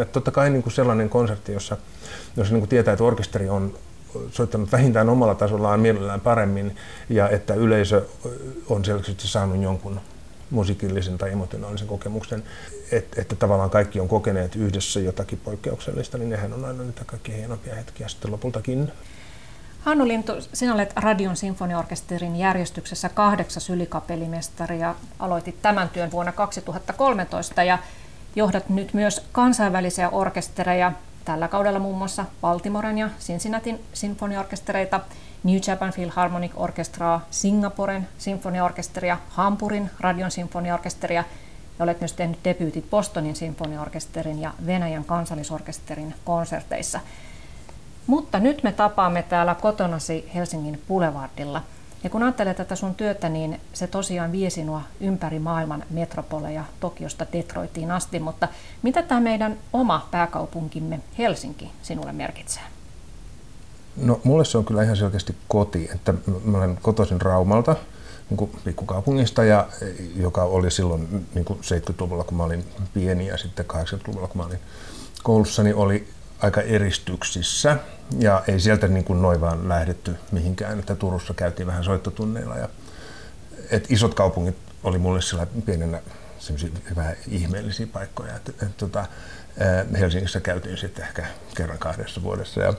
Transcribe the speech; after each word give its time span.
Että 0.00 0.12
totta 0.12 0.30
kai 0.30 0.50
niin 0.50 0.62
kuin 0.62 0.72
sellainen 0.72 1.08
konsertti, 1.08 1.52
jossa, 1.52 1.76
jossa 2.36 2.54
niin 2.54 2.60
kuin 2.60 2.68
tietää, 2.68 2.92
että 2.92 3.04
orkesteri 3.04 3.48
on 3.48 3.74
soittanut 4.30 4.72
vähintään 4.72 5.08
omalla 5.08 5.34
tasollaan 5.34 5.80
mielellään 5.80 6.20
paremmin 6.20 6.76
ja 7.08 7.28
että 7.28 7.54
yleisö 7.54 8.02
on 8.68 8.84
selkeästi 8.84 9.28
saanut 9.28 9.62
jonkun 9.62 10.00
musiikillisen 10.50 11.18
tai 11.18 11.32
emotionaalisen 11.32 11.88
kokemuksen, 11.88 12.42
että, 12.92 13.20
että 13.20 13.36
tavallaan 13.36 13.70
kaikki 13.70 14.00
on 14.00 14.08
kokeneet 14.08 14.56
yhdessä 14.56 15.00
jotakin 15.00 15.40
poikkeuksellista, 15.44 16.18
niin 16.18 16.30
nehän 16.30 16.52
on 16.52 16.64
aina 16.64 16.82
niitä 16.82 17.04
kaikki 17.04 17.36
hienompia 17.36 17.74
hetkiä 17.74 18.08
sitten 18.08 18.32
lopultakin. 18.32 18.92
Hannu 19.80 20.08
Lintu, 20.08 20.32
sinä 20.52 20.74
olet 20.74 20.92
Radion 20.96 21.36
sinfoniorkesterin 21.36 22.36
järjestyksessä 22.36 23.08
kahdeksas 23.08 23.70
ylikapellimestari 23.70 24.78
ja 24.78 24.94
aloitit 25.18 25.62
tämän 25.62 25.88
työn 25.88 26.10
vuonna 26.10 26.32
2013 26.32 27.62
ja 27.62 27.78
johdat 28.36 28.68
nyt 28.68 28.94
myös 28.94 29.26
kansainvälisiä 29.32 30.10
orkestereja, 30.10 30.92
tällä 31.24 31.48
kaudella 31.48 31.78
muun 31.78 31.98
muassa 31.98 32.24
Baltimoren 32.40 32.98
ja 32.98 33.10
Cincinnatin 33.20 33.80
sinfoniorkestereita, 33.92 35.00
New 35.42 35.58
Japan 35.66 35.92
Philharmonic 35.92 36.52
Orchestraa, 36.56 37.26
Singaporen 37.30 38.08
sinfoniaorkesteria, 38.18 39.18
Hampurin 39.28 39.90
radion 40.00 40.30
sinfoniaorkesteria 40.30 41.24
ja 41.78 41.82
olet 41.84 42.00
myös 42.00 42.12
tehnyt 42.12 42.38
debyytit 42.44 42.90
Bostonin 42.90 43.36
sinfoniaorkesterin 43.36 44.40
ja 44.40 44.52
Venäjän 44.66 45.04
kansallisorkesterin 45.04 46.14
konserteissa. 46.24 47.00
Mutta 48.06 48.38
nyt 48.38 48.62
me 48.62 48.72
tapaamme 48.72 49.22
täällä 49.22 49.54
kotonasi 49.54 50.30
Helsingin 50.34 50.82
Boulevardilla. 50.88 51.62
Ja 52.04 52.10
kun 52.10 52.22
ajattelee 52.22 52.54
tätä 52.54 52.76
sun 52.76 52.94
työtä, 52.94 53.28
niin 53.28 53.60
se 53.72 53.86
tosiaan 53.86 54.32
vie 54.32 54.50
sinua 54.50 54.82
ympäri 55.00 55.38
maailman 55.38 55.84
metropoleja 55.90 56.64
Tokiosta 56.80 57.26
Detroitiin 57.32 57.90
asti. 57.90 58.18
Mutta 58.18 58.48
mitä 58.82 59.02
tämä 59.02 59.20
meidän 59.20 59.58
oma 59.72 60.08
pääkaupunkimme 60.10 61.00
Helsinki 61.18 61.72
sinulle 61.82 62.12
merkitsee? 62.12 62.62
No 63.96 64.20
mulle 64.24 64.44
se 64.44 64.58
on 64.58 64.64
kyllä 64.64 64.82
ihan 64.82 64.96
selkeästi 64.96 65.36
koti, 65.48 65.90
että 65.94 66.14
mä 66.44 66.58
olen 66.58 66.78
kotoisin 66.82 67.20
Raumalta, 67.20 67.76
niin 68.30 68.38
kuin 68.38 68.50
pikkukaupungista, 68.64 69.44
ja, 69.44 69.68
joka 70.16 70.42
oli 70.42 70.70
silloin 70.70 71.26
niin 71.34 71.44
kuin 71.44 71.58
70-luvulla, 71.58 72.24
kun 72.24 72.36
mä 72.36 72.44
olin 72.44 72.64
pieni, 72.94 73.26
ja 73.26 73.36
sitten 73.36 73.66
80-luvulla, 73.72 74.28
kun 74.28 74.36
mä 74.36 74.46
olin 74.46 74.58
koulussa, 75.22 75.62
niin 75.62 75.76
oli 75.76 76.08
aika 76.42 76.60
eristyksissä 76.60 77.76
ja 78.18 78.42
ei 78.48 78.60
sieltä 78.60 78.88
niin 78.88 79.04
kuin 79.04 79.22
noin 79.22 79.40
vaan 79.40 79.68
lähdetty 79.68 80.16
mihinkään, 80.32 80.78
että 80.78 80.94
Turussa 80.94 81.34
käytiin 81.34 81.66
vähän 81.66 81.84
soittotunneilla 81.84 82.56
ja 82.56 82.68
et 83.70 83.90
isot 83.90 84.14
kaupungit 84.14 84.56
oli 84.84 84.98
mulle 84.98 85.22
sillä 85.22 85.46
pienenä 85.66 86.00
vähän 86.96 87.16
ihmeellisiä 87.28 87.86
paikkoja. 87.86 88.36
Et, 88.36 88.48
et, 88.48 88.76
tota, 88.76 89.06
Helsingissä 89.98 90.40
käytiin 90.40 90.78
sitten 90.78 91.04
ehkä 91.04 91.26
kerran 91.56 91.78
kahdessa 91.78 92.22
vuodessa 92.22 92.60
ja 92.60 92.74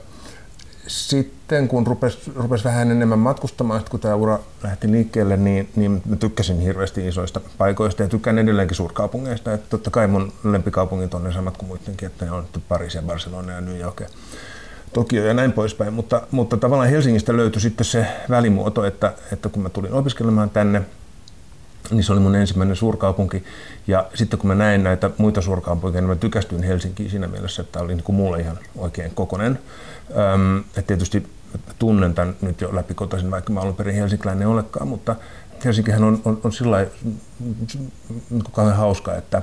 sitten 0.86 1.68
kun 1.68 1.86
rupesi 1.86 2.32
rupes 2.36 2.64
vähän 2.64 2.90
enemmän 2.90 3.18
matkustamaan, 3.18 3.82
kun 3.90 4.00
tämä 4.00 4.14
ura 4.14 4.38
lähti 4.62 4.90
liikkeelle, 4.90 5.36
niin, 5.36 5.68
niin 5.76 6.02
mä 6.06 6.16
tykkäsin 6.16 6.60
hirveästi 6.60 7.08
isoista 7.08 7.40
paikoista 7.58 8.02
ja 8.02 8.08
tykkään 8.08 8.38
edelleenkin 8.38 8.76
suurkaupungeista. 8.76 9.52
Että 9.52 9.66
totta 9.70 9.90
kai 9.90 10.06
mun 10.06 10.32
lempikaupungit 10.44 11.14
on 11.14 11.24
ne 11.24 11.32
samat 11.32 11.56
kuin 11.56 11.68
muidenkin, 11.68 12.06
että 12.06 12.24
ne 12.24 12.30
on 12.30 12.46
Pariisi 12.68 12.98
ja 12.98 13.02
Barcelona 13.02 13.52
ja 13.52 13.60
New 13.60 13.78
York 13.78 14.00
ja 14.00 14.08
Tokio 14.92 15.24
ja 15.24 15.34
näin 15.34 15.52
poispäin. 15.52 15.92
Mutta, 15.92 16.22
mutta 16.30 16.56
tavallaan 16.56 16.90
Helsingistä 16.90 17.36
löytyi 17.36 17.62
sitten 17.62 17.84
se 17.84 18.06
välimuoto, 18.30 18.84
että, 18.84 19.12
että 19.32 19.48
kun 19.48 19.62
mä 19.62 19.68
tulin 19.68 19.92
opiskelemaan 19.92 20.50
tänne, 20.50 20.82
niin 21.90 22.04
se 22.04 22.12
oli 22.12 22.20
mun 22.20 22.34
ensimmäinen 22.34 22.76
suurkaupunki. 22.76 23.44
Ja 23.86 24.06
sitten 24.14 24.38
kun 24.38 24.48
mä 24.48 24.54
näin 24.54 24.84
näitä 24.84 25.10
muita 25.18 25.42
suurkaupunkeja, 25.42 26.00
niin 26.00 26.08
mä 26.08 26.16
tykästyin 26.16 26.62
Helsinkiin 26.62 27.10
siinä 27.10 27.26
mielessä, 27.26 27.62
että 27.62 27.72
tämä 27.72 27.84
oli 27.84 27.94
niin 27.94 28.04
kuin 28.04 28.16
mulle 28.16 28.40
ihan 28.40 28.58
oikein 28.76 29.14
kokonen. 29.14 29.58
Öm, 30.34 30.58
että 30.58 30.82
tietysti 30.82 31.26
tunnen 31.78 32.14
tämän 32.14 32.36
nyt 32.40 32.60
jo 32.60 32.74
läpikotaisin, 32.74 33.30
vaikka 33.30 33.52
mä 33.52 33.60
alun 33.60 33.76
perin 33.76 33.94
helsinkiläinen 33.94 34.48
olekaan, 34.48 34.88
mutta 34.88 35.16
Helsinkihän 35.64 36.04
on, 36.04 36.20
on, 36.24 36.40
on 36.44 36.52
sillä 36.52 36.86
niin 38.30 38.42
kauhean 38.52 38.76
hauska, 38.76 39.14
että 39.14 39.42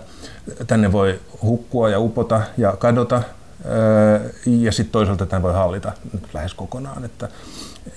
tänne 0.68 0.92
voi 0.92 1.20
hukkua 1.44 1.90
ja 1.90 2.00
upota 2.00 2.42
ja 2.58 2.76
kadota, 2.80 3.22
ja 4.46 4.72
sitten 4.72 4.92
toisaalta 4.92 5.26
tämän 5.26 5.44
voi 5.44 5.54
hallita 5.54 5.92
lähes 6.34 6.54
kokonaan. 6.54 7.06
Että, 7.06 7.30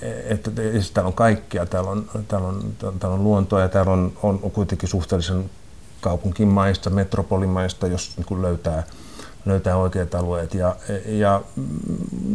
että, 0.03 0.51
että 0.51 0.95
täällä 0.95 1.09
on 1.09 1.15
kaikkia, 1.15 1.67
täällä 1.67 1.91
on, 1.91 2.05
täällä 2.29 2.49
on, 2.49 2.63
täällä 3.01 3.15
on 3.15 3.25
luontoa 3.25 3.61
ja 3.61 3.69
täällä 3.69 3.93
on, 3.93 4.13
on 4.23 4.39
kuitenkin 4.39 4.89
suhteellisen 4.89 5.51
kaupunkimaista, 6.01 6.91
metropolimaista, 6.91 7.87
jos 7.87 8.17
niin 8.17 8.43
löytää 8.43 8.83
löytää 9.47 9.77
oikeat 9.77 10.15
alueet. 10.15 10.55
Ja, 10.55 10.77
ja 11.07 11.43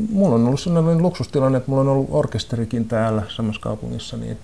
mulla 0.09 0.35
on 0.35 0.45
ollut 0.47 0.59
sellainen 0.59 1.01
luksustilanne, 1.01 1.57
että 1.57 1.71
mulla 1.71 1.81
on 1.81 1.87
ollut 1.87 2.07
orkesterikin 2.11 2.85
täällä 2.85 3.23
samassa 3.27 3.61
kaupungissa, 3.61 4.17
niin, 4.17 4.37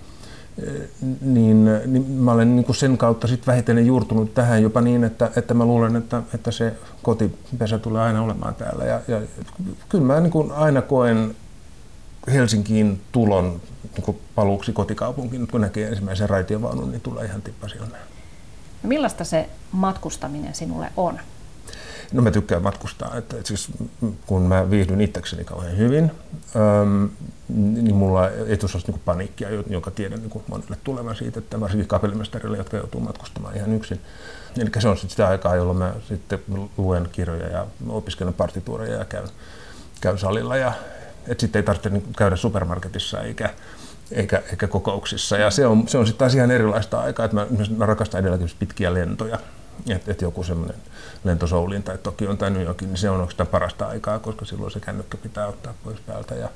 niin, 1.20 1.64
niin 1.86 2.10
mä 2.10 2.32
olen 2.32 2.56
niin 2.56 2.64
kuin 2.64 2.76
sen 2.76 2.98
kautta 2.98 3.26
sit 3.26 3.46
vähitellen 3.46 3.86
juurtunut 3.86 4.34
tähän 4.34 4.62
jopa 4.62 4.80
niin, 4.80 5.04
että, 5.04 5.30
että 5.36 5.54
mä 5.54 5.64
luulen, 5.64 5.96
että, 5.96 6.22
että 6.34 6.50
se 6.50 6.72
kotipesä 7.02 7.78
tulee 7.78 8.02
aina 8.02 8.22
olemaan 8.22 8.54
täällä. 8.54 8.84
Ja, 8.84 9.00
ja 9.08 9.20
kyllä 9.88 10.04
mä 10.04 10.20
niin 10.20 10.30
kuin 10.30 10.52
aina 10.52 10.82
koen 10.82 11.34
Helsinkiin 12.32 13.00
tulon 13.12 13.60
niin 13.96 14.18
paluuksi 14.34 14.72
kotikaupunkiin, 14.72 15.46
kun 15.46 15.60
näkee 15.60 15.88
ensimmäisen 15.88 16.30
raitiovaunun, 16.30 16.90
niin 16.90 17.00
tulee 17.00 17.24
ihan 17.24 17.42
tippasilmään. 17.42 18.02
No 18.82 18.88
millaista 18.88 19.24
se 19.24 19.48
matkustaminen 19.72 20.54
sinulle 20.54 20.90
on? 20.96 21.18
No 22.12 22.22
mä 22.22 22.30
tykkään 22.30 22.62
matkustaa, 22.62 23.16
että, 23.16 23.36
että 23.36 23.48
siis 23.48 23.68
kun 24.26 24.42
mä 24.42 24.70
viihdyn 24.70 25.00
itsekseni 25.00 25.44
kauhean 25.44 25.76
hyvin, 25.76 26.10
äm, 26.82 27.08
niin 27.48 27.96
mulla 27.96 28.30
ei 28.30 28.56
tuossa 28.56 28.78
niin 28.86 29.00
paniikkia, 29.04 29.48
jonka 29.66 29.90
tiedän 29.90 30.20
niin 30.20 30.42
monelle 30.48 30.76
tulevan 30.84 31.16
siitä, 31.16 31.38
että 31.38 31.60
varsinkin 31.60 31.88
kapellimestarille, 31.88 32.56
jotka 32.56 32.76
joutuu 32.76 33.00
matkustamaan 33.00 33.56
ihan 33.56 33.72
yksin. 33.72 34.00
Eli 34.58 34.70
se 34.78 34.88
on 34.88 34.96
sitten 34.96 35.10
sitä 35.10 35.28
aikaa, 35.28 35.56
jolloin 35.56 35.78
mä 35.78 35.94
sitten 36.08 36.38
luen 36.76 37.08
kirjoja 37.12 37.48
ja 37.48 37.66
opiskelen 37.88 38.34
partituureja 38.34 38.98
ja 38.98 39.04
käyn, 39.04 39.28
käyn 40.00 40.18
salilla. 40.18 40.56
Ja, 40.56 40.72
että 41.28 41.40
sitten 41.40 41.60
ei 41.60 41.62
tarvitse 41.62 41.90
niin 41.90 42.12
käydä 42.18 42.36
supermarketissa 42.36 43.20
eikä, 43.20 43.50
eikä, 44.12 44.42
eikä 44.50 44.66
kokouksissa. 44.66 45.36
Ja 45.36 45.50
se 45.50 45.66
on, 45.66 45.88
se 45.88 45.98
on 45.98 46.06
sitten 46.06 46.18
taas 46.18 46.34
ihan 46.34 46.50
erilaista 46.50 47.00
aikaa, 47.00 47.24
että 47.24 47.36
mä, 47.36 47.46
mä 47.76 47.86
rakastan 47.86 48.20
edelläkin 48.20 48.50
pitkiä 48.58 48.94
lentoja. 48.94 49.38
Että 49.88 50.12
et 50.12 50.22
joku 50.22 50.42
semmoinen 50.42 50.76
lento 51.24 51.46
Souliin 51.46 51.82
tai 51.82 51.98
Tokioon 51.98 52.38
tai 52.38 52.50
New 52.50 52.62
Yorkin, 52.62 52.88
niin 52.88 52.96
se 52.96 53.10
on 53.10 53.20
oikeastaan 53.20 53.46
parasta 53.46 53.86
aikaa, 53.86 54.18
koska 54.18 54.44
silloin 54.44 54.72
se 54.72 54.80
kännykkä 54.80 55.16
pitää 55.16 55.46
ottaa 55.46 55.74
pois 55.84 56.00
päältä. 56.00 56.34
Ja 56.34 56.48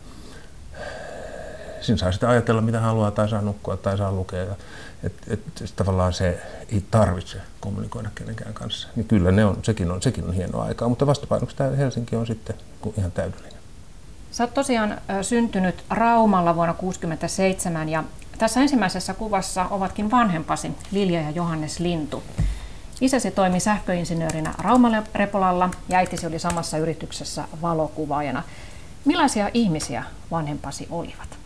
siinä 1.80 1.98
saa 1.98 2.12
sitten 2.12 2.28
ajatella, 2.28 2.60
mitä 2.60 2.80
haluaa, 2.80 3.10
tai 3.10 3.28
saa 3.28 3.41
nukkua, 3.41 3.76
tai 3.76 3.98
saa 3.98 4.12
lukea. 4.12 4.42
Että 4.42 5.22
et, 5.26 5.41
et, 5.62 5.72
tavallaan 5.76 6.12
se 6.12 6.41
ei 6.72 6.84
tarvitse 6.91 7.38
kommunikoida 7.60 8.10
kenenkään 8.14 8.54
kanssa. 8.54 8.88
Niin 8.97 9.09
kyllä 9.09 9.30
ne 9.30 9.44
on, 9.44 9.59
sekin, 9.62 9.91
on, 9.91 10.03
sekin 10.03 10.25
on 10.25 10.34
hienoa 10.34 10.64
aikaa, 10.64 10.88
mutta 10.88 11.06
vastapainoksi 11.06 11.56
tämä 11.56 11.70
Helsinki 11.70 12.16
on 12.16 12.26
sitten 12.26 12.56
ihan 12.98 13.12
täydellinen. 13.12 13.59
Sä 14.40 14.44
oot 14.44 14.54
tosiaan 14.54 14.98
syntynyt 15.22 15.84
Raumalla 15.90 16.54
vuonna 16.54 16.74
1967 16.74 17.88
ja 17.88 18.04
tässä 18.38 18.60
ensimmäisessä 18.60 19.14
kuvassa 19.14 19.66
ovatkin 19.70 20.10
vanhempasi 20.10 20.70
Lilja 20.92 21.20
ja 21.20 21.30
Johannes 21.30 21.80
Lintu. 21.80 22.22
Isäsi 23.00 23.30
toimi 23.30 23.60
sähköinsinöörinä 23.60 24.54
Raumarepolalla 24.58 25.70
ja 25.88 25.98
äitisi 25.98 26.26
oli 26.26 26.38
samassa 26.38 26.78
yrityksessä 26.78 27.44
valokuvaajana. 27.62 28.42
Millaisia 29.04 29.50
ihmisiä 29.54 30.04
vanhempasi 30.30 30.86
olivat? 30.90 31.38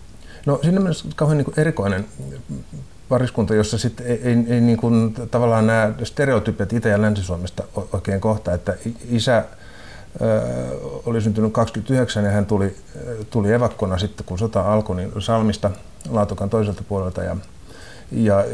No 0.46 0.58
siinä 0.62 0.80
on 0.80 0.94
kauhean 1.16 1.38
niin 1.38 1.54
erikoinen 1.56 2.06
pariskunta, 3.08 3.54
jossa 3.54 3.78
sitten 3.78 4.06
ei, 4.06 4.20
ei, 4.24 4.36
ei 4.48 4.60
niin 4.60 4.78
kuin, 4.78 5.14
tavallaan 5.30 5.66
nämä 5.66 5.92
stereotypiat 6.02 6.72
Itä- 6.72 6.88
ja 6.88 7.02
Länsi-Suomesta 7.02 7.64
oikein 7.92 8.20
kohta, 8.20 8.52
että 8.52 8.76
isä 9.10 9.44
oli 11.06 11.20
syntynyt 11.20 11.52
29 11.52 12.24
ja 12.24 12.30
hän 12.30 12.46
tuli, 12.46 12.76
tuli 13.30 13.52
evakkona 13.52 13.98
sitten, 13.98 14.26
kun 14.26 14.38
sota 14.38 14.72
alkoi, 14.72 14.96
niin 14.96 15.12
Salmista 15.18 15.70
Laatokan 16.10 16.50
toiselta 16.50 16.82
puolelta 16.88 17.22
ja 17.22 17.36
ja 18.12 18.44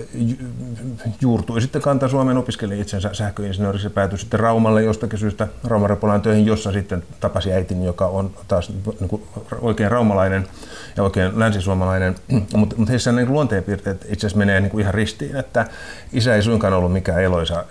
juurtui 1.20 1.60
sitten 1.60 1.82
Kanta-Suomeen, 1.82 2.36
opiskeli 2.36 2.80
itsensä 2.80 3.10
sähköinsinööriksi 3.12 3.86
ja 3.86 3.90
päätyi 3.90 4.18
sitten 4.18 4.40
Raumalle 4.40 4.82
jostakin 4.82 5.18
syystä 5.18 5.48
Raumarepolaan 5.64 6.22
töihin, 6.22 6.46
jossa 6.46 6.72
sitten 6.72 7.02
tapasi 7.20 7.52
äitini, 7.52 7.84
joka 7.84 8.06
on 8.06 8.30
taas 8.48 8.72
niin 9.00 9.08
kuin 9.08 9.22
oikein 9.60 9.90
raumalainen 9.90 10.48
ja 10.96 11.02
oikein 11.02 11.38
länsisuomalainen, 11.38 12.14
mutta 12.56 12.76
mut 12.76 12.88
heissä 12.88 13.12
niin 13.12 13.32
luonteenpiirteet 13.32 14.06
itse 14.08 14.26
asiassa 14.26 14.38
menee 14.38 14.60
niin 14.60 14.70
kuin 14.70 14.82
ihan 14.82 14.94
ristiin, 14.94 15.36
että 15.36 15.66
isä 16.12 16.34
ei 16.34 16.42
suinkaan 16.42 16.74
ollut 16.74 16.92
mikään 16.92 17.22
eloisa, 17.22 17.64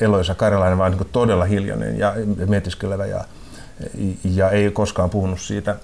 eloisa 0.00 0.34
karjalainen, 0.34 0.78
vaan 0.78 0.92
niin 0.92 1.08
todella 1.12 1.44
hiljainen 1.44 1.98
ja 1.98 2.14
mietiskelevä 2.46 3.06
ja, 3.06 3.24
ja 4.24 4.50
ei 4.50 4.70
koskaan 4.70 5.10
puhunut 5.10 5.40
siitä 5.40 5.76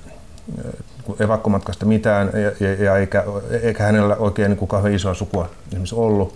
evakkomatkasta 1.20 1.87
mitään 1.87 2.31
ja, 2.34 2.69
ja, 2.69 2.84
ja 2.84 2.96
eikä, 2.96 3.25
eikä 3.62 3.82
hänellä 3.82 4.17
oikein 4.17 4.50
niin 4.50 4.69
kauhean 4.69 4.94
isoa 4.94 5.14
sukua 5.14 5.50
ollut. 5.93 6.34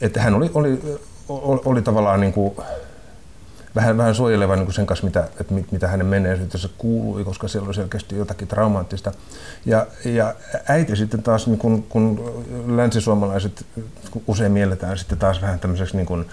Että 0.00 0.22
hän 0.22 0.34
oli, 0.34 0.50
oli, 0.54 0.80
oli, 1.28 1.60
oli 1.64 1.82
tavallaan 1.82 2.20
niin 2.20 2.32
kuin 2.32 2.54
vähän, 3.74 3.98
vähän 3.98 4.14
suojeleva 4.14 4.56
niin 4.56 4.66
kuin 4.66 4.74
sen 4.74 4.86
kanssa, 4.86 5.06
mitä, 5.06 5.28
että 5.40 5.54
mit, 5.54 5.72
mitä 5.72 5.88
hänen 5.88 6.06
menneisyydessä 6.06 6.68
kuului, 6.78 7.24
koska 7.24 7.48
siellä 7.48 7.66
oli 7.66 7.74
selkeästi 7.74 8.16
jotakin 8.16 8.48
traumaattista. 8.48 9.12
Ja, 9.66 9.86
ja 10.04 10.34
äiti 10.68 10.96
sitten 10.96 11.22
taas, 11.22 11.46
niin 11.46 11.58
kun, 11.58 11.82
kun 11.82 12.34
länsisuomalaiset 12.66 13.66
usein 14.26 14.52
mielletään 14.52 14.98
sitten 14.98 15.18
taas 15.18 15.42
vähän 15.42 15.58
tämmöiseksi 15.58 15.96
niin 15.96 16.06
kuin, 16.06 16.26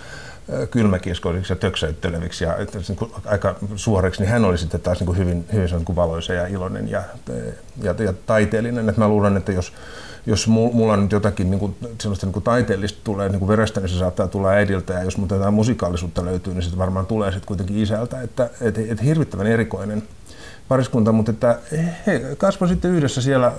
kylmäkiskoisiksi 0.72 1.54
ja 1.54 1.58
töksäytteleviksi 1.58 2.44
ja 2.44 2.56
niin 2.88 2.98
kuin 2.98 3.12
aika 3.26 3.56
suoreksi, 3.76 4.22
niin 4.22 4.30
hän 4.30 4.46
oli 4.46 4.58
sitten 4.58 4.82
taas 4.82 5.00
niin 5.00 5.06
kuin 5.06 5.18
hyvin, 5.18 5.46
hyvin 5.54 5.96
valoisa 5.96 6.34
ja 6.34 6.48
iloinen 6.48 6.90
ja, 6.90 7.04
ja, 7.82 7.96
ja 8.00 8.14
taiteellinen. 8.26 8.90
Että 8.90 9.02
mä 9.02 9.08
luulen, 9.08 9.38
että 9.38 9.52
jos, 9.52 9.74
jos 10.26 10.48
mulla 10.48 10.98
nyt 10.98 11.12
jotakin 11.12 11.52
niin 11.52 11.60
kuin, 11.60 11.76
sellaista 12.02 12.26
niin 12.26 12.34
kuin 12.34 12.44
taiteellista 12.44 13.00
tulee 13.04 13.30
niin 13.30 13.40
kuin 13.40 13.50
verestä, 13.50 13.80
niin 13.80 13.90
se 13.90 14.00
saattaa 14.00 14.28
tulla 14.28 14.50
äidiltä, 14.50 14.94
ja 14.94 15.04
jos 15.04 15.18
mutta 15.18 15.36
jotain 15.36 15.54
musikaalisuutta 15.54 16.26
löytyy, 16.26 16.54
niin 16.54 16.64
se 16.64 16.78
varmaan 16.78 17.06
tulee 17.06 17.32
sitten 17.32 17.48
kuitenkin 17.48 17.78
isältä, 17.78 18.22
että, 18.22 18.50
että, 18.62 18.82
että 18.90 19.04
hirvittävän 19.04 19.48
erikoinen 19.48 20.04
pariskunta, 20.70 21.12
mutta 21.12 21.32
että 21.32 21.60
he 22.08 22.22
kasvoivat 22.38 22.74
sitten 22.74 22.92
yhdessä 22.92 23.22
siellä 23.22 23.52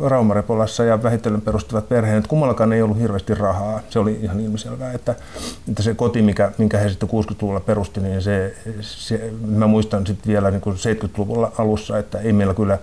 Raumarepolassa 0.00 0.84
ja 0.84 1.02
vähitellen 1.02 1.40
perustivat 1.40 1.88
perheen. 1.88 2.18
Että 2.18 2.28
kummallakaan 2.28 2.72
ei 2.72 2.82
ollut 2.82 2.98
hirveästi 2.98 3.34
rahaa. 3.34 3.80
Se 3.90 3.98
oli 3.98 4.18
ihan 4.22 4.40
ilmiselvää, 4.40 4.92
että, 4.92 5.14
että 5.68 5.82
se 5.82 5.94
koti, 5.94 6.22
mikä, 6.22 6.52
minkä 6.58 6.78
he 6.78 6.88
sitten 6.88 7.08
60-luvulla 7.08 7.60
perusti, 7.60 8.00
niin 8.00 8.22
se, 8.22 8.54
se 8.80 9.30
mä 9.46 9.66
muistan 9.66 10.06
sitten 10.06 10.32
vielä 10.32 10.50
niin 10.50 10.60
kuin 10.60 10.76
70-luvulla 10.76 11.52
alussa, 11.58 11.98
että 11.98 12.18
ei 12.18 12.32
meillä 12.32 12.54
kyllä 12.54 12.78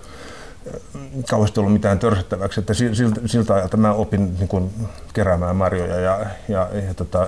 kauheasti 1.29 1.59
ollut 1.59 1.73
mitään 1.73 1.99
törsättäväksi. 1.99 2.59
Että 2.59 2.73
siltä, 2.73 3.21
siltä 3.25 3.53
ajalta 3.53 3.77
mä 3.77 3.93
opin 3.93 4.35
niin 4.39 4.47
kuin 4.47 4.73
keräämään 5.13 5.55
marjoja 5.55 5.99
ja, 5.99 6.25
ja, 6.47 6.69
ja 6.87 6.93
tota, 6.93 7.27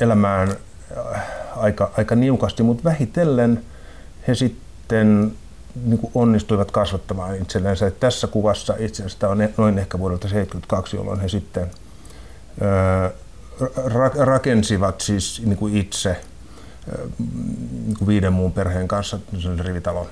elämään 0.00 0.56
aika, 1.56 1.90
aika 1.96 2.14
niukasti, 2.14 2.62
mutta 2.62 2.84
vähitellen 2.84 3.64
he 4.28 4.34
sitten 4.34 5.32
niin 5.84 5.98
kuin 5.98 6.10
onnistuivat 6.14 6.70
kasvattamaan 6.70 7.36
itsellensä. 7.36 7.86
Että 7.86 8.00
tässä 8.00 8.26
kuvassa 8.26 8.74
itse 8.78 9.02
asiassa 9.02 9.28
on 9.28 9.48
noin 9.56 9.78
ehkä 9.78 9.98
vuodelta 9.98 10.28
1972, 10.28 10.96
jolloin 10.96 11.20
he 11.20 11.28
sitten 11.28 11.70
ra- 13.86 14.24
rakensivat 14.26 15.00
siis 15.00 15.42
niin 15.44 15.56
kuin 15.56 15.76
itse 15.76 16.20
niin 17.86 17.96
kuin 17.98 18.08
viiden 18.08 18.32
muun 18.32 18.52
perheen 18.52 18.88
kanssa 18.88 19.18
rivitalo 19.58 20.06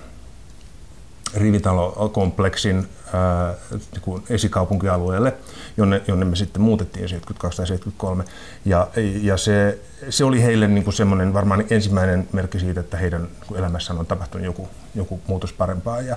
rivitalokompleksin 1.34 2.88
ää, 3.12 3.55
niin 3.70 4.23
esikaupunkialueelle, 4.31 5.34
jonne, 5.76 6.02
jonne 6.08 6.25
me 6.25 6.37
sitten 6.37 6.62
muutettiin 6.62 7.08
72 7.08 7.56
tai 7.56 7.67
73. 7.67 8.25
Ja, 8.64 8.88
ja 9.23 9.37
se, 9.37 9.79
se 10.11 10.25
oli 10.25 10.43
heille 10.43 10.69
niin 10.69 10.84
kuin 10.84 10.94
semmoinen 10.94 11.34
varmaan 11.34 11.64
ensimmäinen 11.70 12.29
merkki 12.32 12.58
siitä, 12.58 12.81
että 12.81 12.96
heidän 12.96 13.29
elämässään 13.55 13.99
on 13.99 14.06
tapahtunut 14.06 14.44
joku, 14.44 14.69
joku 14.94 15.20
muutos 15.26 15.52
parempaa. 15.52 16.00
Ja, 16.00 16.17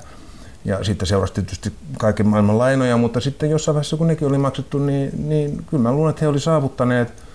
ja 0.65 0.83
sitten 0.83 1.07
seurasi 1.07 1.33
tietysti 1.33 1.73
kaiken 1.99 2.27
maailman 2.27 2.57
lainoja, 2.57 2.97
mutta 2.97 3.19
sitten 3.19 3.49
jossain 3.49 3.73
vaiheessa, 3.73 3.97
kun 3.97 4.07
nekin 4.07 4.27
oli 4.27 4.37
maksettu, 4.37 4.79
niin, 4.79 5.29
niin 5.29 5.65
kyllä 5.69 5.83
mä 5.83 5.91
luulen, 5.91 6.09
että 6.09 6.21
he 6.21 6.27
olivat 6.27 6.43
saavuttaneet– 6.43 7.13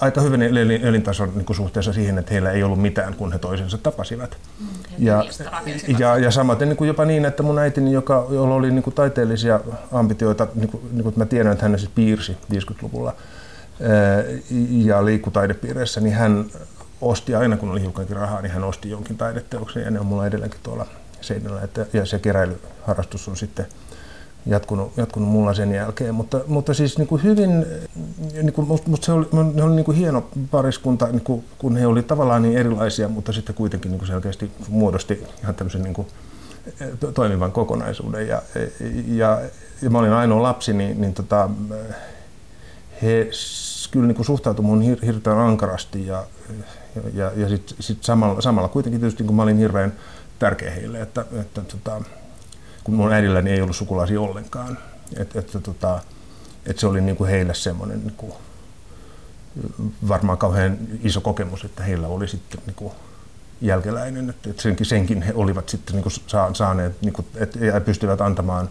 aika 0.00 0.20
hyvin 0.20 0.42
elintason 0.82 1.32
niin 1.34 1.44
kuin 1.44 1.56
suhteessa 1.56 1.92
siihen, 1.92 2.18
että 2.18 2.32
heillä 2.32 2.50
ei 2.50 2.62
ollut 2.62 2.82
mitään, 2.82 3.14
kun 3.14 3.32
he 3.32 3.38
toisensa 3.38 3.78
tapasivat. 3.78 4.36
Mm, 4.60 4.66
ja, 4.98 5.24
ja, 5.98 6.18
ja 6.18 6.30
samaten 6.30 6.68
niin 6.68 6.76
kuin 6.76 6.88
jopa 6.88 7.04
niin, 7.04 7.24
että 7.24 7.42
mun 7.42 7.58
äitini, 7.58 7.92
joka, 7.92 8.26
jolla 8.30 8.54
oli 8.54 8.70
niin 8.70 8.82
kuin 8.82 8.94
taiteellisia 8.94 9.60
ambitioita, 9.92 10.46
niin 10.54 10.68
kuin, 10.68 10.82
niin 10.92 11.02
kuin 11.02 11.14
mä 11.16 11.26
tiedän, 11.26 11.52
että 11.52 11.64
hän 11.68 11.78
siis 11.78 11.90
piirsi 11.94 12.36
50-luvulla 12.52 13.14
ja 14.70 15.04
liikkui 15.04 15.32
taidepiireissä, 15.32 16.00
niin 16.00 16.14
hän 16.14 16.44
osti 17.00 17.34
aina, 17.34 17.56
kun 17.56 17.70
oli 17.70 17.80
hiukankin 17.80 18.16
rahaa, 18.16 18.42
niin 18.42 18.52
hän 18.52 18.64
osti 18.64 18.90
jonkin 18.90 19.16
taideteoksen 19.16 19.82
ja 19.82 19.90
ne 19.90 20.00
on 20.00 20.06
mulla 20.06 20.26
edelleenkin 20.26 20.60
tuolla 20.62 20.86
seinällä. 21.20 21.62
Että, 21.62 21.86
ja 21.92 22.06
se 22.06 22.18
keräilyharrastus 22.18 23.28
on 23.28 23.36
sitten 23.36 23.66
jatkunut, 24.46 24.92
jatkunut 24.96 25.28
mulla 25.28 25.54
sen 25.54 25.72
jälkeen. 25.72 26.14
Mutta, 26.14 26.40
mutta 26.46 26.74
siis 26.74 26.98
niin 26.98 27.08
kuin 27.08 27.22
hyvin, 27.22 27.66
niin 28.32 28.52
kuin, 28.52 28.68
musta 28.68 29.06
se 29.06 29.12
oli, 29.12 29.26
ne 29.54 29.62
oli 29.62 29.74
niin 29.74 29.84
kuin 29.84 29.96
hieno 29.96 30.28
pariskunta, 30.50 31.06
niin 31.06 31.20
kuin, 31.20 31.44
kun 31.58 31.76
he 31.76 31.86
olivat 31.86 32.06
tavallaan 32.06 32.42
niin 32.42 32.58
erilaisia, 32.58 33.08
mutta 33.08 33.32
sitten 33.32 33.54
kuitenkin 33.54 33.90
niin 33.90 33.98
kuin 33.98 34.08
selkeästi 34.08 34.50
muodosti 34.68 35.24
ihan 35.42 35.54
tämmöisen 35.54 35.82
niin 35.82 35.94
kuin, 35.94 36.08
toimivan 37.14 37.52
kokonaisuuden. 37.52 38.28
Ja, 38.28 38.42
ja, 39.06 39.40
ja 39.82 39.90
mä 39.90 39.98
olin 39.98 40.12
ainoa 40.12 40.42
lapsi, 40.42 40.72
niin, 40.72 41.00
niin 41.00 41.14
tota, 41.14 41.50
he 43.02 43.30
kyllä 43.90 44.06
niin 44.06 44.16
kuin 44.16 44.26
suhtautui 44.26 44.64
mun 44.64 44.82
hir, 44.82 44.98
hirveän 45.04 45.38
ankarasti 45.38 46.06
ja, 46.06 46.24
ja, 47.14 47.32
ja 47.36 47.48
sitten 47.48 47.76
sit 47.80 48.04
samalla, 48.04 48.40
samalla 48.40 48.68
kuitenkin 48.68 49.00
tietysti 49.00 49.22
niin 49.22 49.26
kuin 49.26 49.36
mä 49.36 49.42
olin 49.42 49.58
hirveän 49.58 49.92
tärkeä 50.38 50.70
heille, 50.70 51.00
että, 51.00 51.24
että 51.40 51.60
tota, 51.60 52.02
kun 52.84 52.94
mun 52.94 53.12
äidilläni 53.12 53.50
ei 53.50 53.62
ollut 53.62 53.76
sukulaisia 53.76 54.20
ollenkaan. 54.20 54.78
Et, 55.16 55.36
et, 55.36 55.58
tota, 55.62 56.00
et 56.66 56.78
se 56.78 56.86
oli 56.86 57.00
niin 57.00 57.16
kuin 57.16 57.30
heille 57.30 57.54
semmoinen 57.54 58.00
niin 58.00 58.14
kuin, 58.16 58.32
varmaan 60.08 60.38
kauhean 60.38 60.78
iso 61.02 61.20
kokemus, 61.20 61.64
että 61.64 61.82
heillä 61.82 62.08
oli 62.08 62.28
sitten 62.28 62.60
niin 62.66 62.74
kuin, 62.74 62.92
jälkeläinen, 63.60 64.30
että, 64.30 64.50
että 64.50 64.62
senkin, 64.62 64.86
senkin 64.86 65.22
he 65.22 65.32
olivat 65.34 65.68
sitten 65.68 65.94
niin 65.94 66.02
kuin, 66.02 66.12
saaneet, 66.52 67.02
niin 67.02 67.12
kuin, 67.12 67.26
että, 67.34 67.64
ja 67.64 67.80
pystyvät 67.80 68.20
antamaan 68.20 68.70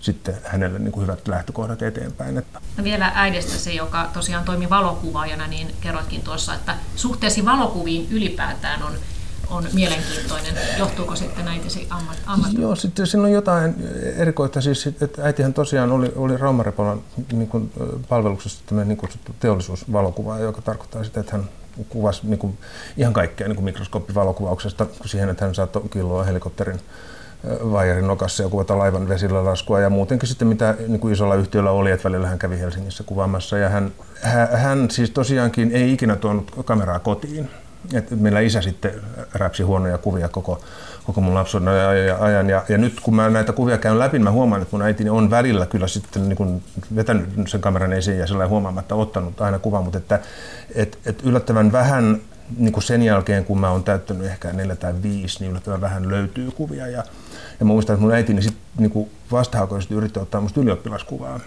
sitten 0.00 0.34
hänelle 0.44 0.78
niin 0.78 0.92
kuin 0.92 1.02
hyvät 1.02 1.28
lähtökohdat 1.28 1.82
eteenpäin. 1.82 2.42
No 2.76 2.84
vielä 2.84 3.12
äidestäsi, 3.14 3.76
joka 3.76 4.10
tosiaan 4.12 4.44
toimi 4.44 4.70
valokuvaajana, 4.70 5.46
niin 5.46 5.74
kerroitkin 5.80 6.22
tuossa, 6.22 6.54
että 6.54 6.74
suhteesi 6.96 7.44
valokuviin 7.44 8.08
ylipäätään 8.10 8.82
on 8.82 8.92
on 9.50 9.64
mielenkiintoinen. 9.72 10.54
Johtuuko 10.78 11.16
sitten 11.16 11.48
äitisi 11.48 11.86
ammat? 12.26 12.52
Joo, 12.58 12.76
sitten 12.76 13.06
siinä 13.06 13.24
on 13.24 13.32
jotain 13.32 13.74
erikoista. 14.16 14.60
Siis, 14.60 14.86
että 14.86 15.24
äitihän 15.24 15.54
tosiaan 15.54 15.92
oli, 15.92 16.12
oli 16.16 16.36
Raumarepolan 16.36 17.00
niin 17.32 17.48
kuin, 17.48 17.72
palveluksessa 18.08 18.60
tämmöinen 18.66 18.88
niin 18.88 18.98
kutsuttu 18.98 19.34
teollisuusvalokuva, 19.40 20.38
joka 20.38 20.62
tarkoittaa 20.62 21.04
sitä, 21.04 21.20
että 21.20 21.32
hän 21.32 21.48
kuvasi 21.88 22.20
niin 22.22 22.38
kuin, 22.38 22.58
ihan 22.96 23.12
kaikkea 23.12 23.48
niin 23.48 23.56
kuin 23.56 23.64
mikroskooppivalokuvauksesta 23.64 24.86
siihen, 25.04 25.28
että 25.28 25.44
hän 25.44 25.54
saattoi 25.54 25.88
killoa 25.90 26.24
helikopterin 26.24 26.80
vaijarin 27.72 28.06
nokassa 28.06 28.42
ja 28.42 28.48
kuvata 28.48 28.78
laivan 28.78 29.08
vesillä 29.08 29.44
laskua 29.44 29.80
ja 29.80 29.90
muutenkin 29.90 30.28
sitten 30.28 30.48
mitä 30.48 30.74
niin 30.88 31.00
kuin 31.00 31.14
isolla 31.14 31.34
yhtiöllä 31.34 31.70
oli, 31.70 31.90
että 31.90 32.04
välillä 32.08 32.28
hän 32.28 32.38
kävi 32.38 32.58
Helsingissä 32.58 33.04
kuvaamassa 33.04 33.58
ja 33.58 33.68
hän, 33.68 33.92
hän 34.52 34.90
siis 34.90 35.10
tosiaankin 35.10 35.70
ei 35.72 35.92
ikinä 35.92 36.16
tuonut 36.16 36.50
kameraa 36.64 36.98
kotiin 36.98 37.50
et 37.92 38.10
meillä 38.10 38.40
isä 38.40 38.62
sitten 38.62 38.92
räpsi 39.34 39.62
huonoja 39.62 39.98
kuvia 39.98 40.28
koko, 40.28 40.60
koko 41.04 41.20
mun 41.20 41.34
lapsuuden 41.34 41.68
ajan. 42.20 42.50
Ja, 42.50 42.64
ja, 42.68 42.78
nyt 42.78 43.00
kun 43.00 43.14
mä 43.14 43.30
näitä 43.30 43.52
kuvia 43.52 43.78
käyn 43.78 43.98
läpi, 43.98 44.18
mä 44.18 44.30
huomaan, 44.30 44.62
että 44.62 44.76
mun 44.76 44.82
äitini 44.82 45.10
on 45.10 45.30
välillä 45.30 45.66
kyllä 45.66 45.86
sitten 45.86 46.28
niin 46.28 46.36
kun 46.36 46.62
vetänyt 46.96 47.28
sen 47.46 47.60
kameran 47.60 47.92
esiin 47.92 48.18
ja 48.18 48.26
sillä 48.26 48.48
huomaamatta 48.48 48.94
ottanut 48.94 49.40
aina 49.40 49.58
kuvan, 49.58 49.84
mutta 49.84 49.98
että 49.98 50.20
et, 50.74 50.98
et 51.06 51.22
yllättävän 51.22 51.72
vähän 51.72 52.20
niin 52.56 52.72
kuin 52.72 52.84
sen 52.84 53.02
jälkeen, 53.02 53.44
kun 53.44 53.60
mä 53.60 53.70
oon 53.70 53.84
täyttänyt 53.84 54.26
ehkä 54.26 54.52
neljä 54.52 54.76
tai 54.76 54.94
viisi, 55.02 55.40
niin 55.40 55.50
yllättävän 55.50 55.80
vähän 55.80 56.08
löytyy 56.08 56.50
kuvia. 56.50 56.86
Ja, 56.86 57.04
ja 57.60 57.66
mä 57.66 57.68
muistan, 57.68 57.94
että 57.94 58.02
mun 58.02 58.12
äitini 58.12 58.42
sitten 58.42 58.62
niin 58.78 59.10
vastahakoisesti 59.32 59.94
yritti 59.94 60.20
ottaa 60.20 60.40
musta 60.40 60.60
ylioppilaskuvaa 60.60 61.40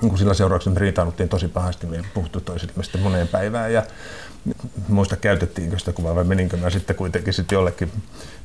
niin 0.00 0.08
kuin 0.08 0.18
sillä 0.18 0.34
seurauksella 0.34 0.74
me 0.74 0.80
riitaannuttiin 0.80 1.28
tosi 1.28 1.48
pahasti, 1.48 1.86
me 1.86 1.96
ei 1.96 2.02
puhuttu 2.14 2.40
toisille 2.40 2.82
sitten 2.82 3.00
moneen 3.00 3.28
päivään 3.28 3.72
ja 3.72 3.82
muista 4.88 5.16
käytettiinkö 5.16 5.78
sitä 5.78 5.92
kuvaa 5.92 6.14
vai 6.14 6.24
meninkö 6.24 6.56
mä 6.56 6.70
sitten 6.70 6.96
kuitenkin 6.96 7.32
sitten 7.32 7.56
jollekin, 7.56 7.92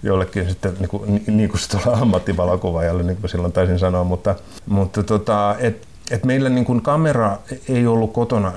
jollekin 0.04 0.50
sitten 0.50 0.74
niin 0.80 0.90
kuin, 0.90 1.24
niin 1.28 1.50
kuin 1.50 1.62
tuolla 1.72 2.02
ammattivalokuvaajalle, 2.02 3.04
niin 3.04 3.18
kuin 3.18 3.30
silloin 3.30 3.54
taisin 3.54 3.80
sanoa, 3.80 4.04
mutta, 4.04 4.36
mutta 4.66 5.04
tota, 5.04 5.56
et, 5.60 5.88
et 6.12 6.26
meillä 6.26 6.50
niin 6.50 6.66
kuin 6.66 6.82
kamera 6.82 7.38
ei 7.70 7.88
ollut 7.88 8.14
kotona 8.14 8.54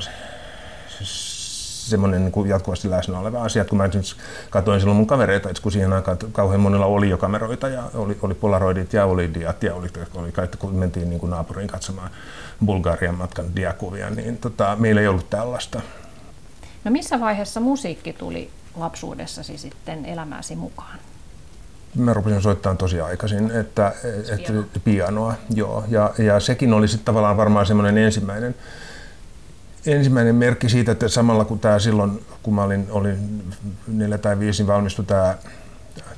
semmoinen 1.88 2.24
niin 2.24 2.48
jatkuvasti 2.48 2.90
läsnä 2.90 3.18
oleva 3.18 3.42
asia. 3.42 3.64
Kun 3.64 3.78
mä 3.78 3.84
esimerkiksi 3.84 4.16
katsoin 4.50 4.80
silloin 4.80 4.96
mun 4.96 5.06
kavereita, 5.06 5.48
kun 5.62 5.72
siihen 5.72 5.92
aikaan 5.92 6.18
kauhean 6.32 6.60
monilla 6.60 6.86
oli 6.86 7.10
jo 7.10 7.18
kameroita 7.18 7.68
ja 7.68 7.82
oli, 7.94 8.18
oli 8.22 8.34
polaroidit 8.34 8.92
ja 8.92 9.04
oli 9.04 9.34
diat 9.34 9.62
ja 9.62 9.74
oli, 9.74 9.88
oli 10.14 10.32
kaikki, 10.32 10.58
kun 10.58 10.74
mentiin 10.74 11.10
niin 11.10 11.20
kuin 11.20 11.30
naapuriin 11.30 11.68
katsomaan 11.68 12.10
Bulgarian 12.66 13.14
matkan 13.14 13.56
diakuvia, 13.56 14.10
niin 14.10 14.38
tota, 14.38 14.76
meillä 14.78 15.00
ei 15.00 15.08
ollut 15.08 15.30
tällaista. 15.30 15.80
No 16.84 16.90
missä 16.90 17.20
vaiheessa 17.20 17.60
musiikki 17.60 18.12
tuli 18.12 18.50
lapsuudessasi 18.76 19.58
sitten 19.58 20.04
elämääsi 20.04 20.56
mukaan? 20.56 20.98
Mä 21.94 22.14
rupesin 22.14 22.42
soittamaan 22.42 22.76
tosi 22.76 23.00
aikaisin, 23.00 23.50
että, 23.50 23.92
että 24.34 24.52
pianoa. 24.52 24.64
pianoa 24.84 25.34
joo. 25.54 25.84
Ja, 25.88 26.14
ja 26.18 26.40
sekin 26.40 26.72
oli 26.72 26.88
sitten 26.88 27.04
tavallaan 27.04 27.36
varmaan 27.36 27.66
semmoinen 27.66 27.98
ensimmäinen, 27.98 28.54
ensimmäinen 29.86 30.34
merkki 30.34 30.68
siitä, 30.68 30.92
että 30.92 31.08
samalla 31.08 31.44
kun 31.44 31.58
tämä 31.58 31.78
silloin, 31.78 32.24
kun 32.42 32.54
mä 32.54 32.62
olin, 32.62 32.86
olin 32.90 33.44
neljä 33.86 34.18
tai 34.18 34.38
viisi, 34.38 34.66
valmistui 34.66 35.04
tämä 35.04 35.34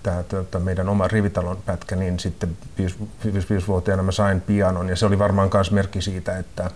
tämä 0.02 0.22
tuota, 0.22 0.58
meidän 0.58 0.88
oma 0.88 1.08
rivitalon 1.08 1.58
pätkä, 1.66 1.96
niin 1.96 2.18
sitten 2.18 2.56
55-vuotiaana 2.78 4.02
mä 4.02 4.12
sain 4.12 4.40
pianon 4.40 4.88
ja 4.88 4.96
se 4.96 5.06
oli 5.06 5.18
varmaan 5.18 5.50
myös 5.54 5.70
merkki 5.70 6.02
siitä, 6.02 6.38
että, 6.38 6.70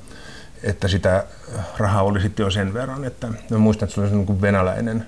että 0.64 0.88
sitä 0.88 1.24
rahaa 1.78 2.02
oli 2.02 2.20
sitten 2.20 2.44
jo 2.44 2.50
sen 2.50 2.74
verran, 2.74 3.04
että 3.04 3.28
mä 3.50 3.58
muistan, 3.58 3.86
että 3.86 3.94
se 3.94 4.00
oli 4.00 4.10
niin 4.10 4.26
kuin 4.26 4.40
venäläinen 4.40 5.06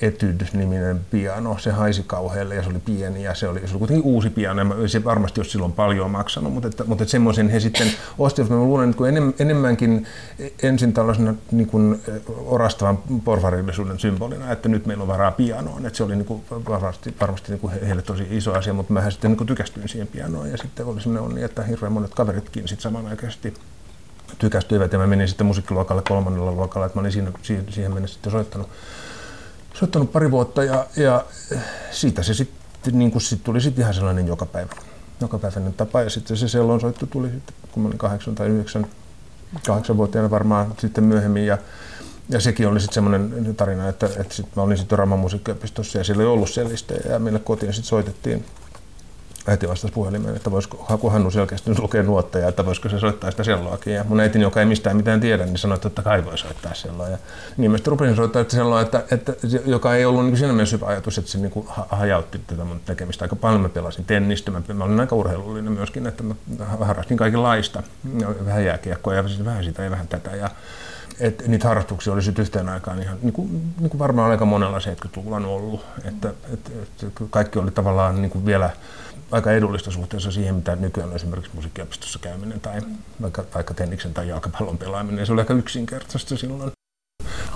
Etude-niminen 0.00 1.00
piano, 1.10 1.58
se 1.58 1.70
haisi 1.70 2.04
kauhealle 2.06 2.54
ja 2.54 2.62
se 2.62 2.68
oli 2.68 2.78
pieni 2.78 3.22
ja 3.22 3.34
se 3.34 3.48
oli, 3.48 3.60
se 3.60 3.70
oli 3.70 3.78
kuitenkin 3.78 4.04
uusi 4.04 4.30
piano, 4.30 4.88
se 4.88 5.04
varmasti 5.04 5.40
olisi 5.40 5.50
silloin 5.50 5.72
paljon 5.72 6.10
maksanut, 6.10 6.52
mutta, 6.52 6.68
että, 6.68 6.84
mutta 6.84 7.04
että 7.04 7.10
semmoisen 7.10 7.48
he 7.48 7.60
sitten 7.60 7.88
ostivat. 8.18 8.50
Mä 8.50 8.56
luulen, 8.56 8.90
että 8.90 9.08
enem, 9.08 9.32
enemmänkin 9.38 10.06
ensin 10.62 10.92
tällaisena 10.92 11.34
niin 11.50 11.66
kuin 11.66 12.02
orastavan 12.46 12.98
porvarillisuuden 13.24 13.98
symbolina, 13.98 14.52
että 14.52 14.68
nyt 14.68 14.86
meillä 14.86 15.02
on 15.02 15.08
varaa 15.08 15.30
pianoon, 15.30 15.86
että 15.86 15.96
se 15.96 16.04
oli 16.04 16.16
niin 16.16 16.26
kuin 16.26 16.42
varmasti, 16.68 17.14
varmasti 17.20 17.52
niin 17.52 17.60
kuin 17.60 17.72
heille 17.86 18.02
tosi 18.02 18.26
iso 18.30 18.52
asia, 18.52 18.72
mutta 18.72 18.92
mä 18.92 19.10
sitten 19.10 19.30
niin 19.30 19.38
kuin 19.38 19.48
tykästyin 19.48 19.88
siihen 19.88 20.08
pianoon. 20.08 20.50
Ja 20.50 20.56
sitten 20.56 20.86
oli 20.86 21.00
semmoinen 21.00 21.30
onni, 21.30 21.42
että 21.42 21.62
hirveän 21.62 21.92
monet 21.92 22.14
kaveritkin 22.14 22.68
sitten 22.68 22.82
samanaikaisesti 22.82 23.54
tykästyivät 24.38 24.92
ja 24.92 24.98
mä 24.98 25.06
menin 25.06 25.28
sitten 25.28 25.46
musiikkiluokalle 25.46 26.02
kolmannella 26.08 26.52
luokalla, 26.52 26.86
että 26.86 26.98
mä 26.98 27.00
olin 27.00 27.12
siinä, 27.12 27.32
siihen 27.70 27.94
mennessä 27.94 28.14
sitten 28.14 28.32
soittanut 28.32 28.68
soittanut 29.78 30.12
pari 30.12 30.30
vuotta 30.30 30.64
ja, 30.64 30.86
ja 30.96 31.24
siitä 31.90 32.22
se 32.22 32.34
sitten 32.34 32.98
niin 32.98 33.10
kuin 33.10 33.22
sit 33.22 33.44
tuli 33.44 33.60
sitten 33.60 33.82
ihan 33.82 33.94
sellainen 33.94 34.26
joka 34.26 34.46
päivä, 34.46 34.70
jokapäiväinen 35.20 35.74
tapa. 35.74 36.02
Ja 36.02 36.10
sitten 36.10 36.36
se 36.36 36.48
sellon 36.48 36.80
soitto 36.80 37.06
tuli 37.06 37.30
sitten, 37.30 37.54
kun 37.72 37.82
mä 37.82 37.86
olin 37.86 37.98
kahdeksan 37.98 38.34
tai 38.34 38.48
yhdeksän, 38.48 38.86
kahdeksan 39.66 39.96
vuotiaana 39.96 40.30
varmaan 40.30 40.74
sitten 40.78 41.04
myöhemmin. 41.04 41.46
Ja, 41.46 41.58
ja 42.28 42.40
sekin 42.40 42.68
oli 42.68 42.80
sitten 42.80 42.94
semmoinen 42.94 43.54
tarina, 43.56 43.88
että, 43.88 44.06
että 44.06 44.34
sit 44.34 44.56
mä 44.56 44.62
olin 44.62 44.78
sitten 44.78 44.98
Raman 44.98 45.18
musiikkiopistossa 45.18 45.98
ja 45.98 46.04
siellä 46.04 46.22
ei 46.22 46.28
ollut 46.28 46.50
sellistä 46.50 46.94
ja 47.08 47.18
meille 47.18 47.38
kotiin 47.38 47.72
sitten 47.72 47.88
soitettiin 47.88 48.44
äiti 49.48 49.68
vastasi 49.68 49.94
puhelimeen, 49.94 50.36
että 50.36 50.50
voisiko 50.50 50.84
Haku 50.88 51.10
Hannu 51.10 51.30
selkeästi 51.30 51.70
lukea 51.78 52.02
nuotteja, 52.02 52.48
että 52.48 52.66
voisiko 52.66 52.88
se 52.88 52.98
soittaa 52.98 53.30
sitä 53.30 53.44
selloakin. 53.44 53.94
Ja 53.94 54.04
mun 54.04 54.20
äitini, 54.20 54.42
joka 54.42 54.60
ei 54.60 54.66
mistään 54.66 54.96
mitään 54.96 55.20
tiedä, 55.20 55.46
niin 55.46 55.58
sanoi, 55.58 55.78
että 55.86 56.02
kai 56.02 56.24
voi 56.24 56.38
soittaa 56.38 56.74
selloa. 56.74 57.08
Ja 57.08 57.18
niin 57.56 57.70
mä 57.70 57.78
rupesin 57.86 58.16
soittaa 58.16 58.42
että 58.42 58.54
selloa, 58.54 58.80
että, 58.80 59.04
että, 59.10 59.32
joka 59.66 59.94
ei 59.94 60.04
ollut 60.04 60.24
niin 60.24 60.36
siinä 60.36 60.52
mielessä 60.52 60.76
hyvä 60.76 60.86
ajatus, 60.86 61.18
että 61.18 61.30
se 61.30 61.38
niin 61.38 61.52
hajautti 61.88 62.40
tätä 62.46 62.64
mun 62.64 62.80
tekemistä. 62.84 63.24
Aika 63.24 63.36
paljon 63.36 63.60
mä 63.60 63.68
pelasin 63.68 64.04
tennistä, 64.04 64.50
mä, 64.50 64.62
mä 64.74 64.84
olin 64.84 65.00
aika 65.00 65.16
urheilullinen 65.16 65.72
myöskin, 65.72 66.06
että 66.06 66.22
mä 66.22 66.34
harrastin 66.80 67.16
kaikenlaista. 67.16 67.82
Vähän 68.44 68.64
jääkiekkoa 68.64 69.14
ja 69.14 69.24
vähän 69.44 69.64
sitä 69.64 69.82
ja 69.82 69.90
vähän 69.90 70.08
tätä. 70.08 70.36
Ja, 70.36 70.50
et 71.20 71.48
niitä 71.48 71.68
harrastuksia 71.68 72.12
oli 72.12 72.20
yhteen 72.38 72.68
aikaan 72.68 73.02
ihan, 73.02 73.18
niin 73.22 73.32
kuin, 73.32 73.72
niin 73.80 73.90
kuin 73.90 73.98
varmaan 73.98 74.30
aika 74.30 74.44
monella 74.44 74.78
70-luvulla 74.78 75.36
on 75.36 75.44
ollut. 75.44 75.84
Että, 76.04 76.32
et, 76.52 76.72
et, 76.82 77.12
kaikki 77.30 77.58
oli 77.58 77.70
tavallaan 77.70 78.22
niin 78.22 78.30
kuin 78.30 78.46
vielä 78.46 78.70
aika 79.30 79.52
edullista 79.52 79.90
suhteessa 79.90 80.32
siihen, 80.32 80.54
mitä 80.54 80.76
nykyään 80.76 81.10
on 81.10 81.16
esimerkiksi 81.16 81.50
musiikkiopistossa 81.54 82.18
käyminen 82.18 82.60
tai 82.60 82.80
vaikka, 83.22 83.44
vaikka 83.54 83.74
tenniksen 83.74 84.14
tai 84.14 84.28
jalkapallon 84.28 84.78
pelaaminen. 84.78 85.26
Se 85.26 85.32
oli 85.32 85.40
aika 85.40 85.54
yksinkertaista 85.54 86.36
silloin 86.36 86.72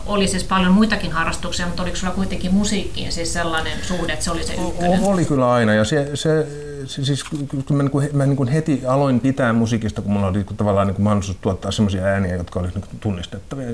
oli 0.06 0.28
siis 0.28 0.44
paljon 0.44 0.73
muitakin 0.73 1.12
harrastuksia, 1.12 1.66
mutta 1.66 1.82
oliko 1.82 1.97
sulla 1.97 2.12
kuitenkin 2.12 2.54
musiikkiin 2.54 3.12
siis 3.12 3.32
sellainen 3.32 3.73
suhde, 3.82 4.12
että 4.12 4.25
se 4.25 4.30
oli 4.30 4.44
se 4.44 4.54
ykkönen? 4.54 5.04
Oli 5.04 5.25
kyllä 5.25 5.52
aina 5.52 5.75
ja 5.75 5.85
se, 5.85 6.11
se, 6.14 6.47
se 6.87 7.04
siis 7.04 7.25
kun 7.25 7.76
mä, 7.76 7.82
niin 7.82 7.90
kuin, 7.90 8.09
mä 8.12 8.26
niin 8.26 8.37
kuin 8.37 8.49
heti 8.49 8.82
aloin 8.87 9.21
pitää 9.21 9.52
musiikista, 9.52 10.02
kun 10.02 10.12
mulla 10.12 10.26
oli 10.26 10.37
niin 10.37 10.56
tavallaan 10.56 10.87
niin 10.87 10.94
kuin 10.94 11.04
mahdollisuus 11.04 11.38
tuottaa 11.40 11.71
sellaisia 11.71 12.04
ääniä, 12.04 12.37
jotka 12.37 12.61
olisivat 12.61 12.92
niin 12.92 13.00
tunnistettavia 13.00 13.71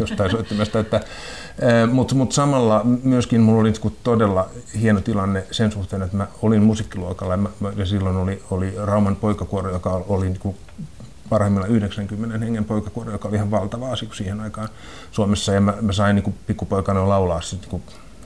jostain 0.00 0.30
soittimesta. 0.30 0.78
Että, 0.78 1.00
mutta, 1.92 2.14
mutta 2.14 2.34
samalla 2.34 2.80
myöskin 3.02 3.40
mulla 3.40 3.60
oli 3.60 3.70
niin 3.70 3.96
todella 4.04 4.48
hieno 4.80 5.00
tilanne 5.00 5.44
sen 5.50 5.72
suhteen, 5.72 6.02
että 6.02 6.16
mä 6.16 6.26
olin 6.42 6.62
musiikkiluokalla 6.62 7.32
ja, 7.32 7.36
mä, 7.36 7.48
ja 7.76 7.86
silloin 7.86 8.16
oli, 8.16 8.42
oli 8.50 8.74
Rauman 8.76 9.16
poikakuoro, 9.16 9.70
joka 9.70 10.04
oli 10.08 10.26
niin 10.26 10.40
kuin 10.40 10.56
parhaimmillaan 11.32 11.72
90 11.72 12.38
hengen 12.38 12.64
poikakuoro, 12.64 13.12
joka 13.12 13.28
oli 13.28 13.36
ihan 13.36 13.50
valtava 13.50 13.92
asia 13.92 14.08
siihen 14.12 14.40
aikaan 14.40 14.68
Suomessa. 15.12 15.52
Ja 15.52 15.60
mä, 15.60 15.74
mä 15.80 15.92
sain 15.92 16.16
niin 16.16 16.34
pikkupoikana 16.46 17.08
laulaa 17.08 17.40
sitten 17.40 17.70
niin 17.70 17.82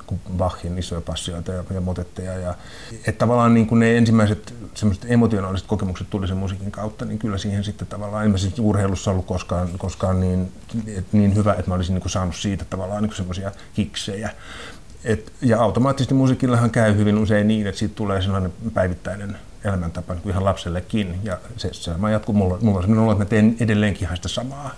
kuin 0.06 0.20
Bachin 0.36 0.78
isoja 0.78 1.00
passioita 1.00 1.52
ja, 1.52 1.64
ja 1.74 1.80
motetteja. 1.80 2.32
Ja, 2.32 2.54
että 2.92 3.18
tavallaan 3.18 3.54
niin 3.54 3.66
kuin 3.66 3.78
ne 3.78 3.96
ensimmäiset 3.96 4.54
semmoiset 4.74 5.04
emotionaaliset 5.08 5.66
kokemukset 5.66 6.10
tuli 6.10 6.28
sen 6.28 6.36
musiikin 6.36 6.70
kautta, 6.70 7.04
niin 7.04 7.18
kyllä 7.18 7.38
siihen 7.38 7.64
sitten 7.64 7.88
tavallaan, 7.88 8.24
en 8.24 8.30
mä 8.30 8.38
siis 8.38 8.58
urheilussa 8.58 9.10
ollut 9.10 9.26
koskaan, 9.26 9.68
koskaan 9.78 10.20
niin, 10.20 10.52
et, 10.86 11.12
niin 11.12 11.34
hyvä, 11.34 11.52
että 11.52 11.70
mä 11.70 11.74
olisin 11.74 11.94
niin 11.94 12.02
kuin 12.02 12.12
saanut 12.12 12.36
siitä 12.36 12.64
tavallaan 12.64 13.02
niin 13.02 13.16
semmoisia 13.16 13.52
kiksejä. 13.74 14.30
Et, 15.04 15.32
ja 15.42 15.62
automaattisesti 15.62 16.14
musiikillahan 16.14 16.70
käy 16.70 16.96
hyvin 16.96 17.18
usein 17.18 17.48
niin, 17.48 17.66
että 17.66 17.78
siitä 17.78 17.94
tulee 17.94 18.22
sellainen 18.22 18.52
päivittäinen 18.74 19.36
elämäntapa 19.66 20.12
niin 20.12 20.22
kuin 20.22 20.30
ihan 20.30 20.44
lapsellekin. 20.44 21.20
Ja 21.22 21.38
se, 21.56 21.68
se 21.72 21.82
sama 21.82 22.10
jatkuu. 22.10 22.34
Mulla, 22.34 22.58
mulla 22.60 22.76
on 22.76 22.82
sellainen 22.82 23.04
olo, 23.04 23.12
että 23.12 23.24
mä 23.24 23.28
teen 23.28 23.56
edelleenkin 23.60 24.02
ihan 24.02 24.16
sitä 24.16 24.28
samaa. 24.28 24.70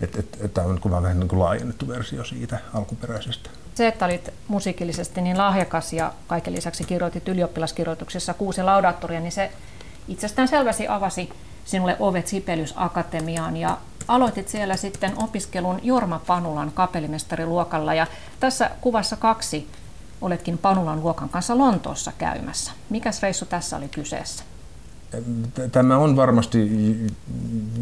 Että 0.00 0.18
et, 0.18 0.38
et, 0.40 0.54
tämä 0.54 0.66
on 0.66 0.74
niin 0.74 0.90
vaan 0.90 1.02
vähän 1.02 1.20
niin 1.20 1.28
kuin 1.28 1.40
laajennettu 1.40 1.88
versio 1.88 2.24
siitä 2.24 2.58
alkuperäisestä. 2.74 3.50
Se, 3.74 3.86
että 3.86 4.04
olit 4.04 4.30
musiikillisesti 4.48 5.20
niin 5.20 5.38
lahjakas 5.38 5.92
ja 5.92 6.12
kaiken 6.26 6.54
lisäksi 6.54 6.84
kirjoitit 6.84 7.28
ylioppilaskirjoituksessa 7.28 8.34
kuusi 8.34 8.62
laudaattoria, 8.62 9.20
niin 9.20 9.32
se 9.32 9.52
itsestään 10.08 10.48
selvästi 10.48 10.88
avasi 10.88 11.30
sinulle 11.64 11.96
ovet 11.98 12.26
Sipelius 12.26 12.74
Akatemiaan 12.76 13.56
ja 13.56 13.78
aloitit 14.08 14.48
siellä 14.48 14.76
sitten 14.76 15.12
opiskelun 15.22 15.80
Jorma 15.82 16.20
Panulan 16.26 16.72
kapellimestariluokalla 16.74 17.94
ja 17.94 18.06
tässä 18.40 18.70
kuvassa 18.80 19.16
kaksi 19.16 19.68
oletkin 20.20 20.58
Panulan 20.58 21.00
luokan 21.00 21.28
kanssa 21.28 21.58
Lontoossa 21.58 22.12
käymässä. 22.18 22.72
Mikäs 22.90 23.22
reissu 23.22 23.46
tässä 23.46 23.76
oli 23.76 23.88
kyseessä? 23.88 24.44
Tämä 25.72 25.98
on 25.98 26.16
varmasti 26.16 26.70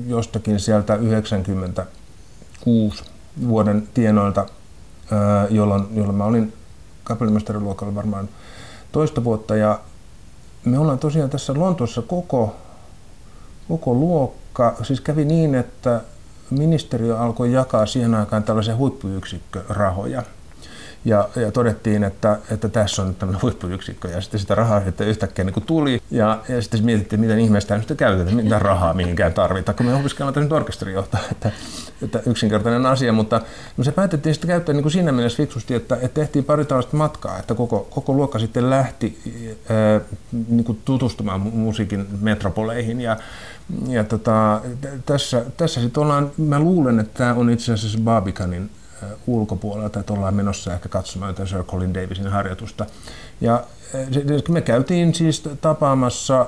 jostakin 0.06 0.60
sieltä 0.60 0.94
96 0.94 3.04
vuoden 3.48 3.88
tienoilta, 3.94 4.46
jolloin, 5.50 5.86
jolloin 5.94 6.16
mä 6.16 6.24
olin 6.24 6.52
kapellimestariluokalla 7.04 7.94
varmaan 7.94 8.28
toista 8.92 9.24
vuotta. 9.24 9.56
Ja 9.56 9.80
me 10.64 10.78
ollaan 10.78 10.98
tosiaan 10.98 11.30
tässä 11.30 11.54
Lontoossa 11.54 12.02
koko, 12.02 12.56
koko 13.68 13.94
luokka. 13.94 14.76
Siis 14.82 15.00
kävi 15.00 15.24
niin, 15.24 15.54
että 15.54 16.00
ministeriö 16.50 17.18
alkoi 17.18 17.52
jakaa 17.52 17.86
siihen 17.86 18.14
aikaan 18.14 18.42
tällaisia 18.42 18.76
huippuyksikkörahoja– 18.76 20.22
ja, 21.04 21.28
ja 21.36 21.52
todettiin, 21.52 22.04
että, 22.04 22.38
että 22.50 22.68
tässä 22.68 23.02
on 23.02 23.08
nyt 23.08 23.18
tämmöinen 23.18 23.42
huippuyksikkö. 23.42 24.08
Ja 24.08 24.20
sitten 24.20 24.40
sitä 24.40 24.54
rahaa 24.54 24.84
sitten 24.84 25.08
yhtäkkiä 25.08 25.44
niin 25.44 25.62
tuli. 25.66 26.02
Ja, 26.10 26.40
ja 26.48 26.62
sitten 26.62 26.84
mietittiin, 26.84 27.20
miten 27.20 27.38
ihmeestä 27.38 27.78
nyt 27.78 27.92
käytetään, 27.96 28.36
mitä 28.36 28.58
rahaa 28.58 28.94
mihinkään 28.94 29.32
tarvitaan, 29.32 29.76
kun 29.76 29.86
me 29.86 29.94
opiskellaan 29.94 30.34
tässä 30.34 30.44
nyt 30.44 30.52
orkesterijohtaja, 30.52 31.22
että, 31.32 31.50
että 32.02 32.20
yksinkertainen 32.26 32.86
asia, 32.86 33.12
mutta 33.12 33.40
no 33.76 33.84
se 33.84 33.92
päätettiin 33.92 34.34
sitten 34.34 34.48
käyttää 34.48 34.72
niin 34.72 34.82
kuin 34.82 34.92
siinä 34.92 35.12
mielessä 35.12 35.36
fiksusti, 35.36 35.74
että, 35.74 35.94
että 35.94 36.20
tehtiin 36.20 36.44
pari 36.44 36.64
tällaista 36.64 36.96
matkaa, 36.96 37.38
että 37.38 37.54
koko, 37.54 37.88
koko 37.90 38.12
luokka 38.12 38.38
sitten 38.38 38.70
lähti 38.70 39.18
ää, 39.68 40.00
niin 40.48 40.64
kuin 40.64 40.80
tutustumaan 40.84 41.40
musiikin 41.40 42.06
metropoleihin. 42.20 43.00
Ja 43.00 43.16
ja 43.88 44.04
tota, 44.04 44.60
tässä, 45.06 45.44
tässä 45.56 45.80
sitten 45.80 46.02
ollaan, 46.02 46.30
mä 46.38 46.60
luulen, 46.60 47.00
että 47.00 47.18
tämä 47.18 47.34
on 47.34 47.50
itse 47.50 47.72
asiassa 47.72 47.98
Barbikanin 47.98 48.70
ulkopuolelta, 49.26 50.00
että 50.00 50.12
ollaan 50.12 50.34
menossa 50.34 50.74
ehkä 50.74 50.88
katsomaan 50.88 51.30
jotain 51.30 51.48
Sir 51.48 51.64
Colin 51.64 51.94
Davisin 51.94 52.28
harjoitusta. 52.28 52.86
Ja 53.40 53.64
me 54.48 54.60
käytiin 54.60 55.14
siis 55.14 55.48
tapaamassa 55.60 56.46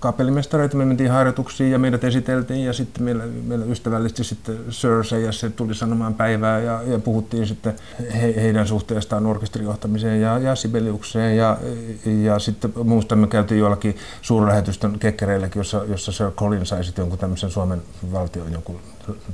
kapellimestareita, 0.00 0.76
me 0.76 0.84
mentiin 0.84 1.10
harjoituksiin 1.10 1.72
ja 1.72 1.78
meidät 1.78 2.04
esiteltiin 2.04 2.64
ja 2.64 2.72
sitten 2.72 3.02
meillä, 3.02 3.24
meillä 3.46 3.66
ystävällisesti 3.66 4.24
sitten 4.24 4.58
Sir 4.70 5.20
ja 5.24 5.32
se 5.32 5.50
tuli 5.50 5.74
sanomaan 5.74 6.14
päivää 6.14 6.58
ja, 6.58 6.82
ja 6.86 6.98
puhuttiin 6.98 7.46
sitten 7.46 7.74
he, 8.14 8.34
heidän 8.36 8.66
suhteestaan 8.66 9.26
orkesterijohtamiseen 9.26 10.20
ja, 10.20 10.38
ja 10.38 10.54
Sibeliukseen 10.54 11.36
ja, 11.36 11.58
ja 12.22 12.38
sitten 12.38 12.72
muistan 12.84 13.18
me 13.18 13.26
käytiin 13.26 13.60
jollakin 13.60 13.96
suurlähetystön 14.22 14.98
kekkereilläkin, 14.98 15.60
jossa, 15.60 15.84
jossa 15.88 16.12
Sir 16.12 16.30
Colin 16.30 16.66
sai 16.66 16.84
sitten 16.84 17.02
jonkun 17.02 17.18
tämmöisen 17.18 17.50
Suomen 17.50 17.82
valtion 18.12 18.52
jonkun 18.52 18.80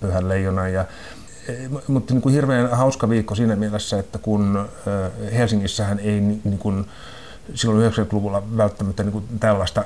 pyhän 0.00 0.28
leijonan 0.28 0.72
ja 0.72 0.84
mutta 1.88 2.14
niin 2.14 2.22
kuin 2.22 2.34
hirveän 2.34 2.70
hauska 2.70 3.08
viikko 3.08 3.34
siinä 3.34 3.56
mielessä, 3.56 3.98
että 3.98 4.18
kun 4.18 4.68
Helsingissähän 5.32 5.98
ei 5.98 6.20
niin 6.20 6.58
kuin, 6.58 6.86
silloin 7.54 7.92
90-luvulla 7.92 8.42
välttämättä 8.56 9.02
niin 9.02 9.12
kuin 9.12 9.24
tällaista 9.40 9.84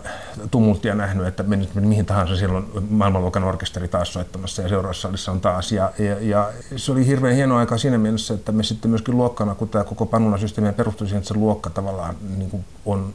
tumulttia 0.50 0.94
nähnyt, 0.94 1.26
että 1.26 1.42
menisi 1.42 1.80
mihin 1.80 2.06
tahansa 2.06 2.36
silloin 2.36 2.64
maailmanluokan 2.90 3.44
orkesteri 3.44 3.88
taas 3.88 4.12
soittamassa 4.12 4.62
ja 4.62 4.68
seuraavassa 4.68 5.02
salissa 5.02 5.32
on 5.32 5.40
taas. 5.40 5.72
Ja, 5.72 5.92
ja, 5.98 6.16
ja, 6.20 6.50
se 6.76 6.92
oli 6.92 7.06
hirveän 7.06 7.36
hieno 7.36 7.56
aika 7.56 7.78
siinä 7.78 7.98
mielessä, 7.98 8.34
että 8.34 8.52
me 8.52 8.62
sitten 8.62 8.90
myöskin 8.90 9.16
luokkana, 9.16 9.54
kun 9.54 9.68
tämä 9.68 9.84
koko 9.84 10.06
Panula-systeemi 10.06 10.72
perustui 10.72 11.06
siihen, 11.06 11.18
että 11.18 11.28
se 11.28 11.34
luokka 11.34 11.70
tavallaan 11.70 12.14
niin 12.36 12.50
kuin 12.50 12.64
on 12.86 13.12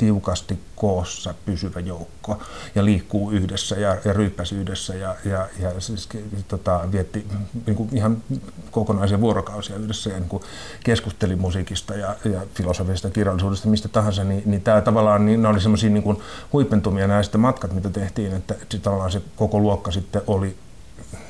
tiukasti 0.00 0.58
koossa 0.76 1.34
pysyvä 1.46 1.80
joukko 1.80 2.42
ja 2.74 2.84
liikkuu 2.84 3.30
yhdessä 3.30 3.76
ja, 3.76 3.96
ja 4.04 4.12
ryyppäsi 4.12 4.54
yhdessä 4.54 4.94
ja, 4.94 5.16
ja, 5.24 5.48
ja 5.58 5.80
siis, 5.80 6.08
tota, 6.48 6.80
vietti 6.92 7.26
niin 7.66 7.76
kuin 7.76 7.88
ihan 7.92 8.22
kokonaisia 8.70 9.20
vuorokausia 9.20 9.76
yhdessä 9.76 10.10
ja 10.10 10.18
niin 10.18 10.28
kuin 10.28 10.42
keskusteli 10.84 11.36
musiikista 11.36 11.94
ja, 11.94 12.16
ja 12.24 12.40
filosofiasta, 12.54 13.10
kirjallisuudesta, 13.10 13.68
mistä 13.68 13.88
tahansa, 13.88 14.24
niin, 14.24 14.42
niin 14.46 14.62
tämä 14.62 14.80
tavallaan 14.80 15.26
niin, 15.26 15.46
oli 15.46 15.60
semmoisia 15.60 15.90
niin 15.90 16.22
huipentumia 16.52 17.06
näistä 17.06 17.38
matkat, 17.38 17.72
mitä 17.72 17.90
tehtiin, 17.90 18.32
että, 18.32 18.54
että 18.62 18.78
tavallaan 18.78 19.12
se 19.12 19.22
koko 19.36 19.60
luokka 19.60 19.90
sitten 19.90 20.22
oli 20.26 20.56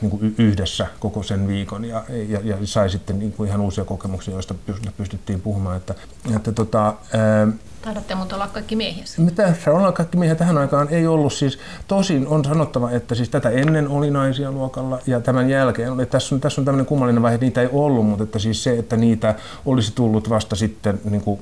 niin 0.00 0.10
kuin 0.10 0.34
yhdessä 0.38 0.86
koko 1.00 1.22
sen 1.22 1.48
viikon 1.48 1.84
ja, 1.84 2.04
ja, 2.28 2.40
ja 2.44 2.56
sai 2.64 2.90
sitten 2.90 3.18
niin 3.18 3.32
kuin 3.32 3.48
ihan 3.48 3.60
uusia 3.60 3.84
kokemuksia, 3.84 4.34
joista 4.34 4.54
pystyttiin 4.96 5.40
puhumaan. 5.40 5.76
Että, 5.76 5.94
että 6.36 6.52
tota, 6.52 6.94
ää, 7.12 7.48
Taidatte 7.82 8.14
mutta 8.14 8.34
olla 8.34 8.46
kaikki 8.46 8.76
miehiä. 8.76 9.04
Mitä 9.18 9.54
ollaan 9.66 9.92
kaikki 9.92 10.16
miehiä 10.16 10.34
tähän 10.34 10.58
aikaan 10.58 10.88
ei 10.90 11.06
ollut. 11.06 11.32
Siis, 11.32 11.58
tosin 11.88 12.26
on 12.26 12.44
sanottava, 12.44 12.90
että 12.90 13.14
siis 13.14 13.28
tätä 13.28 13.50
ennen 13.50 13.88
oli 13.88 14.10
naisia 14.10 14.52
luokalla 14.52 14.98
ja 15.06 15.20
tämän 15.20 15.50
jälkeen 15.50 15.92
oli. 15.92 16.06
Tässä 16.06 16.34
on, 16.34 16.40
tässä 16.40 16.60
on 16.60 16.64
tämmöinen 16.64 16.86
kummallinen 16.86 17.22
vaihe, 17.22 17.34
että 17.34 17.44
niitä 17.44 17.60
ei 17.62 17.68
ollut, 17.72 18.06
mutta 18.06 18.24
että 18.24 18.38
siis 18.38 18.62
se, 18.62 18.78
että 18.78 18.96
niitä 18.96 19.34
olisi 19.66 19.92
tullut 19.94 20.30
vasta 20.30 20.56
sitten 20.56 21.00
niin 21.04 21.22
kuin, 21.22 21.40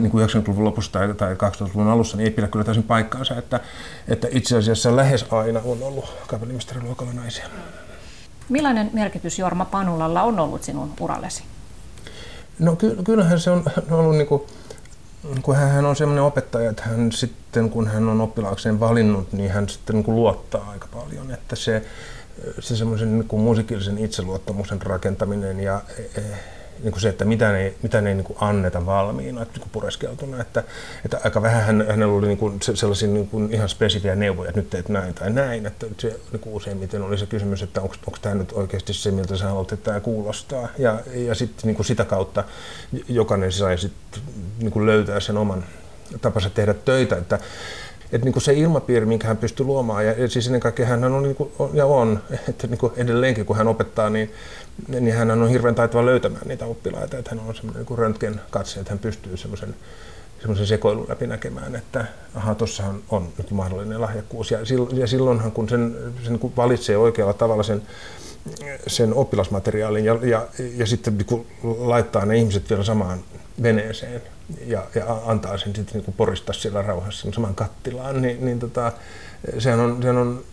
niin 0.00 0.10
kuin 0.10 0.28
90-luvun 0.28 0.64
lopussa 0.64 0.92
tai, 0.92 1.14
tai 1.14 1.34
2000-luvun 1.34 1.88
alussa, 1.88 2.16
niin 2.16 2.24
ei 2.24 2.30
pidä 2.30 2.48
kyllä 2.48 2.64
täysin 2.64 2.82
paikkaansa, 2.82 3.36
että, 3.36 3.60
että 4.08 4.28
itse 4.30 4.56
asiassa 4.56 4.96
lähes 4.96 5.26
aina 5.30 5.60
on 5.64 5.82
ollut 5.82 6.12
luokalla 6.82 7.12
naisia. 7.12 7.46
Millainen 8.48 8.90
merkitys 8.92 9.38
Jorma 9.38 9.64
Panulalla 9.64 10.22
on 10.22 10.40
ollut 10.40 10.62
sinun 10.62 10.92
urallesi? 11.00 11.42
No 12.58 12.76
ky- 12.76 12.96
kyllähän 13.04 13.40
se 13.40 13.50
on 13.50 13.64
ollut 13.90 14.16
niin 14.16 14.26
kuin, 14.26 14.42
kun 15.42 15.56
hän 15.56 15.86
on 15.86 15.96
sellainen 15.96 16.24
opettaja, 16.24 16.70
että 16.70 16.82
hän 16.82 17.12
sitten 17.12 17.70
kun 17.70 17.88
hän 17.88 18.08
on 18.08 18.20
oppilaakseen 18.20 18.80
valinnut, 18.80 19.32
niin 19.32 19.50
hän 19.50 19.68
sitten 19.68 19.96
niin 19.96 20.04
kuin 20.04 20.16
luottaa 20.16 20.70
aika 20.70 20.88
paljon, 20.92 21.30
että 21.30 21.56
se, 21.56 21.82
se 22.60 22.76
semmoisen 22.76 23.18
niin 23.18 23.40
musiikillisen 23.40 23.98
itseluottamuksen 23.98 24.82
rakentaminen 24.82 25.60
ja 25.60 25.80
e, 26.16 26.20
niin 26.82 26.92
kuin 26.92 27.00
se, 27.00 27.08
että 27.08 27.24
mitä 27.24 27.52
ne, 27.52 27.74
mitä 27.82 28.00
ne 28.00 28.08
ei 28.08 28.14
niin 28.14 28.24
kuin 28.24 28.36
anneta 28.40 28.86
valmiina, 28.86 29.42
että, 29.42 29.58
niin 29.58 29.70
pureskeltuna. 29.72 30.40
Että, 30.40 30.64
että 31.04 31.20
aika 31.24 31.42
vähän 31.42 31.64
hän, 31.64 31.84
hänellä 31.88 32.14
oli 32.14 32.26
niin 32.26 32.38
kuin 32.38 32.60
sellaisia 32.62 33.08
niin 33.08 33.28
kuin 33.28 33.52
ihan 33.52 33.68
spesifiä 33.68 34.14
neuvoja, 34.14 34.48
että 34.48 34.60
nyt 34.60 34.70
teet 34.70 34.88
näin 34.88 35.14
tai 35.14 35.30
näin. 35.30 35.66
Että 35.66 35.86
se 35.98 36.20
niin 36.32 36.40
kuin 36.40 36.54
useimmiten 36.54 37.02
oli 37.02 37.18
se 37.18 37.26
kysymys, 37.26 37.62
että 37.62 37.80
onko, 37.80 37.94
onko 38.06 38.18
tämä 38.22 38.34
nyt 38.34 38.52
oikeasti 38.52 38.92
se, 38.92 39.10
miltä 39.10 39.36
sä 39.36 39.44
haluat, 39.44 39.72
että 39.72 39.84
tämä 39.84 40.00
kuulostaa. 40.00 40.68
Ja, 40.78 41.00
ja 41.14 41.34
sitten 41.34 41.66
niin 41.66 41.76
kuin 41.76 41.86
sitä 41.86 42.04
kautta 42.04 42.44
jokainen 43.08 43.52
sai 43.52 43.78
sit, 43.78 43.92
niin 44.58 44.72
kuin 44.72 44.86
löytää 44.86 45.20
sen 45.20 45.36
oman 45.36 45.64
tapansa 46.20 46.50
tehdä 46.50 46.74
töitä. 46.74 47.16
Että, 47.16 47.38
että 48.12 48.24
niin 48.24 48.32
kuin 48.32 48.42
se 48.42 48.52
ilmapiiri, 48.52 49.06
minkä 49.06 49.28
hän 49.28 49.36
pystyi 49.36 49.66
luomaan, 49.66 50.06
ja, 50.06 50.12
ja 50.12 50.28
siis 50.28 50.46
ennen 50.46 50.60
kaikkea 50.60 50.86
hän 50.86 51.04
on, 51.04 51.22
niin 51.22 51.34
kuin, 51.34 51.50
ja 51.72 51.86
on, 51.86 52.20
että 52.48 52.66
niin 52.66 52.78
kuin 52.78 52.92
edelleenkin 52.96 53.46
kun 53.46 53.56
hän 53.56 53.68
opettaa, 53.68 54.10
niin 54.10 54.32
niin 54.88 55.14
hän 55.14 55.30
on 55.30 55.48
hirveän 55.48 55.74
taitava 55.74 56.06
löytämään 56.06 56.48
niitä 56.48 56.66
oppilaita, 56.66 57.18
että 57.18 57.30
hän 57.30 57.40
on 57.48 57.54
semmoinen 57.54 57.86
niin 57.88 57.98
röntgen 57.98 58.40
katse, 58.50 58.80
että 58.80 58.92
hän 58.92 58.98
pystyy 58.98 59.36
semmoisen 59.36 59.74
semmoisen 60.40 60.66
sekoilun 60.66 61.06
läpi 61.08 61.26
näkemään, 61.26 61.76
että 61.76 62.04
aha, 62.34 62.54
tuossahan 62.54 63.00
on 63.10 63.28
nyt 63.38 63.50
mahdollinen 63.50 64.00
lahjakkuus. 64.00 64.50
Ja, 64.50 64.58
ja 64.92 65.06
silloinhan, 65.06 65.52
kun 65.52 65.68
sen, 65.68 65.96
sen 66.24 66.38
kun 66.38 66.56
valitsee 66.56 66.96
oikealla 66.96 67.32
tavalla 67.32 67.62
sen, 67.62 67.82
sen 68.86 69.14
oppilasmateriaalin 69.14 70.04
ja, 70.04 70.18
ja, 70.22 70.46
ja 70.76 70.86
sitten 70.86 71.24
kun 71.26 71.46
laittaa 71.62 72.24
ne 72.24 72.36
ihmiset 72.36 72.70
vielä 72.70 72.84
samaan 72.84 73.18
veneeseen 73.62 74.22
ja, 74.66 74.86
ja 74.94 75.20
antaa 75.26 75.58
sen 75.58 75.76
sitten 75.76 76.02
niin 76.02 76.14
poristaa 76.16 76.54
siellä 76.54 76.82
rauhassa 76.82 77.22
sen 77.22 77.34
saman 77.34 77.54
kattilaan, 77.54 78.22
niin, 78.22 78.44
niin 78.44 78.58
tota, 78.58 78.92
sehän, 79.58 79.80
on, 79.80 79.98
sehän 80.02 80.16
on 80.16 80.44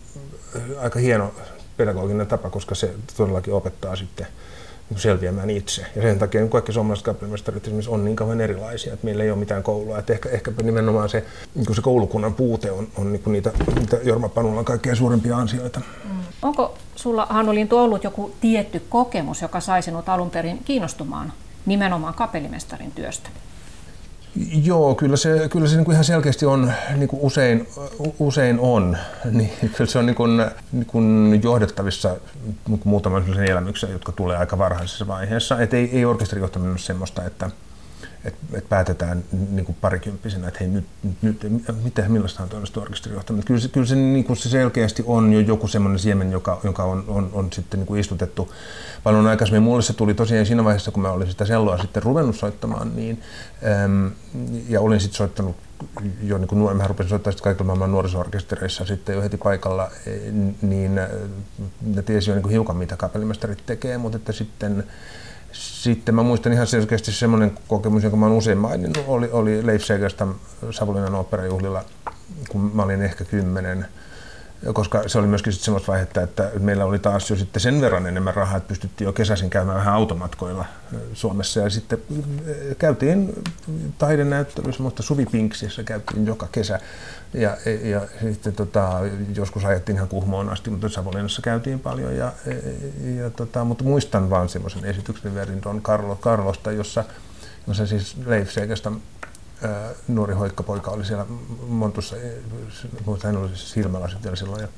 aika 0.78 0.98
hieno 0.98 1.34
pedagoginen 1.76 2.26
tapa, 2.26 2.50
koska 2.50 2.74
se 2.74 2.94
todellakin 3.16 3.54
opettaa 3.54 3.96
sitten 3.96 4.26
niin 4.90 5.00
selviämään 5.00 5.50
itse. 5.50 5.86
Ja 5.96 6.02
sen 6.02 6.18
takia 6.18 6.40
niin 6.40 6.50
kaikki 6.50 6.72
suomalaiset 6.72 7.04
kapellimestarit 7.04 7.64
esimerkiksi 7.64 7.90
on 7.90 8.04
niin 8.04 8.16
kauhean 8.16 8.40
erilaisia, 8.40 8.92
että 8.92 9.04
meillä 9.04 9.24
ei 9.24 9.30
ole 9.30 9.38
mitään 9.38 9.62
koulua. 9.62 9.98
Että 9.98 10.12
ehkä, 10.12 10.28
ehkä 10.28 10.52
nimenomaan 10.62 11.08
se, 11.08 11.24
niin 11.54 11.74
se 11.74 11.82
koulukunnan 11.82 12.34
puute 12.34 12.70
on, 12.70 12.88
on 12.96 13.12
niin 13.12 13.22
niitä, 13.26 13.52
niitä 13.74 13.96
Jorma 14.02 14.28
Panulla 14.28 14.64
kaikkein 14.64 14.96
suurimpia 14.96 15.36
ansioita. 15.36 15.80
Mm. 16.04 16.20
Onko 16.42 16.74
sulla, 16.96 17.26
Hannu 17.30 17.54
Lintu, 17.54 17.78
ollut 17.78 18.04
joku 18.04 18.34
tietty 18.40 18.82
kokemus, 18.88 19.42
joka 19.42 19.60
sai 19.60 19.82
sinut 19.82 20.08
alun 20.08 20.30
perin 20.30 20.64
kiinnostumaan 20.64 21.32
nimenomaan 21.66 22.14
kapellimestarin 22.14 22.92
työstä? 22.92 23.30
Joo, 24.64 24.94
kyllä 24.94 25.16
se, 25.16 25.48
kyllä 25.50 25.68
se 25.68 25.76
niin 25.76 25.84
kuin 25.84 25.92
ihan 25.92 26.04
selkeästi 26.04 26.46
on, 26.46 26.72
niin 26.96 27.08
kuin 27.08 27.20
usein, 27.22 27.68
usein 28.18 28.58
on. 28.60 28.96
Niin, 29.30 29.50
kyllä 29.76 29.90
se 29.90 29.98
on 29.98 30.06
niin 30.06 30.16
kuin, 30.16 30.44
niin 30.72 30.86
kuin 30.86 31.40
johdettavissa 31.42 32.16
niin 32.68 32.80
muutaman 32.84 33.42
elämyksen, 33.42 33.92
jotka 33.92 34.12
tulee 34.12 34.36
aika 34.36 34.58
varhaisessa 34.58 35.06
vaiheessa. 35.06 35.60
Et 35.60 35.74
ei, 35.74 35.90
ei 35.92 36.04
orkesterijohtaminen 36.04 36.72
ole 36.72 36.78
semmoista, 36.78 37.24
että, 37.24 37.50
että, 38.26 38.58
että 38.58 38.68
päätetään 38.68 39.24
niin 39.50 39.64
kuin 39.64 39.76
parikymppisenä, 39.80 40.48
että 40.48 40.60
hei 40.60 40.68
nyt, 40.68 40.84
nyt 41.22 41.46
mitä, 41.82 42.08
millaista 42.08 42.42
on 42.42 42.48
toinen 42.48 42.68
orkesterijohtaminen. 42.76 43.46
Kyllä 43.46 43.60
se, 43.60 43.68
kyllä 43.68 43.86
se, 43.86 43.94
niin 43.94 44.24
kuin 44.24 44.36
se 44.36 44.48
selkeästi 44.48 45.04
on 45.06 45.32
jo 45.32 45.40
joku 45.40 45.68
semmoinen 45.68 45.98
siemen, 45.98 46.32
joka, 46.32 46.60
joka 46.64 46.84
on, 46.84 47.04
on, 47.08 47.30
on 47.32 47.52
sitten 47.52 47.80
niin 47.80 47.86
kuin 47.86 48.00
istutettu 48.00 48.52
paljon 49.02 49.26
aikaisemmin. 49.26 49.62
Mulle 49.62 49.82
se 49.82 49.92
tuli 49.92 50.14
tosiaan 50.14 50.46
siinä 50.46 50.64
vaiheessa, 50.64 50.90
kun 50.90 51.02
mä 51.02 51.10
olin 51.10 51.30
sitä 51.30 51.44
selloa 51.44 51.78
sitten 51.78 52.02
ruvennut 52.02 52.36
soittamaan, 52.36 52.96
niin, 52.96 53.22
äm, 53.84 54.10
ja 54.68 54.80
olin 54.80 55.00
sitten 55.00 55.16
soittanut 55.16 55.56
jo 56.22 56.38
niin 56.38 56.48
kuin 56.48 56.76
mä 56.76 56.86
rupesin 56.86 57.10
soittaa 57.10 57.32
sitten 57.32 57.44
kaikilla 57.44 57.66
maailman 57.66 57.92
nuorisorkestereissa 57.92 58.84
sitten 58.84 59.14
jo 59.14 59.22
heti 59.22 59.36
paikalla, 59.36 59.90
e, 60.06 60.10
niin 60.62 60.94
ne 61.82 62.02
tiesi 62.02 62.30
jo 62.30 62.34
niin 62.34 62.42
kuin 62.42 62.52
hiukan 62.52 62.76
mitä 62.76 62.96
kapellimestarit 62.96 63.66
tekee, 63.66 63.98
mutta 63.98 64.16
että 64.16 64.32
sitten 64.32 64.84
sitten 65.58 66.14
mä 66.14 66.22
muistan 66.22 66.52
ihan 66.52 66.66
selkeästi 66.66 67.12
semmoinen 67.12 67.58
kokemus, 67.68 68.02
jonka 68.02 68.16
mä 68.16 68.26
oon 68.26 68.36
usein 68.36 68.58
maininnut, 68.58 69.04
oli, 69.06 69.28
oli 69.32 69.66
Leif 69.66 69.82
Segerstam 69.82 70.34
Savonlinnan 70.70 71.14
oopperajuhlilla, 71.14 71.84
kun 72.48 72.70
mä 72.74 72.82
olin 72.82 73.02
ehkä 73.02 73.24
kymmenen 73.24 73.86
koska 74.72 75.02
se 75.06 75.18
oli 75.18 75.26
myöskin 75.26 75.52
semmoista 75.52 75.92
vaihetta, 75.92 76.22
että 76.22 76.50
meillä 76.58 76.84
oli 76.84 76.98
taas 76.98 77.30
jo 77.30 77.36
sitten 77.36 77.60
sen 77.60 77.80
verran 77.80 78.06
enemmän 78.06 78.34
rahaa, 78.34 78.56
että 78.56 78.68
pystyttiin 78.68 79.06
jo 79.06 79.12
kesäisin 79.12 79.50
käymään 79.50 79.78
vähän 79.78 79.94
automatkoilla 79.94 80.64
Suomessa. 81.12 81.60
Ja 81.60 81.70
sitten 81.70 81.98
käytiin 82.78 83.44
taidenäyttelyssä, 83.98 84.82
mutta 84.82 85.02
Suvi 85.02 85.26
Pinksissä 85.26 85.82
käytiin 85.82 86.26
joka 86.26 86.48
kesä. 86.52 86.80
Ja, 87.34 87.56
ja 87.82 88.00
sitten 88.20 88.52
tota, 88.52 89.00
joskus 89.34 89.64
ajettiin 89.64 89.96
ihan 89.96 90.08
Kuhmoon 90.08 90.48
asti, 90.48 90.70
mutta 90.70 90.88
Savonlinnassa 90.88 91.42
käytiin 91.42 91.80
paljon. 91.80 92.16
Ja, 92.16 92.32
ja 93.16 93.30
tota, 93.30 93.64
mutta 93.64 93.84
muistan 93.84 94.30
vaan 94.30 94.48
semmoisen 94.48 94.84
esityksen 94.84 95.34
Verin 95.34 95.62
Don 95.62 95.82
Carlo, 95.82 96.16
Carlosta, 96.16 96.72
jossa, 96.72 97.04
jossa 97.66 97.86
siis 97.86 98.16
Leif 98.26 98.50
Segestä 98.50 98.92
nuori 100.08 100.34
hoikkapoika 100.34 100.90
oli 100.90 101.04
siellä 101.04 101.26
Montussa, 101.68 102.16
mutta 103.06 103.26
hän 103.26 103.36
oli 103.36 103.48
siis 103.48 103.70
silmälasit 103.70 104.22
vielä 104.22 104.36
silloin. 104.36 104.62
Ja, 104.62 104.68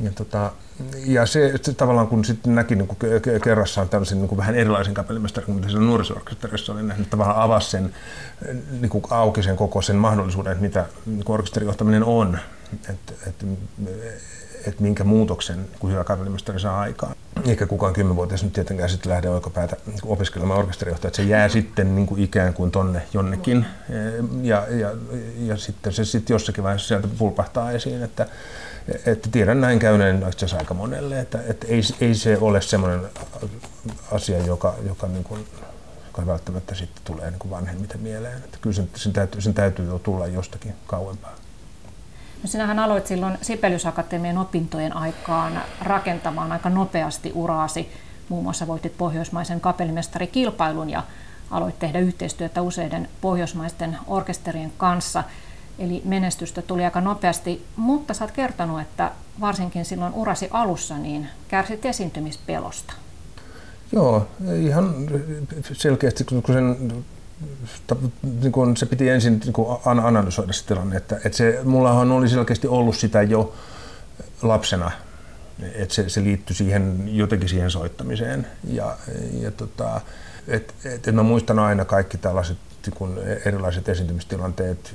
ja, 0.00 0.10
tota, 0.10 0.52
ja 0.94 1.26
se, 1.26 1.52
se, 1.62 1.74
tavallaan 1.74 2.06
kun 2.06 2.24
sitten 2.24 2.54
näki 2.54 2.76
niin 2.76 2.88
kuin 2.88 2.98
kerrassaan 3.44 3.88
tällaisen 3.88 4.18
niin 4.18 4.28
kuin 4.28 4.38
vähän 4.38 4.54
erilaisen 4.54 4.94
kapellimestarin 4.94 5.52
kuin 5.52 5.70
siellä 5.70 5.86
nuorisorkesterissa 5.86 6.72
oli 6.72 6.82
nähnyt, 6.82 7.10
tavallaan 7.10 7.40
avasi 7.40 7.70
sen 7.70 7.94
niin 8.80 8.90
kuin 8.90 9.04
auki 9.10 9.42
sen 9.42 9.56
koko 9.56 9.82
sen 9.82 9.96
mahdollisuuden, 9.96 10.52
että 10.52 10.62
mitä 10.62 10.86
niin 11.06 11.24
orkesterijohtaminen 11.26 12.04
on. 12.04 12.38
Että, 12.88 13.12
että, 13.26 13.46
että 14.66 14.82
minkä 14.82 15.04
muutoksen 15.04 15.68
kun 15.78 15.90
hyvä 15.92 16.04
kapellimestari 16.04 16.60
saa 16.60 16.80
aikaan. 16.80 17.14
Eikä 17.46 17.66
kukaan 17.66 17.92
kymmenvuotias 17.92 18.44
nyt 18.44 18.52
tietenkään 18.52 18.90
sitten 18.90 19.12
lähde 19.12 19.28
oikopäätä 19.28 19.76
opiskelemaan 20.04 20.60
orkesterijohtajaa, 20.60 21.08
että 21.08 21.16
se 21.16 21.22
jää 21.22 21.48
sitten 21.48 21.94
niin 21.94 22.06
kuin 22.06 22.22
ikään 22.22 22.54
kuin 22.54 22.70
tonne 22.70 23.02
jonnekin 23.14 23.66
ja, 24.42 24.66
ja, 24.70 24.90
ja 25.38 25.56
sitten 25.56 25.92
se 25.92 26.04
sitten 26.04 26.34
jossakin 26.34 26.64
vaiheessa 26.64 26.88
sieltä 26.88 27.08
pulpahtaa 27.18 27.70
esiin, 27.70 28.02
että, 28.02 28.26
että 29.06 29.28
tiedän 29.32 29.60
näin 29.60 29.78
käyneen 29.78 30.16
itse 30.16 30.28
asiassa 30.28 30.56
aika 30.56 30.74
monelle, 30.74 31.20
että, 31.20 31.38
että 31.48 31.66
ei, 31.66 31.80
ei 32.00 32.14
se 32.14 32.38
ole 32.40 32.60
semmoinen 32.60 33.00
asia, 34.10 34.38
joka, 34.38 34.74
joka, 34.86 35.06
niin 35.06 35.24
kuin, 35.24 35.46
joka 36.06 36.26
välttämättä 36.26 36.74
sitten 36.74 37.02
tulee 37.04 37.30
niin 37.30 37.38
kuin 37.38 37.50
vanhemmiten 37.50 38.00
mieleen. 38.00 38.36
Että 38.36 38.58
kyllä 38.60 38.76
sen, 38.76 38.88
sen, 38.96 39.12
täytyy, 39.12 39.40
sen 39.40 39.54
täytyy 39.54 39.86
jo 39.86 39.98
tulla 39.98 40.26
jostakin 40.26 40.74
kauempaa. 40.86 41.43
No 42.44 42.48
sinähän 42.48 42.78
aloit 42.78 43.06
silloin 43.06 43.38
Sibeliusakatemian 43.42 44.38
opintojen 44.38 44.96
aikaan 44.96 45.60
rakentamaan 45.82 46.52
aika 46.52 46.70
nopeasti 46.70 47.32
uraasi. 47.34 47.88
Muun 48.28 48.42
muassa 48.42 48.66
voitit 48.66 48.98
pohjoismaisen 48.98 49.60
kapellimestarikilpailun 49.60 50.90
ja 50.90 51.02
aloit 51.50 51.78
tehdä 51.78 51.98
yhteistyötä 51.98 52.62
useiden 52.62 53.08
pohjoismaisten 53.20 53.98
orkesterien 54.06 54.72
kanssa. 54.76 55.24
Eli 55.78 56.02
menestystä 56.04 56.62
tuli 56.62 56.84
aika 56.84 57.00
nopeasti, 57.00 57.64
mutta 57.76 58.14
sä 58.14 58.24
oot 58.24 58.30
kertonut, 58.30 58.80
että 58.80 59.10
varsinkin 59.40 59.84
silloin 59.84 60.14
urasi 60.14 60.48
alussa 60.50 60.98
niin 60.98 61.28
kärsit 61.48 61.86
esiintymispelosta. 61.86 62.94
Joo, 63.92 64.26
ihan 64.60 64.94
selkeästi, 65.72 66.24
kun 66.24 66.42
sen 66.46 67.04
niin 68.40 68.52
kun 68.52 68.76
se 68.76 68.86
piti 68.86 69.08
ensin 69.08 69.38
niin 69.38 69.52
kun 69.52 69.78
analysoida 69.84 70.52
se 70.52 70.66
tilanne, 70.66 70.96
että, 70.96 71.16
että 71.16 71.38
se, 71.38 71.60
mullahan 71.64 72.12
oli 72.12 72.28
selkeästi 72.28 72.68
ollut 72.68 72.96
sitä 72.96 73.22
jo 73.22 73.54
lapsena, 74.42 74.90
että 75.74 75.94
se, 75.94 76.08
se 76.08 76.22
liittyi 76.22 76.56
siihen, 76.56 77.16
jotenkin 77.16 77.48
siihen 77.48 77.70
soittamiseen. 77.70 78.46
Ja, 78.64 78.96
ja 79.40 79.50
tota, 79.50 80.00
et, 80.48 80.74
et, 80.84 81.08
et 81.08 81.14
mä 81.14 81.22
muistan 81.22 81.58
aina 81.58 81.84
kaikki 81.84 82.18
tällaiset 82.18 82.58
kun 82.90 83.18
erilaiset 83.44 83.88
esiintymistilanteet 83.88 84.94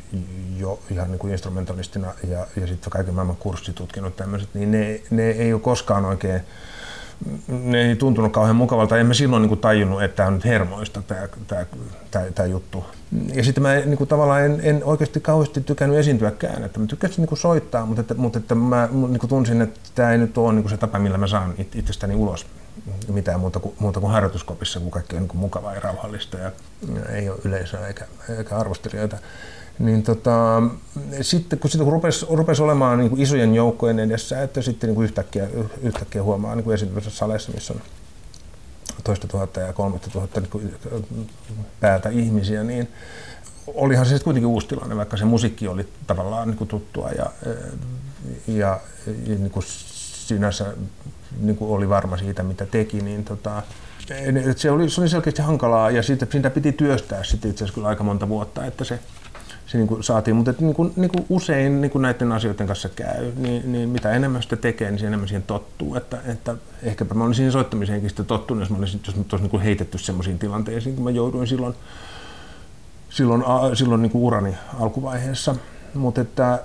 jo 0.58 0.80
ihan 0.91 1.12
niin 1.12 1.19
kuin 1.19 1.32
instrumentalistina 1.32 2.13
ja, 2.28 2.47
ja 2.56 2.67
sitten 2.67 2.89
kaiken 2.89 3.13
maailman 3.13 3.36
kurssitutkinnot 3.36 4.15
tämmöiset, 4.15 4.49
niin 4.54 4.71
ne, 4.71 5.02
ne 5.10 5.30
ei 5.30 5.54
ole 5.54 5.62
koskaan 5.62 6.06
oikein 6.06 6.41
ne 7.47 7.82
ei 7.82 7.95
tuntunut 7.95 8.32
kauhean 8.32 8.55
mukavalta. 8.55 8.97
En 8.97 9.05
mä 9.05 9.13
silloin 9.13 9.41
niin 9.41 9.49
kuin 9.49 9.60
tajunnut, 9.60 10.03
että 10.03 10.15
tämä 10.15 10.27
on 10.27 10.34
nyt 10.34 10.45
hermoista 10.45 11.01
tämä, 11.01 11.27
tämä, 11.47 11.65
tämä, 12.12 12.25
tämä 12.36 12.47
juttu. 12.47 12.86
Ja 13.34 13.43
sitten 13.43 13.63
mä 13.63 13.75
niin 13.75 13.97
kuin, 13.97 14.08
tavallaan 14.08 14.45
en, 14.45 14.60
en, 14.63 14.82
oikeasti 14.84 15.19
kauheasti 15.19 15.62
tykännyt 15.62 15.99
esiintyäkään. 15.99 16.63
Että 16.63 16.79
mä 16.79 16.86
tykkäsin 16.86 17.25
niin 17.25 17.38
soittaa, 17.38 17.86
mutta, 17.86 18.01
että, 18.01 18.13
mutta 18.13 18.39
että 18.39 18.55
mä 18.55 18.89
niin 18.91 19.19
kuin 19.19 19.29
tunsin, 19.29 19.62
että 19.62 19.79
tämä 19.95 20.12
ei 20.12 20.17
nyt 20.17 20.38
ole 20.38 20.53
niin 20.53 20.63
kuin 20.63 20.71
se 20.71 20.77
tapa, 20.77 20.99
millä 20.99 21.17
mä 21.17 21.27
saan 21.27 21.53
itsestäni 21.75 22.15
ulos 22.15 22.45
mitään 23.08 23.39
muuta 23.39 23.60
kuin, 23.60 23.75
muuta 23.79 23.99
kuin 23.99 24.12
harjoituskopissa, 24.12 24.79
kun 24.79 24.91
kaikki 24.91 25.15
on 25.15 25.21
niin 25.21 25.27
kuin 25.27 25.39
mukavaa 25.39 25.73
ja 25.73 25.79
rauhallista 25.79 26.38
ja 26.38 26.51
ei 27.10 27.29
ole 27.29 27.39
yleisöä 27.43 27.88
eikä, 27.88 28.05
eikä 28.38 28.58
arvostelijoita. 28.58 29.17
Niin 29.79 30.03
tota, 30.03 30.63
sitten 31.21 31.59
kun, 31.59 31.69
sitten 31.69 31.85
kun 31.85 31.93
rupesi, 31.93 32.25
rupesi 32.29 32.63
olemaan 32.63 32.97
niin 32.97 33.09
kuin 33.09 33.21
isojen 33.21 33.55
joukkojen 33.55 33.99
edessä, 33.99 34.43
että 34.43 34.61
sitten 34.61 34.87
niin 34.87 34.95
kuin 34.95 35.05
yhtäkkiä, 35.05 35.47
yhtäkkiä 35.81 36.23
huomaa 36.23 36.55
niin 36.55 36.71
esiintyvissä 36.71 37.09
saleissa, 37.09 37.51
missä 37.51 37.73
on 37.73 37.81
toista 39.03 39.27
tuhatta 39.27 39.59
ja 39.59 39.73
kolmatta 39.73 40.09
tuhatta 40.09 40.41
niin 40.41 40.79
päätä 41.79 42.09
ihmisiä, 42.09 42.63
niin 42.63 42.87
olihan 43.67 44.05
se 44.05 44.09
sitten 44.09 44.23
kuitenkin 44.23 44.47
uusi 44.47 44.67
tilanne, 44.67 44.95
vaikka 44.95 45.17
se 45.17 45.25
musiikki 45.25 45.67
oli 45.67 45.87
tavallaan 46.07 46.47
niin 46.47 46.57
kuin 46.57 46.67
tuttua 46.67 47.09
ja, 47.09 47.31
ja, 48.47 48.79
ja 49.27 49.35
niin 49.35 49.51
kuin 49.51 49.65
sinänsä 49.67 50.73
niin 51.39 51.55
kuin 51.55 51.71
oli 51.71 51.89
varma 51.89 52.17
siitä, 52.17 52.43
mitä 52.43 52.65
teki, 52.65 53.01
niin 53.01 53.23
tota, 53.23 53.63
se 54.55 54.71
oli, 54.71 54.89
se 54.89 55.01
oli 55.01 55.09
selkeästi 55.09 55.41
hankalaa 55.41 55.91
ja 55.91 56.03
siitä, 56.03 56.27
siitä 56.29 56.49
piti 56.49 56.71
työstää 56.71 57.23
sitten 57.23 57.51
itse 57.51 57.63
asiassa 57.63 57.75
kyllä 57.75 57.87
aika 57.87 58.03
monta 58.03 58.29
vuotta, 58.29 58.65
että 58.65 58.83
se, 58.83 58.99
se 59.71 59.77
niin 59.77 59.88
kuin 59.88 60.03
saatiin. 60.03 60.36
Mutta 60.36 60.53
niin 60.60 60.73
kuin, 60.73 60.93
niin 60.95 61.12
kuin 61.12 61.25
usein 61.29 61.82
niin 61.82 61.91
kuin 61.91 62.01
näiden 62.01 62.32
asioiden 62.32 62.67
kanssa 62.67 62.89
käy, 62.89 63.32
niin, 63.36 63.71
niin 63.71 63.89
mitä 63.89 64.12
enemmän 64.12 64.43
sitä 64.43 64.55
tekee, 64.55 64.91
niin 64.91 65.05
enemmän 65.05 65.27
siihen 65.27 65.43
tottuu. 65.43 65.95
Että, 65.95 66.17
että 66.25 66.55
ehkäpä 66.84 67.13
mä 67.13 67.23
olisin 67.23 67.51
soittamiseenkin 67.51 68.10
sitä 68.10 68.23
tottunut, 68.23 68.62
jos 68.62 68.69
mä 68.69 68.77
olisin, 68.77 69.01
jos 69.08 69.15
mä 69.15 69.21
olisin 69.21 69.41
niin 69.41 69.49
kuin 69.49 69.63
heitetty 69.63 69.97
sellaisiin 69.97 70.39
tilanteisiin, 70.39 70.95
kun 70.95 71.03
mä 71.03 71.12
jouduin 71.12 71.47
silloin, 71.47 71.73
silloin, 73.10 73.43
silloin 73.73 74.01
niin 74.01 74.12
kuin 74.12 74.23
urani 74.23 74.55
alkuvaiheessa. 74.79 75.55
Mutta 75.93 76.21
että 76.21 76.47
ää, 76.47 76.60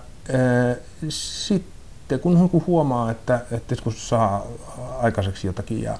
sitten 1.08 2.20
kun 2.20 2.62
huomaa, 2.66 3.10
että, 3.10 3.40
että 3.50 3.76
kun 3.84 3.92
saa 3.92 4.46
aikaiseksi 4.98 5.46
jotakin 5.46 5.82
ja, 5.82 5.98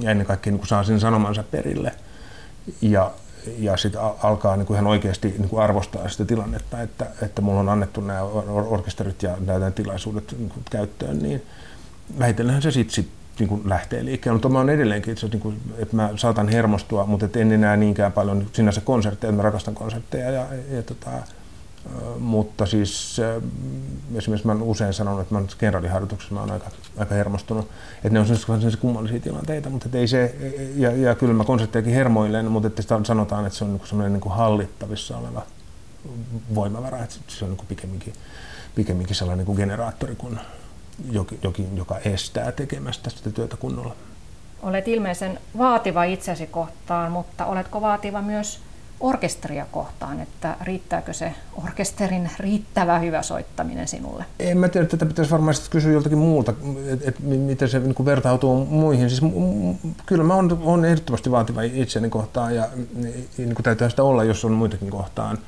ja 0.00 0.10
ennen 0.10 0.26
kaikkea 0.26 0.50
niin 0.50 0.58
kun 0.58 0.68
saa 0.68 0.84
sen 0.84 1.00
sanomansa 1.00 1.42
perille 1.42 1.92
ja 2.82 3.10
ja 3.58 3.76
sitten 3.76 4.00
alkaa 4.22 4.56
niin 4.56 4.66
kuin 4.66 4.74
ihan 4.74 4.86
oikeasti 4.86 5.28
niin 5.28 5.48
kuin 5.48 5.62
arvostaa 5.62 6.08
sitä 6.08 6.24
tilannetta, 6.24 6.82
että, 6.82 7.06
että 7.22 7.42
mulla 7.42 7.60
on 7.60 7.68
annettu 7.68 8.00
nämä 8.00 8.22
orkesterit 8.68 9.22
ja 9.22 9.36
nämä 9.46 9.70
tilaisuudet 9.70 10.34
niin 10.38 10.48
kuin 10.48 10.64
käyttöön, 10.70 11.18
niin 11.18 11.42
vähitellähän 12.18 12.62
se 12.62 12.70
sitten 12.70 12.94
sit, 12.94 13.08
niin 13.38 13.48
kuin 13.48 13.62
lähtee 13.64 14.04
liikkeelle. 14.04 14.34
Mutta 14.34 14.48
mä 14.48 14.58
oon 14.58 14.70
edelleenkin 14.70 15.12
itse 15.12 15.28
niin 15.28 15.40
kuin, 15.40 15.60
että 15.78 15.96
mä 15.96 16.10
saatan 16.16 16.48
hermostua, 16.48 17.06
mutta 17.06 17.38
en 17.38 17.52
enää 17.52 17.76
niinkään 17.76 18.12
paljon 18.12 18.46
sinänsä 18.52 18.80
konsertteja, 18.80 19.32
mä 19.32 19.42
rakastan 19.42 19.74
konsertteja 19.74 20.30
ja, 20.30 20.32
ja, 20.40 20.76
ja 20.76 20.82
tota, 20.82 21.10
mutta 22.18 22.66
siis 22.66 23.20
esimerkiksi 24.14 24.46
mä 24.46 24.56
usein 24.60 24.94
sanonut, 24.94 25.20
että 25.20 25.34
mä 25.34 25.38
olen 25.38 25.50
kenraaliharjoituksessa 25.58 26.34
mä 26.34 26.40
olen 26.40 26.52
aika, 26.52 26.70
aika 26.98 27.14
hermostunut, 27.14 27.68
että 27.96 28.08
ne 28.08 28.20
on 28.20 28.26
sellaisia 28.26 28.80
kummallisia 28.80 29.20
tilanteita, 29.20 29.70
mutta 29.70 29.88
ei 29.92 30.08
se, 30.08 30.34
ja, 30.76 30.90
ja 30.90 31.14
kyllä 31.14 31.34
mä 31.34 31.44
konserttejakin 31.44 31.94
hermoilen, 31.94 32.50
mutta 32.50 32.66
että 32.66 32.82
sitä 32.82 33.00
sanotaan, 33.04 33.46
että 33.46 33.58
se 33.58 33.64
on 33.64 33.72
niin 33.72 33.86
sellainen 33.86 34.20
niin 34.20 34.32
hallittavissa 34.32 35.18
oleva 35.18 35.42
voimavara, 36.54 37.02
että 37.02 37.16
se 37.28 37.44
on 37.44 37.50
niin 37.50 37.66
pikemminkin, 37.68 38.12
pikemminkin 38.74 39.16
sellainen 39.16 39.46
niin 39.46 39.56
generaattori 39.56 40.16
kuin 40.16 40.38
jokin, 41.42 41.76
joka 41.76 41.98
estää 41.98 42.52
tekemästä 42.52 43.10
sitä 43.10 43.30
työtä 43.30 43.56
kunnolla. 43.56 43.94
Olet 44.62 44.88
ilmeisen 44.88 45.38
vaativa 45.58 46.04
itsesi 46.04 46.46
kohtaan, 46.46 47.12
mutta 47.12 47.46
oletko 47.46 47.80
vaativa 47.80 48.22
myös 48.22 48.60
orkesteria 49.02 49.66
kohtaan, 49.72 50.20
että 50.20 50.56
riittääkö 50.60 51.12
se 51.12 51.34
orkesterin 51.64 52.30
riittävä 52.38 52.98
hyvä 52.98 53.22
soittaminen 53.22 53.88
sinulle? 53.88 54.24
En 54.38 54.58
mä 54.58 54.68
tiedä, 54.68 54.86
tätä 54.86 55.06
pitäisi 55.06 55.30
varmaan 55.30 55.54
kysyä 55.70 55.92
joltakin 55.92 56.18
muulta, 56.18 56.54
että 56.86 57.08
et, 57.08 57.20
miten 57.20 57.68
se 57.68 57.78
niin 57.78 58.04
vertautuu 58.04 58.66
muihin. 58.66 59.10
Siis, 59.10 59.22
m- 59.22 59.92
kyllä 60.06 60.24
mä 60.24 60.34
oon, 60.34 60.58
oon 60.62 60.84
ehdottomasti 60.84 61.30
vaativa 61.30 61.62
itseni 61.62 62.08
kohtaan 62.08 62.54
ja 62.54 62.68
niin 63.38 63.54
kuin 63.54 63.62
täytyy 63.62 63.90
sitä 63.90 64.02
olla, 64.02 64.24
jos 64.24 64.44
on 64.44 64.52
muitakin 64.52 64.90
kohtaan. 64.90 65.38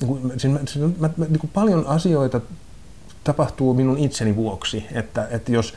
Niin 0.00 0.08
kuin, 0.08 0.32
siis, 0.40 0.52
siis, 0.66 0.98
mä, 0.98 1.10
mä, 1.16 1.24
niin 1.24 1.40
kuin 1.40 1.50
paljon 1.54 1.86
asioita 1.86 2.40
tapahtuu 3.24 3.74
minun 3.74 3.98
itseni 3.98 4.36
vuoksi, 4.36 4.86
että, 4.92 5.28
että 5.30 5.52
jos 5.52 5.74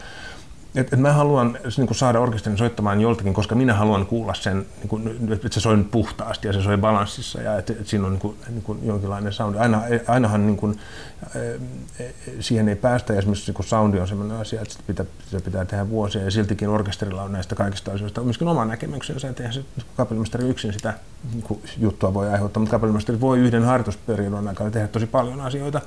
et, 0.75 0.93
et 0.93 0.99
mä 0.99 1.13
haluan 1.13 1.57
niin 1.77 1.87
kuin 1.87 1.97
saada 1.97 2.19
orkesterin 2.19 2.57
soittamaan 2.57 3.01
joltakin, 3.01 3.33
koska 3.33 3.55
minä 3.55 3.73
haluan 3.73 4.05
kuulla 4.05 4.33
sen, 4.33 4.65
niin 4.77 4.87
kuin, 4.87 5.29
että 5.31 5.47
se 5.51 5.59
soi 5.59 5.85
puhtaasti 5.91 6.47
ja 6.47 6.53
se 6.53 6.61
soi 6.61 6.77
balanssissa 6.77 7.41
ja 7.41 7.57
että, 7.57 7.73
että 7.73 7.85
siinä 7.85 8.05
on 8.05 8.11
niin 8.11 8.21
kuin, 8.21 8.37
niin 8.49 8.61
kuin 8.61 8.79
jonkinlainen 8.87 9.33
soundi. 9.33 9.57
Aina, 9.57 9.81
ainahan 10.07 10.45
niin 10.45 10.57
kuin, 10.57 10.79
siihen 12.39 12.69
ei 12.69 12.75
päästä 12.75 13.13
ja 13.13 13.19
esimerkiksi 13.19 13.51
niin 13.51 13.67
soundi 13.67 13.99
on 13.99 14.07
sellainen 14.07 14.37
asia, 14.37 14.61
että 14.61 14.73
sitä 14.73 14.83
pitää, 14.87 15.05
sitä 15.25 15.45
pitää 15.45 15.65
tehdä 15.65 15.89
vuosia 15.89 16.23
ja 16.23 16.31
siltikin 16.31 16.69
orkesterilla 16.69 17.23
on 17.23 17.31
näistä 17.31 17.55
kaikista 17.55 17.91
asioista 17.91 18.21
myöskin 18.21 18.47
oma 18.47 18.65
näkemyksensä, 18.65 19.29
että 19.29 19.43
eihän 19.43 19.53
se 19.53 19.63
kapellimestari 19.97 20.49
yksin 20.49 20.73
sitä 20.73 20.93
niin 21.33 21.43
kuin, 21.43 21.61
juttua 21.77 22.13
voi 22.13 22.29
aiheuttaa, 22.29 22.61
mutta 22.61 22.71
kapellimestari 22.71 23.21
voi 23.21 23.39
yhden 23.39 23.63
harjoitusperiodin 23.63 24.47
aikana 24.47 24.71
tehdä 24.71 24.87
tosi 24.87 25.05
paljon 25.07 25.41
asioita, 25.41 25.81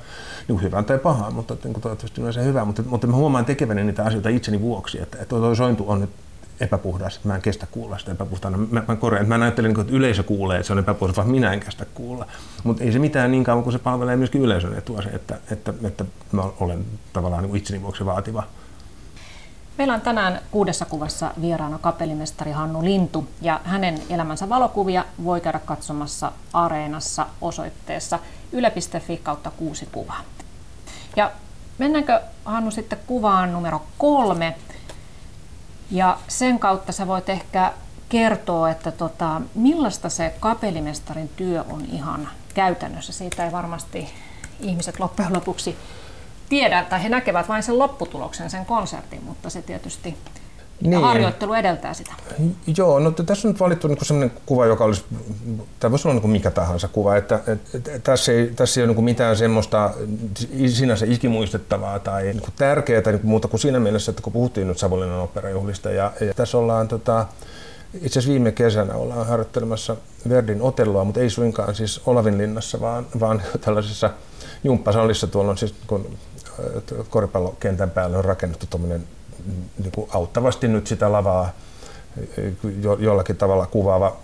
niin 0.49 0.62
hyvää 0.62 0.83
tai 0.83 0.99
pahaa, 0.99 1.31
mutta 1.31 1.57
niin 1.64 1.73
kuin, 1.73 1.83
toivottavasti 1.83 2.23
on 2.23 2.33
se 2.33 2.44
hyvä, 2.44 2.64
mutta, 2.64 2.83
mutta 2.87 3.07
mä 3.07 3.16
huomaan 3.16 3.44
tekeväni 3.44 3.85
niitä 3.85 4.05
asioita 4.05 4.29
itseni 4.29 4.61
vuoksi, 4.75 5.03
että, 5.03 5.25
tuo 5.25 5.55
sointu 5.55 5.85
on 5.89 6.01
nyt 6.01 6.11
epäpuhdas, 6.61 7.17
että 7.17 7.29
mä 7.29 7.35
en 7.35 7.43
kestä 7.43 7.67
kuulla 7.71 7.99
sitä 7.99 8.13
epäpuhtaana. 8.13 8.59
Mä, 8.59 8.83
mä, 8.89 8.97
korjaan, 8.97 9.29
mä 9.29 9.35
en 9.35 9.43
ajattele, 9.43 9.69
että 9.69 9.85
yleisö 9.89 10.23
kuulee, 10.23 10.57
että 10.57 10.67
se 10.67 10.73
on 10.73 10.79
epäpuhdas, 10.79 11.17
vaan 11.17 11.31
minä 11.31 11.53
en 11.53 11.61
kestä 11.61 11.85
kuulla. 11.95 12.27
Mutta 12.65 12.85
ei 12.85 12.93
se 12.93 12.99
mitään 12.99 13.31
niin 13.31 13.45
kauan, 13.45 13.65
kun 13.65 13.73
se 13.73 13.79
palvelee 13.79 14.17
myöskin 14.17 14.43
yleisön 14.43 14.79
etua 14.79 15.03
se, 15.03 15.09
että, 15.09 15.39
että, 15.51 15.75
että 15.85 16.05
mä 16.33 16.43
olen 16.61 16.85
tavallaan 17.13 17.43
niin 17.43 17.57
itseni 17.57 17.83
vuoksi 17.83 18.07
vaativa. 18.07 18.43
Meillä 19.79 19.95
on 19.95 20.01
tänään 20.01 20.41
kuudessa 20.51 20.85
kuvassa 20.85 21.31
vieraana 21.41 21.79
kapellimestari 21.79 22.53
Hannu 22.53 22.85
Lintu 22.85 23.29
ja 23.41 23.61
hänen 23.65 24.03
elämänsä 24.11 24.49
valokuvia 24.49 25.05
voi 25.25 25.41
käydä 25.41 25.59
katsomassa 25.59 26.33
Areenassa 26.53 27.27
osoitteessa 27.41 28.19
yle.fi 28.53 29.17
kautta 29.17 29.51
kuusi 29.51 29.89
kuvaa. 29.93 30.21
Ja 31.17 31.31
mennäänkö 31.79 32.21
Hannu 32.45 32.71
sitten 32.71 32.99
kuvaan 33.07 33.53
numero 33.53 33.83
kolme, 33.99 34.55
ja 35.91 36.19
sen 36.29 36.59
kautta 36.59 36.93
sä 36.93 37.07
voit 37.07 37.29
ehkä 37.29 37.73
kertoa, 38.09 38.71
että 38.71 38.91
tota, 38.91 39.41
millaista 39.55 40.09
se 40.09 40.35
kapellimestarin 40.41 41.31
työ 41.37 41.65
on 41.71 41.85
ihan 41.93 42.29
käytännössä. 42.55 43.13
Siitä 43.13 43.45
ei 43.45 43.53
varmasti 43.53 44.09
ihmiset 44.61 45.01
loppujen 45.01 45.33
lopuksi 45.33 45.77
tiedä, 46.49 46.85
tai 46.85 47.03
he 47.03 47.09
näkevät 47.09 47.49
vain 47.49 47.63
sen 47.63 47.79
lopputuloksen, 47.79 48.51
sen 48.51 48.67
konsertin, 48.67 49.25
mutta 49.25 49.51
se 49.51 49.63
tietysti 49.63 50.17
niin. 50.81 51.01
harjoittelu 51.01 51.55
edeltää 51.55 51.95
sitä. 51.95 52.13
Joo, 52.77 52.99
no 52.99 53.11
tässä 53.11 53.49
on 53.49 53.53
nyt 53.53 53.61
valittu 53.61 53.89
niin 53.89 53.99
sellainen 54.03 54.37
kuva, 54.47 54.67
joka 54.67 54.85
olisi, 54.85 55.05
tämä 55.81 55.91
voisi 55.91 56.09
olla 56.09 56.21
niin 56.21 56.31
mikä 56.31 56.51
tahansa 56.51 56.89
kuva, 56.89 57.17
että, 57.17 57.41
että, 57.47 57.79
että 57.79 57.99
tässä, 57.99 58.33
ei, 58.33 58.47
tässä 58.57 58.81
ei 58.81 58.87
ole 58.87 58.95
niin 58.95 59.05
mitään 59.05 59.37
semmoista 59.37 59.91
sinänsä 60.67 61.07
ikimuistettavaa 61.09 61.99
tai 61.99 62.23
niin 62.23 62.41
kuin 62.41 62.53
tärkeää 62.57 63.03
niin 63.07 63.21
kuin 63.21 63.31
muuta 63.31 63.49
kuin 63.49 63.61
siinä 63.61 63.81
mielessä, 63.81 64.11
että 64.11 64.23
kun 64.23 64.33
puhuttiin 64.33 64.69
nyt 64.69 64.79
Savonlinnan 64.79 65.21
operajuhlista 65.21 65.91
ja, 65.91 66.13
ja 66.21 66.35
tässä 66.35 66.59
ollaan 66.59 66.89
tota, 66.89 67.27
itse 67.95 68.19
asiassa 68.19 68.31
viime 68.31 68.53
kesänä 68.53 68.95
ollaan 68.95 69.27
harjoittelemassa 69.27 69.97
Verdin 70.29 70.63
Otelloa, 70.63 71.05
mutta 71.05 71.21
ei 71.21 71.31
suinkaan 71.31 71.75
siis 71.75 72.01
Olavinlinnassa, 72.07 72.81
vaan, 72.81 73.07
vaan 73.21 73.43
tällaisessa 73.61 74.11
jumppasalissa 74.65 75.27
tuolla 75.27 75.51
on 75.51 75.59
siis 75.59 75.75
kun 75.87 76.17
koripallokentän 77.11 77.91
päälle 77.91 78.17
on 78.17 78.25
rakennettu 78.25 78.67
tuommoinen 78.71 79.05
niin 79.79 79.93
kuin 79.93 80.11
auttavasti 80.11 80.69
nyt 80.69 80.87
sitä 80.87 81.13
lavaa 81.13 81.53
jo, 82.83 82.97
jollakin 83.01 83.37
tavalla 83.37 83.67
kuvaava 83.67 84.17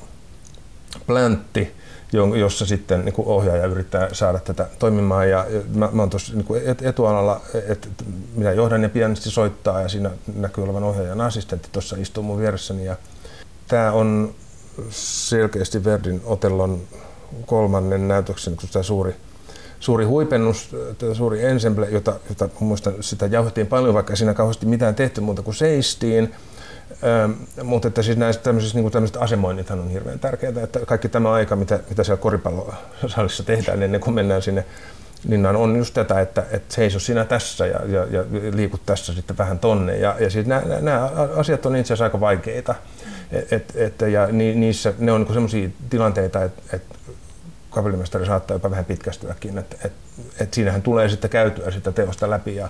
pläntti, 1.07 1.75
jossa 2.39 2.67
sitten 2.67 3.05
niin 3.05 3.15
ohjaaja 3.19 3.67
yrittää 3.67 4.15
saada 4.15 4.39
tätä 4.39 4.67
toimimaan. 4.79 5.31
Ja 5.31 5.47
mä, 5.75 5.89
mä 5.93 6.03
oon 6.03 6.11
tuossa 6.11 6.33
niin 6.35 6.47
etualalla, 6.83 7.41
että 7.69 7.89
minä 8.35 8.53
johdan 8.53 8.83
ja 8.83 8.89
pianisti 8.89 9.31
soittaa 9.31 9.83
ja 9.83 9.89
siinä 9.89 10.11
näkyy 10.35 10.65
olevan 10.65 10.85
ohjaajan 10.85 11.21
assistentti 11.21 11.69
tuossa 11.73 11.97
istuu 11.99 12.23
mun 12.23 12.39
vieressäni. 12.39 12.85
Ja 12.85 12.97
tämä 13.69 13.93
on 13.93 14.35
selkeästi 14.91 15.85
Verdin 15.85 16.21
Otellon 16.25 16.81
kolmannen 17.47 18.09
näytöksen 18.09 18.57
tämä 18.73 18.83
suuri 18.83 19.15
suuri 19.81 20.05
huipennus, 20.05 20.77
suuri 21.13 21.45
ensemble, 21.45 21.89
jota, 21.91 22.15
jota 22.29 22.49
muistan, 22.61 22.95
sitä 23.01 23.27
jauhettiin 23.27 23.67
paljon, 23.67 23.95
vaikka 23.95 24.17
siinä 24.17 24.35
kauheasti 24.35 24.67
mitään 24.67 24.95
tehty 24.95 25.21
muuta 25.21 25.43
kuin 25.43 25.55
seistiin. 25.55 26.35
Öö, 27.05 27.29
mutta 27.65 27.89
että 27.89 28.03
siis 28.03 28.17
näistä 28.17 28.43
tämmöisistä, 28.43 28.79
niin 28.79 28.91
tämmöiset 28.91 29.17
asemoinnithan 29.17 29.81
on 29.81 29.91
hirveän 29.91 30.19
tärkeää, 30.19 30.53
että 30.63 30.81
kaikki 30.87 31.09
tämä 31.09 31.33
aika, 31.33 31.57
mitä, 31.57 31.81
mitä 31.89 32.05
siellä 32.05 32.23
koripallosalissa 32.23 33.43
tehdään 33.43 33.83
ennen 33.83 34.01
kuin 34.01 34.15
mennään 34.15 34.43
sinne 34.43 34.65
linnaan, 35.29 35.57
on 35.57 35.77
just 35.77 35.95
tätä, 35.95 36.21
että, 36.21 36.45
että 36.51 36.75
seiso 36.75 36.99
sinä 36.99 37.25
tässä 37.25 37.67
ja, 37.67 37.81
ja, 37.87 38.07
ja 38.11 38.25
liikut 38.53 38.81
tässä 38.87 39.15
sitten 39.15 39.39
vähän 39.39 39.59
tonne. 39.59 39.97
Ja, 39.97 40.17
ja 40.21 40.31
siis 40.31 40.47
nämä, 40.47 40.63
nämä 40.81 41.11
asiat 41.37 41.67
on 41.67 41.77
itse 41.77 41.93
asiassa 41.93 42.05
aika 42.05 42.21
vaikeita. 42.21 42.75
Et, 43.51 43.73
et, 43.75 44.01
ja 44.01 44.27
niissä, 44.27 44.93
ne 44.99 45.13
on 45.13 45.21
niin 45.21 45.35
sellaisia 45.35 45.69
tilanteita, 45.91 46.45
että 46.45 46.63
et 46.77 46.83
kapellimestari 47.71 48.27
saattaa 48.27 48.55
jopa 48.55 48.71
vähän 48.71 48.85
pitkästyäkin, 48.85 49.59
että 49.59 49.77
et, 49.85 49.93
et 50.41 50.55
siinähän 50.55 50.83
tulee 50.83 51.09
sitten 51.09 51.31
käytyä 51.31 51.71
sitä 51.71 51.93
teosta 51.93 52.31
läpi 52.31 52.57
ja, 52.57 52.69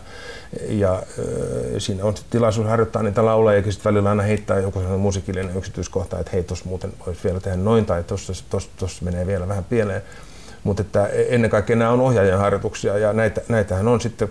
ja 0.69 1.03
ö, 1.19 1.81
siinä 1.81 2.05
on 2.05 2.15
tilaisuus 2.31 2.67
harjoittaa 2.67 3.03
niitä 3.03 3.25
lauleja 3.25 3.63
sitten 3.63 3.93
välillä 3.93 4.09
aina 4.09 4.23
heittää 4.23 4.59
joku 4.59 4.79
sellainen 4.79 5.01
musiikillinen 5.01 5.57
yksityiskohta, 5.57 6.19
että 6.19 6.33
hei, 6.33 6.43
tuossa 6.43 6.65
muuten 6.69 6.93
voisi 7.07 7.25
vielä 7.25 7.41
tehdä 7.41 7.57
noin 7.57 7.87
tai 7.87 8.05
tuossa 8.05 9.05
menee 9.05 9.27
vielä 9.27 9.49
vähän 9.49 9.65
pieleen. 9.65 10.03
Mutta 10.65 10.83
että 10.83 11.07
ennen 11.07 11.51
kaikkea 11.51 11.77
nämä 11.77 11.91
on 11.91 12.01
ohjaajan 12.01 12.39
harjoituksia 12.39 12.99
ja 12.99 13.13
näitä, 13.13 13.41
näitähän 13.49 13.89
on 13.89 14.01
sitten 14.01 14.29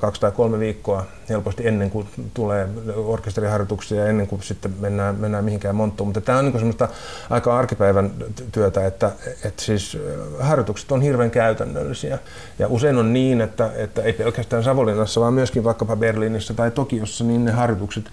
kaksi 0.00 0.20
tai 0.20 0.32
kolme 0.32 0.58
viikkoa 0.58 1.06
helposti 1.28 1.66
ennen 1.66 1.90
kuin 1.90 2.08
tulee 2.34 2.68
orkesteriharjoituksia 2.96 4.00
ja 4.00 4.08
ennen 4.08 4.26
kuin 4.26 4.42
sitten 4.42 4.74
mennään, 4.80 5.14
mennään 5.14 5.44
mihinkään 5.44 5.74
monttuun. 5.74 6.08
Mutta 6.08 6.20
tämä 6.20 6.38
on 6.38 6.44
niin 6.44 6.58
semmoista 6.58 6.88
aika 7.30 7.58
arkipäivän 7.58 8.10
työtä, 8.52 8.86
että, 8.86 9.12
että 9.44 9.62
siis 9.62 9.98
harjoitukset 10.40 10.92
on 10.92 11.02
hirveän 11.02 11.30
käytännöllisiä. 11.30 12.18
Ja 12.58 12.68
usein 12.68 12.98
on 12.98 13.12
niin, 13.12 13.40
että, 13.40 13.70
että 13.76 14.02
ei 14.02 14.12
pelkästään 14.12 14.64
Savonlinnassa, 14.64 15.20
vaan 15.20 15.34
myöskin 15.34 15.64
vaikkapa 15.64 15.96
Berliinissä 15.96 16.54
tai 16.54 16.70
Tokiossa, 16.70 17.24
niin 17.24 17.44
ne 17.44 17.52
harjoitukset 17.52 18.04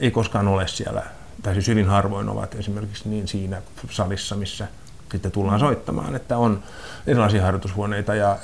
ei 0.00 0.10
koskaan 0.10 0.48
ole 0.48 0.68
siellä, 0.68 1.02
tai 1.42 1.54
siis 1.54 1.68
hyvin 1.68 1.86
harvoin 1.86 2.28
ovat 2.28 2.54
esimerkiksi 2.54 3.08
niin 3.08 3.28
siinä 3.28 3.62
salissa, 3.90 4.36
missä 4.36 4.66
sitten 5.12 5.32
tullaan 5.32 5.60
soittamaan, 5.60 6.16
että 6.16 6.38
on 6.38 6.62
erilaisia 7.06 7.42
harjoitushuoneita 7.42 8.14
ja, 8.14 8.38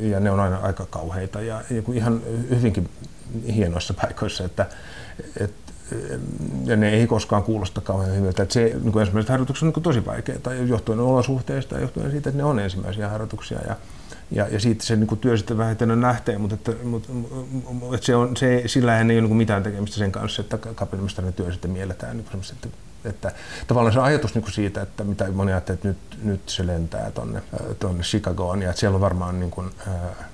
ja 0.00 0.20
ne 0.20 0.30
on 0.30 0.40
aina 0.40 0.56
aika 0.56 0.86
kauheita 0.90 1.40
ja, 1.40 1.62
ihan 1.92 2.20
hyvinkin 2.50 2.90
hienoissa 3.54 3.94
paikoissa, 3.94 4.44
että, 4.44 4.66
et, 5.40 5.54
ja 6.64 6.76
ne 6.76 6.88
ei 6.88 7.06
koskaan 7.06 7.42
kuulosta 7.42 7.80
kauhean 7.80 8.16
hyvältä. 8.16 8.42
Että 8.42 8.52
se, 8.52 8.60
niin 8.60 8.92
kuin 8.92 9.00
ensimmäiset 9.00 9.28
harjoitukset 9.28 9.62
on 9.62 9.72
niin 9.76 9.82
tosi 9.82 10.06
vaikeita 10.06 10.54
johtuen 10.54 11.00
olosuhteista 11.00 11.74
ja 11.74 11.80
johtuen 11.80 12.10
siitä, 12.10 12.30
että 12.30 12.42
ne 12.42 12.44
on 12.44 12.58
ensimmäisiä 12.58 13.08
harjoituksia. 13.08 13.58
Ja, 13.68 13.76
ja, 14.30 14.48
ja 14.48 14.60
siitä 14.60 14.84
se 14.84 14.96
niin 14.96 15.18
työ 15.18 15.36
sitten 15.36 15.58
vähitellen 15.58 16.00
nähtee, 16.00 16.38
mutta, 16.38 16.54
että, 16.54 16.72
mutta, 16.84 17.12
että 17.94 18.06
se 18.06 18.16
on, 18.16 18.36
se, 18.36 18.62
sillä 18.66 18.98
ei 18.98 19.02
ole 19.02 19.12
niin 19.12 19.36
mitään 19.36 19.62
tekemistä 19.62 19.96
sen 19.96 20.12
kanssa, 20.12 20.42
että 20.42 20.58
kapellimestarin 20.58 21.32
työ 21.32 21.52
sitten 21.52 21.70
mielletään 21.70 22.16
niin 22.16 22.26
että 22.52 22.68
että 23.04 23.32
tavallaan 23.66 23.92
se 23.92 24.00
ajatus 24.00 24.34
niin 24.34 24.42
kuin 24.42 24.52
siitä, 24.52 24.82
että 24.82 25.04
mitä 25.04 25.30
moni 25.30 25.52
ajattelee, 25.52 25.74
että 25.74 25.88
nyt, 25.88 26.24
nyt 26.24 26.40
se 26.46 26.66
lentää 26.66 27.10
tuonne 27.10 27.42
tonne 27.78 28.02
Chicagoon 28.02 28.62
ja 28.62 28.68
että 28.70 28.80
siellä 28.80 28.94
on 28.94 29.00
varmaan 29.00 29.40
niin 29.40 29.50
kuin, 29.50 29.70
ää, 29.88 30.26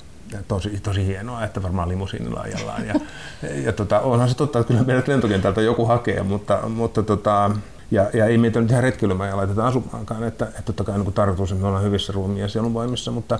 tosi, 0.49 0.81
tosi 0.83 1.07
hienoa, 1.07 1.45
että 1.45 1.63
varmaan 1.63 1.89
limusiinilla 1.89 2.41
ajellaan. 2.41 2.87
Ja, 2.87 2.95
ja 3.67 3.73
tota, 3.73 4.01
onhan 4.01 4.29
se 4.29 4.37
totta, 4.37 4.59
että 4.59 4.73
kyllä 4.73 4.85
meidät 4.85 5.09
lentokentältä 5.09 5.61
joku 5.61 5.87
hakee, 5.87 6.23
mutta, 6.23 6.69
mutta 6.69 7.03
tota, 7.03 7.51
ja, 7.91 8.11
ja 8.15 8.27
ei 8.27 8.39
meitä 8.39 8.61
nyt 8.61 8.71
ihan 8.71 8.83
retkeilymään 8.83 9.31
ja 9.31 9.37
laiteta 9.37 9.67
asumaankaan, 9.67 10.25
että, 10.25 10.45
että 10.45 10.63
totta 10.63 10.85
kai 10.85 10.99
niin 10.99 11.13
tarkoitus, 11.13 11.53
että 11.53 11.63
me 11.63 11.69
ollaan 11.69 11.85
hyvissä 11.85 12.13
ruumia 12.13 12.43
ja 12.43 12.49
siellä 12.49 12.67
on 12.67 12.75
voimissa, 12.75 13.11
mutta, 13.11 13.39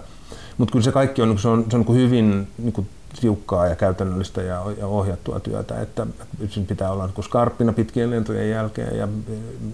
mutta 0.59 0.73
kyllä 0.73 0.85
se 0.85 0.93
kaikki 0.93 1.23
on, 1.23 1.39
se 1.39 1.49
on, 1.49 1.67
se 1.71 1.77
on 1.77 1.85
niin 1.89 1.99
hyvin 1.99 2.49
niin 2.59 2.73
kuin 2.73 2.89
tiukkaa 3.21 3.67
ja 3.67 3.77
käytännöllistä 3.77 4.43
ja, 4.43 4.65
ja 4.79 4.87
ohjattua 4.87 5.41
työtä, 5.41 5.81
että 5.81 6.07
yksin 6.41 6.67
pitää 6.67 6.93
olla 6.93 7.07
niin 7.07 7.25
skarppina 7.25 7.73
pitkien 7.73 8.11
lentojen 8.11 8.51
jälkeen 8.51 8.97
ja 8.97 9.09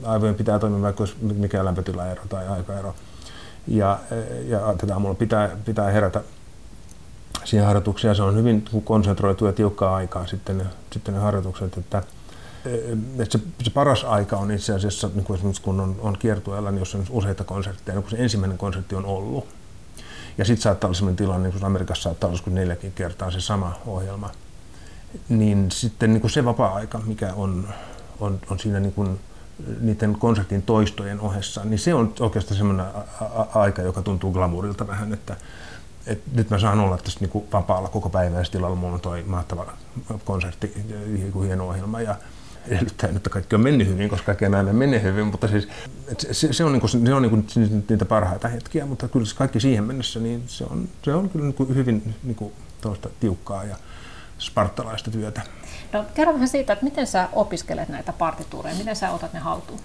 aivojen 0.04 0.34
pitää 0.34 0.58
toimia 0.58 0.82
vaikka 0.82 1.04
mikä 1.20 1.64
lämpötilaero 1.64 2.22
tai 2.28 2.48
aikaero. 2.48 2.94
Ja, 3.68 3.98
ja 4.46 4.74
tätä 4.78 4.92
aamulla 4.92 5.14
pitää, 5.14 5.50
pitää 5.64 5.90
herätä 5.90 6.22
siihen 7.44 7.66
harjoituksiin 7.66 8.08
ja 8.08 8.14
se 8.14 8.22
on 8.22 8.36
hyvin 8.36 8.64
konsentroitu 8.84 9.46
ja 9.46 9.52
tiukkaa 9.52 9.96
aikaa 9.96 10.26
sitten 10.26 10.58
ne, 10.58 10.64
sitten 10.92 11.14
ne 11.14 11.20
harjoitukset, 11.20 11.78
että, 11.78 12.02
että 13.18 13.38
se, 13.38 13.44
se, 13.62 13.70
paras 13.70 14.04
aika 14.04 14.36
on 14.36 14.50
itse 14.50 14.74
asiassa, 14.74 15.10
niin 15.14 15.24
kuin 15.24 15.40
kun 15.62 15.80
on, 15.80 15.96
on 16.00 16.16
kiertueella, 16.18 16.70
niin 16.70 16.78
jos 16.78 16.94
on 16.94 17.04
useita 17.10 17.44
konsertteja, 17.44 17.94
niin 17.94 18.02
kun 18.02 18.10
se 18.10 18.16
ensimmäinen 18.16 18.58
konsertti 18.58 18.94
on 18.94 19.06
ollut, 19.06 19.46
ja 20.38 20.44
sitten 20.44 20.62
saattaa 20.62 20.88
olla 20.88 20.94
sellainen 20.94 21.16
tilanne, 21.16 21.48
niin 21.48 21.58
kun 21.58 21.66
Amerikassa 21.66 22.02
saattaa 22.02 22.30
olla 22.30 22.40
neljäkin 22.46 22.92
kertaa 22.92 23.30
se 23.30 23.40
sama 23.40 23.78
ohjelma, 23.86 24.30
niin 25.28 25.70
sitten 25.70 26.12
niin 26.12 26.20
kuin 26.20 26.30
se 26.30 26.44
vapaa-aika, 26.44 26.98
mikä 26.98 27.32
on, 27.34 27.68
on, 28.20 28.40
on 28.50 28.58
siinä 28.58 28.80
niin 28.80 28.92
kuin 28.92 29.20
niiden 29.80 30.14
konsertin 30.18 30.62
toistojen 30.62 31.20
ohessa, 31.20 31.64
niin 31.64 31.78
se 31.78 31.94
on 31.94 32.14
oikeastaan 32.20 32.56
semmoinen 32.56 32.86
aika, 33.54 33.82
joka 33.82 34.02
tuntuu 34.02 34.32
glamourilta 34.32 34.86
vähän, 34.86 35.12
että 35.12 35.36
et 36.06 36.20
nyt 36.32 36.50
mä 36.50 36.58
saan 36.58 36.80
olla 36.80 36.98
tässä 36.98 37.20
niinku 37.20 37.46
vapaalla 37.52 37.88
koko 37.88 38.10
päivän 38.10 38.38
ja 38.38 38.50
tilalla 38.50 38.76
mulla 38.76 38.94
on 38.94 39.00
toi 39.00 39.22
mahtava 39.26 39.66
konsertti, 40.24 40.72
hieno 41.42 41.68
ohjelma. 41.68 42.00
Ja, 42.00 42.14
edellyttäen, 42.68 43.16
että 43.16 43.30
kaikki 43.30 43.54
on 43.54 43.60
mennyt 43.60 43.88
hyvin, 43.88 44.08
koska 44.08 44.26
kaikki 44.26 44.44
aina 44.44 44.72
menee 44.72 45.02
hyvin, 45.02 45.26
mutta 45.26 45.48
siis 45.48 45.68
se, 46.32 46.52
se 46.52 46.64
on, 46.64 46.72
niin 46.72 46.80
kuin, 46.80 46.90
se 46.90 47.14
on 47.14 47.22
niin 47.22 47.30
kuin 47.30 47.46
niitä 47.88 48.04
parhaita 48.04 48.48
hetkiä, 48.48 48.86
mutta 48.86 49.08
kyllä 49.08 49.26
se 49.26 49.36
kaikki 49.36 49.60
siihen 49.60 49.84
mennessä, 49.84 50.20
niin 50.20 50.42
se 50.46 50.64
on, 50.64 50.88
se 51.02 51.14
on 51.14 51.28
kyllä 51.28 51.44
niin 51.44 51.54
kuin 51.54 51.74
hyvin 51.74 52.14
niin 52.22 52.36
kuin 52.36 52.52
tiukkaa 53.20 53.64
ja 53.64 53.76
spartalaista 54.38 55.10
työtä. 55.10 55.42
No 55.92 56.04
kerro 56.14 56.34
vähän 56.34 56.48
siitä, 56.48 56.72
että 56.72 56.84
miten 56.84 57.06
sä 57.06 57.28
opiskelet 57.32 57.88
näitä 57.88 58.12
partituureja, 58.12 58.76
miten 58.76 58.96
sä 58.96 59.10
otat 59.10 59.32
ne 59.32 59.38
haltuun? 59.40 59.80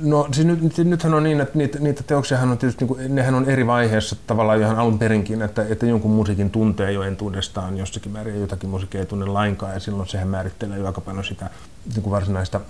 No 0.00 0.28
siis 0.32 0.46
nyt, 0.46 0.78
nythän 0.78 1.14
on 1.14 1.22
niin, 1.22 1.40
että 1.40 1.58
niitä, 1.58 1.78
niitä 1.78 2.02
teoksia 2.02 2.40
on 2.40 2.58
tietysti, 2.58 2.84
niin 2.84 3.14
nehän 3.14 3.34
on 3.34 3.50
eri 3.50 3.66
vaiheessa 3.66 4.16
tavallaan 4.26 4.60
ihan 4.60 4.78
alun 4.78 4.98
perinkin, 4.98 5.42
että, 5.42 5.66
että 5.68 5.86
jonkun 5.86 6.10
musiikin 6.10 6.50
tuntee 6.50 6.92
jo 6.92 7.02
entuudestaan 7.02 7.78
jossakin 7.78 8.12
määrin 8.12 8.34
ja 8.34 8.40
jotakin 8.40 8.70
musiikkia 8.70 9.00
ei 9.00 9.06
tunne 9.06 9.26
lainkaan 9.26 9.74
ja 9.74 9.80
silloin 9.80 10.08
sehän 10.08 10.28
määrittelee 10.28 10.78
jo 10.78 10.86
aika 10.86 11.00
paljon 11.00 11.24
sitä 11.24 11.50
niin 11.94 12.02
kuin 12.02 12.10
varsinaista 12.10 12.60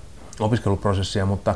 opiskeluprosessia, 0.40 1.26
mutta 1.26 1.54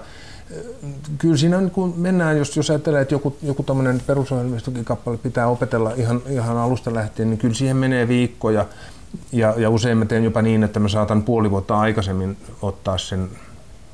kyllä 1.18 1.37
siinä 1.37 1.59
on, 1.59 1.70
kun 1.70 1.94
mennään, 1.96 2.38
jos, 2.38 2.57
jos 2.57 2.70
ajattelee, 2.70 3.01
että 3.01 3.14
joku, 3.14 3.37
joku 3.42 3.62
tämmöinen 3.62 4.03
perusohjelmistokappale 4.07 5.16
pitää 5.16 5.48
opetella 5.48 5.92
ihan, 5.96 6.22
ihan 6.31 6.57
alusta 6.57 6.94
lähtien, 6.94 7.31
niin 7.31 7.38
kyllä 7.38 7.55
siihen 7.55 7.77
menee 7.77 8.09
viikkoja. 8.09 8.66
Ja, 9.33 9.55
ja 9.57 9.70
usein 9.70 9.98
mä 9.98 10.05
teen 10.05 10.25
jopa 10.25 10.42
niin, 10.42 10.62
että 10.62 10.81
mä 10.81 10.88
saatan 10.88 11.22
puoli 11.22 11.51
vuotta 11.51 11.79
aikaisemmin 11.79 12.37
ottaa 12.62 12.98
sen 12.98 13.31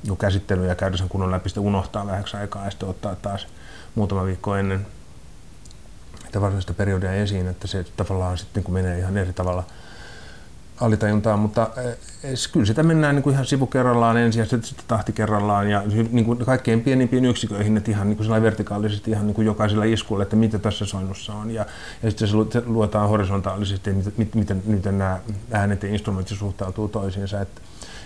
jo 0.04 0.16
käsittely 0.16 0.66
ja 0.66 0.74
käydä 0.74 0.96
sen 0.96 1.08
kunnon 1.08 1.30
läpi, 1.30 1.48
sitten 1.48 1.62
unohtaa 1.62 2.06
vähäksi 2.06 2.37
aikaa 2.37 2.64
ja 2.64 2.70
sitten 2.70 2.88
ottaa 2.88 3.14
taas 3.14 3.46
muutama 3.94 4.24
viikko 4.24 4.56
ennen 4.56 4.87
että 6.28 6.40
varsinaista 6.40 6.74
periodia 6.74 7.12
esiin, 7.12 7.48
että 7.48 7.66
se 7.66 7.84
tavallaan 7.96 8.38
sitten 8.38 8.62
kun 8.62 8.74
menee 8.74 8.98
ihan 8.98 9.16
eri 9.16 9.32
tavalla 9.32 9.64
alitajuntaan, 10.80 11.38
mutta 11.38 11.70
eh, 12.24 12.34
kyllä 12.52 12.66
sitä 12.66 12.82
mennään 12.82 13.14
niin 13.14 13.22
kuin 13.22 13.34
ihan 13.34 13.46
sivu 13.46 13.66
kerrallaan 13.66 14.16
ensin 14.16 14.40
ja 14.40 14.46
sitten, 14.46 14.84
tahti 14.88 15.12
kerrallaan 15.12 15.70
ja 15.70 15.82
niin 16.11 16.24
kuin 16.24 16.38
kaikkein 16.38 16.80
pienimpiin 16.80 17.24
yksiköihin, 17.24 17.76
että 17.76 17.90
ihan 17.90 18.08
niin 18.08 18.16
kuin 18.16 18.42
vertikaalisesti 18.42 19.11
ihan 19.11 19.26
niin 19.26 19.34
kuin 19.34 19.46
jokaisella 19.46 19.84
iskulla, 19.84 20.22
että 20.22 20.37
mitä 20.37 20.58
tässä 20.58 20.87
soinnussa 20.87 21.34
on 21.34 21.50
ja, 21.50 21.66
ja 22.02 22.11
sitten 22.11 22.28
se 22.28 22.62
luetaan 22.66 23.08
horisontaalisesti, 23.08 23.90
että 23.90 24.11
miten, 24.16 24.30
miten, 24.34 24.62
miten 24.66 24.98
nämä 24.98 25.18
äänet 25.52 25.82
ja 25.82 25.88
instrumentit 25.88 26.38
suhtautuu 26.38 26.88
toisiinsa. 26.88 27.40
Että, 27.40 27.61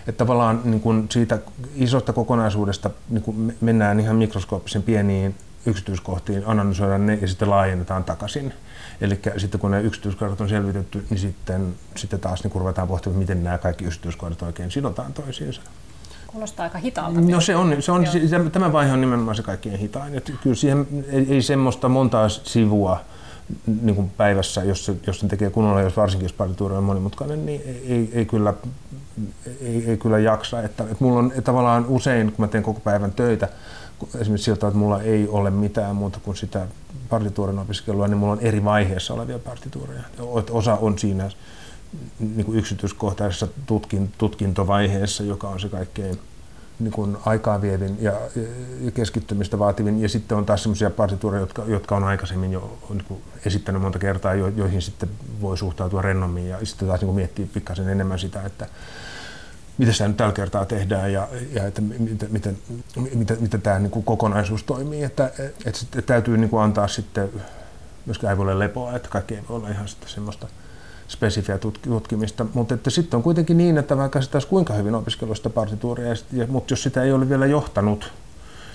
että 0.06 0.18
tavallaan 0.18 0.60
niin 0.64 0.80
kuin 0.80 1.06
siitä 1.10 1.38
isosta 1.74 2.12
kokonaisuudesta 2.12 2.90
niin 3.10 3.22
kuin 3.22 3.56
mennään 3.60 4.00
ihan 4.00 4.16
mikroskooppisen 4.16 4.82
pieniin 4.82 5.34
yksityiskohtiin, 5.66 6.42
analysoidaan 6.46 7.06
ne 7.06 7.18
ja 7.20 7.28
sitten 7.28 7.50
laajennetaan 7.50 8.04
takaisin. 8.04 8.52
Eli 9.00 9.20
sitten 9.36 9.60
kun 9.60 9.70
ne 9.70 9.80
yksityiskohdat 9.80 10.40
on 10.40 10.48
selvitetty, 10.48 11.04
niin 11.10 11.18
sitten, 11.18 11.74
sitten 11.96 12.20
taas 12.20 12.44
niin 12.44 12.52
ruvetaan 12.54 12.88
pohtimaan, 12.88 13.18
miten 13.18 13.44
nämä 13.44 13.58
kaikki 13.58 13.84
yksityiskohdat 13.84 14.42
oikein 14.42 14.70
sidotaan 14.70 15.12
toisiinsa. 15.12 15.62
Kuulostaa 16.26 16.64
aika 16.64 16.78
hitaalta. 16.78 17.20
No 17.20 17.40
se 17.40 17.56
on, 17.56 17.76
se 17.80 17.92
on 17.92 18.04
tämä 18.52 18.72
vaihe 18.72 18.92
on 18.92 19.00
nimenomaan 19.00 19.36
se 19.36 19.42
kaikkien 19.42 19.78
hitain. 19.78 20.14
Että 20.14 20.32
kyllä 20.42 20.56
siihen 20.56 20.86
ei, 21.08 21.26
ei 21.28 21.42
semmoista 21.42 21.88
montaa 21.88 22.28
sivua 22.28 23.00
niin 23.82 23.96
kuin 23.96 24.10
päivässä, 24.10 24.64
jos 24.64 24.84
se, 24.84 24.94
jos 25.06 25.20
sen 25.20 25.28
tekee 25.28 25.50
kunnolla, 25.50 25.80
jos 25.80 25.96
varsinkin 25.96 26.24
jos 26.24 26.32
partituuri 26.32 26.74
on 26.74 26.84
monimutkainen, 26.84 27.46
niin 27.46 27.60
ei, 27.88 28.10
ei, 28.12 28.26
kyllä, 28.26 28.54
ei, 29.60 29.84
ei 29.90 29.96
kyllä 29.96 30.18
jaksa. 30.18 30.62
Että, 30.62 30.82
että 30.82 30.96
mulla 31.04 31.18
on 31.18 31.32
tavallaan 31.44 31.86
usein, 31.86 32.26
kun 32.26 32.44
mä 32.44 32.48
teen 32.48 32.62
koko 32.62 32.80
päivän 32.80 33.12
töitä, 33.12 33.48
esimerkiksi 34.18 34.44
siltä, 34.44 34.66
että 34.66 34.78
mulla 34.78 35.02
ei 35.02 35.28
ole 35.28 35.50
mitään 35.50 35.96
muuta 35.96 36.20
kuin 36.22 36.36
sitä 36.36 36.66
partituurin 37.08 37.58
opiskelua, 37.58 38.08
niin 38.08 38.18
mulla 38.18 38.32
on 38.32 38.40
eri 38.40 38.64
vaiheessa 38.64 39.14
olevia 39.14 39.38
partituureja. 39.38 40.02
Osa 40.50 40.74
on 40.74 40.98
siinä 40.98 41.30
niin 42.18 42.44
kuin 42.44 42.58
yksityiskohtaisessa 42.58 43.48
tutkin, 43.66 44.12
tutkintovaiheessa, 44.18 45.22
joka 45.22 45.48
on 45.48 45.60
se 45.60 45.68
kaikkein 45.68 46.18
niin 46.84 46.92
kuin 46.92 47.16
aikaa 47.26 47.62
vievin 47.62 47.96
ja, 48.00 48.12
keskittymistä 48.94 49.58
vaativin. 49.58 50.02
Ja 50.02 50.08
sitten 50.08 50.38
on 50.38 50.46
taas 50.46 50.62
sellaisia 50.62 50.90
partituureja, 50.90 51.40
jotka, 51.40 51.64
jotka 51.66 51.96
on 51.96 52.04
aikaisemmin 52.04 52.52
jo 52.52 52.78
niin 52.88 53.04
kuin 53.08 53.22
esittänyt 53.46 53.82
monta 53.82 53.98
kertaa, 53.98 54.34
jo, 54.34 54.48
joihin 54.48 54.82
sitten 54.82 55.08
voi 55.40 55.58
suhtautua 55.58 56.02
rennommin 56.02 56.48
ja 56.48 56.58
sitten 56.62 56.88
taas 56.88 57.00
niin 57.00 57.06
kuin 57.06 57.16
miettiä 57.16 57.46
pikkasen 57.54 57.88
enemmän 57.88 58.18
sitä, 58.18 58.42
että 58.42 58.66
miten 59.78 59.94
sitä 59.94 60.08
nyt 60.08 60.16
tällä 60.16 60.32
kertaa 60.32 60.64
tehdään 60.64 61.12
ja, 61.12 61.28
ja 61.52 61.66
että 61.66 61.80
miten, 61.80 62.28
miten, 62.32 62.58
miten, 63.14 63.36
miten 63.40 63.62
tämä 63.62 63.78
niin 63.78 63.90
kuin 63.90 64.04
kokonaisuus 64.04 64.62
toimii. 64.62 65.02
Että, 65.02 65.30
että, 65.36 65.80
että 65.82 66.02
täytyy 66.02 66.38
niin 66.38 66.50
kuin 66.50 66.62
antaa 66.62 66.88
sitten 66.88 67.30
myöskään 68.06 68.30
aivoille 68.30 68.58
lepoa, 68.58 68.96
että 68.96 69.08
kaikki 69.08 69.34
ei 69.34 69.42
voi 69.48 69.56
olla 69.56 69.68
ihan 69.68 69.88
sitten 69.88 70.08
semmoista 70.08 70.46
spesifiä 71.12 71.58
tutkimista, 71.58 72.46
mutta 72.54 72.74
että 72.74 72.90
sitten 72.90 73.16
on 73.16 73.22
kuitenkin 73.22 73.58
niin, 73.58 73.78
että 73.78 73.96
vaikka 73.96 74.22
sitä 74.22 74.38
kuinka 74.48 74.74
hyvin 74.74 74.94
opiskellut 74.94 75.36
sitä 75.36 75.50
partituuria, 75.50 76.14
mutta 76.48 76.72
jos 76.72 76.82
sitä 76.82 77.02
ei 77.02 77.12
ole 77.12 77.28
vielä 77.28 77.46
johtanut, 77.46 78.12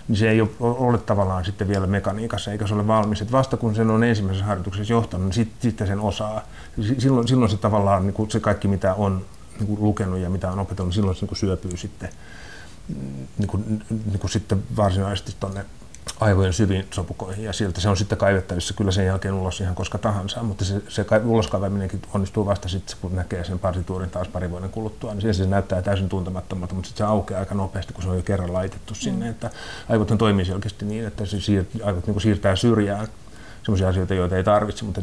niin 0.08 0.18
se 0.18 0.30
ei 0.30 0.42
ole, 0.60 0.98
tavallaan 0.98 1.46
sitten 1.46 1.68
vielä 1.68 1.88
mekaniikassa 1.88 2.52
eikä 2.52 2.68
se 2.68 2.74
ole 2.74 2.88
valmis. 2.88 3.22
Että 3.22 3.32
vasta 3.32 3.58
kun 3.58 3.76
sen 3.76 3.90
on 3.90 4.04
ensimmäisessä 4.04 4.46
harjoituksessa 4.46 4.94
johtanut, 4.94 5.26
niin 5.26 5.34
sitten, 5.34 5.62
sitten 5.62 5.88
sen 5.88 6.00
osaa. 6.00 6.42
Silloin, 6.98 7.28
silloin 7.28 7.52
se 7.52 7.58
tavallaan 7.58 8.04
niin 8.04 8.14
kuin 8.14 8.32
se 8.32 8.40
kaikki, 8.40 8.68
mitä 8.68 8.94
on 8.94 9.26
niin 9.60 9.68
kuin 9.68 9.84
lukenut 9.84 10.20
ja 10.20 10.30
mitä 10.30 10.52
on 10.52 10.60
opetellut, 10.60 10.94
silloin 10.94 11.16
se 11.16 11.22
niin 11.22 11.28
kuin 11.28 11.38
syöpyy 11.38 11.78
sitten, 11.78 12.10
niin 13.38 13.48
kuin, 13.48 13.84
niin 13.90 14.20
kuin 14.20 14.32
sitten 14.32 14.64
varsinaisesti 14.76 15.36
tuonne 15.40 15.66
aivojen 16.20 16.54
syviin 16.54 16.88
sopukoihin 16.92 17.46
ja 17.46 17.54
sieltä 17.54 17.82
se 17.82 17.90
on 17.90 17.98
sitten 17.98 18.18
kaivettavissa 18.18 18.74
kyllä 18.74 18.92
sen 18.92 19.06
jälkeen 19.06 19.34
ulos 19.34 19.62
ihan 19.62 19.76
koska 19.76 19.98
tahansa, 19.98 20.44
mutta 20.44 20.66
se, 20.66 20.82
se 20.90 21.06
uloskaivaminenkin 21.26 22.02
onnistuu 22.14 22.46
vasta 22.46 22.70
sitten, 22.70 22.98
kun 23.02 23.16
näkee 23.16 23.44
sen 23.44 23.60
partituurin 23.60 24.10
taas 24.10 24.28
pari 24.28 24.52
vuoden 24.52 24.70
kuluttua, 24.70 25.14
niin 25.14 25.34
se 25.34 25.46
näyttää 25.46 25.82
täysin 25.82 26.10
tuntemattomalta, 26.10 26.76
mutta 26.76 26.88
sitten 26.88 27.08
se 27.08 27.12
aukeaa 27.12 27.40
aika 27.40 27.56
nopeasti, 27.56 27.94
kun 27.94 28.04
se 28.04 28.10
on 28.10 28.16
jo 28.16 28.24
kerran 28.24 28.54
laitettu 28.54 28.96
sinne, 28.96 29.26
mm. 29.26 29.32
että 29.32 29.50
aivot 29.90 30.08
toimii 30.18 30.46
selkeästi 30.46 30.86
niin, 30.86 31.08
että 31.08 31.26
se 31.26 31.38
siir- 31.38 31.86
aivot 31.86 32.08
niin 32.08 32.22
siirtää 32.22 32.56
syrjään 32.56 33.08
sellaisia 33.64 33.90
asioita, 33.90 34.14
joita 34.14 34.38
ei 34.38 34.44
tarvitse, 34.44 34.86
mutta 34.86 35.02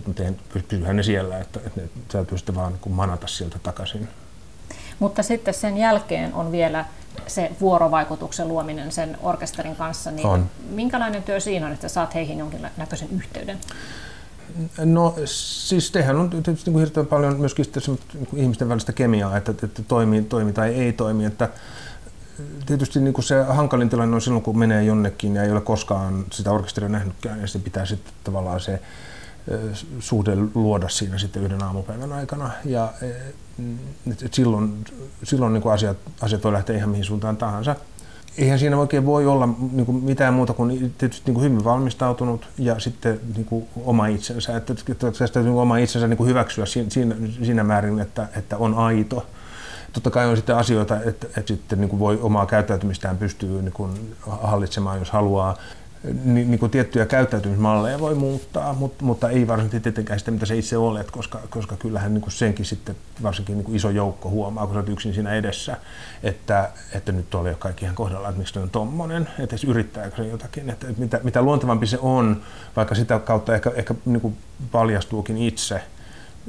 pysyyhän 0.53 0.97
ne 0.97 1.03
siellä, 1.03 1.39
että, 1.39 1.61
että 1.67 1.81
ne 1.81 1.89
täytyy 2.09 2.39
sitten 2.39 2.55
vaan 2.55 2.73
niin 2.73 2.95
manata 2.95 3.27
sieltä 3.27 3.59
takaisin. 3.63 4.09
Mutta 4.99 5.23
sitten 5.23 5.55
sen 5.55 5.77
jälkeen 5.77 6.35
on 6.35 6.53
vielä 6.53 6.85
se 7.27 7.53
vuorovaikutuksen 7.61 8.49
luominen 8.49 8.93
sen 8.93 9.19
orkesterin 9.23 9.77
kanssa, 9.77 10.11
niin 10.11 10.27
on. 10.27 10.51
minkälainen 10.71 11.23
työ 11.23 11.41
siinä 11.41 11.67
on, 11.67 11.73
että 11.73 11.89
saat 11.89 12.15
heihin 12.15 12.39
jonkinnäköisen 12.39 13.09
yhteyden? 13.17 13.59
No 14.79 15.15
siis 15.25 15.91
tehän 15.91 16.17
on 16.17 16.31
tietysti 16.31 16.71
niin 16.71 16.81
hirveän 16.81 17.07
paljon 17.07 17.41
myöskin 17.41 17.67
niin 18.15 18.29
ihmisten 18.37 18.69
välistä 18.69 18.93
kemiaa, 18.93 19.37
että, 19.37 19.53
että 19.63 19.83
toimii, 19.83 20.23
toimii 20.23 20.53
tai 20.53 20.75
ei 20.75 20.93
toimi. 20.93 21.25
Että 21.25 21.49
tietysti 22.67 23.01
niin 23.01 23.15
kuin 23.15 23.25
se 23.25 23.43
hankalin 23.43 23.91
tilanne 23.91 24.15
on 24.15 24.21
silloin, 24.21 24.43
kun 24.43 24.59
menee 24.59 24.85
jonnekin 24.85 25.35
ja 25.35 25.43
ei 25.43 25.53
ole 25.53 25.61
koskaan 25.61 26.25
sitä 26.33 26.51
orkesteria 26.51 26.89
nähnytkään, 26.89 27.41
ja 27.41 27.47
se 27.47 27.59
pitää 27.59 27.87
sitten 27.87 28.13
tavallaan 28.25 28.61
se 28.61 28.81
suhde 30.01 30.33
luoda 30.55 30.89
siinä 30.89 31.19
sitten 31.19 31.43
yhden 31.43 31.63
aamupäivän 31.63 32.13
aikana. 32.13 32.51
Ja 32.65 32.93
et, 34.13 34.23
et 34.23 34.35
silloin, 34.35 34.85
silloin 35.23 35.53
niin 35.53 35.63
kuin 35.63 35.73
asiat, 35.73 35.97
asiat 36.21 36.45
voi 36.45 36.53
lähteä 36.53 36.77
ihan 36.77 36.91
mihin 36.91 37.05
suuntaan 37.05 37.37
tahansa. 37.37 37.77
Eihän 38.39 38.59
siinä 38.59 38.79
oikein 38.79 39.07
voi 39.07 39.27
olla 39.27 39.49
niin 39.73 39.87
kuin 39.87 40.05
mitään 40.05 40.35
muuta 40.35 40.53
kuin 40.53 40.95
tietysti 40.99 41.23
niin 41.27 41.35
kuin 41.35 41.45
hyvin 41.45 41.65
valmistautunut 41.65 42.49
ja 42.59 42.79
sitten 42.79 43.21
niin 43.37 43.45
kuin 43.45 43.69
oma 43.85 44.07
itsensä. 44.07 44.57
Että, 44.57 44.75
että 44.91 45.11
tästä 45.11 45.41
niin 45.41 45.55
oma 45.55 45.77
itsensä 45.77 46.09
niin 46.09 46.17
kuin 46.17 46.29
hyväksyä 46.29 46.67
siinä, 46.67 47.15
siinä 47.43 47.65
määrin, 47.65 47.99
että, 47.99 48.29
että 48.37 48.57
on 48.57 48.75
aito. 48.75 49.27
Totta 49.93 50.11
kai 50.11 50.27
on 50.27 50.37
sitten 50.37 50.57
asioita, 50.57 50.97
että, 51.03 51.27
että 51.27 51.47
sitten 51.47 51.81
niin 51.81 51.89
kuin 51.89 52.01
voi 52.01 52.19
omaa 52.23 52.47
käyttäytymistään 52.47 53.19
pystyy 53.19 53.63
niin 53.63 53.73
kuin 53.73 54.17
hallitsemaan, 54.27 54.99
jos 54.99 55.11
haluaa 55.11 55.57
niin, 56.25 56.51
niin 56.51 56.59
kuin 56.59 56.71
tiettyjä 56.71 57.07
käyttäytymismalleja 57.07 58.01
voi 58.01 58.15
muuttaa, 58.15 58.73
mutta, 58.73 59.05
mutta 59.05 59.31
ei 59.31 59.47
varsinkin 59.47 59.83
tietenkään 59.83 60.19
sitä, 60.19 60.31
mitä 60.31 60.47
se 60.47 60.57
itse 60.57 60.77
olet, 60.77 61.11
koska, 61.11 61.41
koska 61.51 61.77
kyllähän 61.77 62.15
niin 62.15 62.23
kuin 62.23 62.33
senkin 62.33 62.67
sitten 62.67 62.97
varsinkin 63.23 63.57
niin 63.57 63.65
kuin 63.65 63.77
iso 63.77 63.91
joukko 63.91 64.31
huomaa, 64.31 64.67
kun 64.67 64.77
olet 64.77 64.89
yksin 64.89 65.15
siinä 65.15 65.35
edessä, 65.35 65.77
että, 66.23 66.71
että 66.93 67.13
nyt 67.13 67.35
oli 67.35 67.49
jo 67.49 67.57
kaikki 67.59 67.85
ihan 67.85 67.97
kohdalla, 67.97 68.29
että 68.29 68.39
miksi 68.39 68.59
on 68.59 68.71
tommonen, 68.71 69.23
että 69.23 69.43
edes 69.43 69.65
yrittääkö 69.65 70.17
se 70.17 70.27
jotakin, 70.29 70.71
että, 70.71 70.89
että 70.89 71.03
mitä, 71.03 71.21
mitä 71.23 71.43
luontevampi 71.43 71.87
se 71.87 71.99
on, 72.03 72.43
vaikka 72.77 72.95
sitä 72.95 73.19
kautta 73.19 73.55
ehkä, 73.55 73.73
ehkä 73.75 73.95
niin 74.05 74.21
kuin 74.21 74.37
paljastuukin 74.73 75.39
itse, 75.39 75.83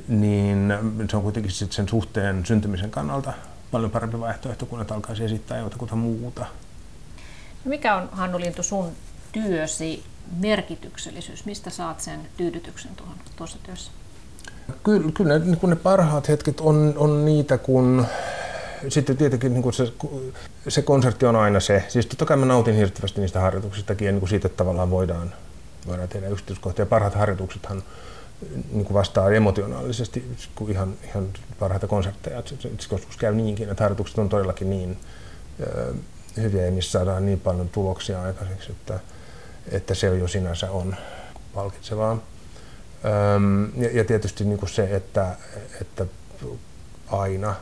niin 0.08 0.74
se 1.10 1.18
on 1.18 1.24
kuitenkin 1.24 1.52
sitten 1.52 1.76
sen 1.76 1.90
suhteen 1.90 2.46
syntymisen 2.46 2.92
kannalta 2.92 3.34
paljon 3.72 3.92
parempi 3.92 4.20
vaihtoehto, 4.20 4.66
kun 4.66 4.82
et 4.82 4.92
alkaisi 4.92 5.24
esittää 5.24 5.58
jotakuta 5.58 5.96
muuta. 5.96 6.46
Mikä 7.66 7.96
on 7.96 8.10
Hannu 8.12 8.40
Lintu 8.40 8.64
sun 8.64 8.92
työsi 9.36 10.04
merkityksellisyys? 10.38 11.46
Mistä 11.46 11.70
saat 11.70 12.02
sen 12.02 12.20
tyydytyksen 12.38 12.92
tuohon, 12.96 13.16
tuossa 13.36 13.58
työssä? 13.64 13.92
Kyllä, 14.84 15.12
kyllä 15.12 15.40
ne, 15.40 15.46
niin 15.46 15.60
ne 15.64 15.76
parhaat 15.76 16.28
hetket 16.28 16.62
on, 16.62 16.94
on 16.98 17.26
niitä, 17.26 17.58
kun 17.58 18.06
sitten 18.90 19.18
tietenkin 19.18 19.54
niin 19.54 19.64
kuin 19.64 19.74
se, 19.74 19.94
se 20.68 20.82
konsertti 20.82 21.26
on 21.26 21.36
aina 21.36 21.60
se. 21.60 21.84
Siis 21.88 22.06
totta 22.06 22.26
kai 22.26 22.38
mä 22.38 22.46
nautin 22.46 22.76
hirveästi 22.76 23.22
niistä 23.22 23.40
harjoituksistakin 23.40 24.06
ja 24.06 24.12
niin 24.12 24.20
kuin 24.20 24.30
siitä 24.30 24.48
että 24.48 24.58
tavallaan 24.58 24.90
voidaan, 24.90 25.34
voidaan 25.88 26.08
tehdä 26.08 26.28
yksityiskohtia. 26.28 26.86
Parhaat 26.86 27.16
harjoituksethan 27.16 27.84
niin 28.72 28.86
kuin 28.86 28.94
vastaa 28.94 29.32
emotionaalisesti 29.32 30.36
kuin 30.56 30.72
ihan, 30.72 30.94
ihan 31.04 31.28
parhaita 31.60 31.88
konsertteja. 31.88 32.44
Se, 32.46 32.56
se, 32.60 32.70
se 32.80 32.88
joskus 32.92 33.18
käy 33.18 33.36
niinkin, 33.36 33.70
että 33.70 33.84
harjoitukset 33.84 34.18
on 34.18 34.30
todellakin 34.30 34.70
niin 34.70 34.98
hyviä 36.38 36.66
ja 36.66 36.72
missä 36.72 36.92
saadaan 36.92 37.26
niin 37.26 37.40
paljon 37.40 37.70
tuloksia 37.70 38.22
aikaiseksi, 38.22 38.72
että, 38.72 39.00
että 39.72 39.96
se 39.96 40.08
jo 40.08 40.28
sinänsä 40.28 40.72
on 40.72 40.96
palkitsevaa. 41.54 42.18
Ja, 43.78 43.90
ja 43.94 44.04
tietysti 44.04 44.44
niin 44.44 44.60
kuin 44.60 44.70
se, 44.70 44.96
että, 44.96 45.36
että 45.82 46.06
aina 47.08 47.56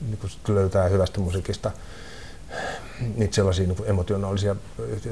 niin 0.00 0.18
kuin 0.18 0.32
löytää 0.48 0.88
hyvästä 0.88 1.20
musiikista 1.20 1.70
niitä 3.16 3.34
sellaisia 3.34 3.66
niin 3.66 3.84
emotionaalisia 3.84 4.56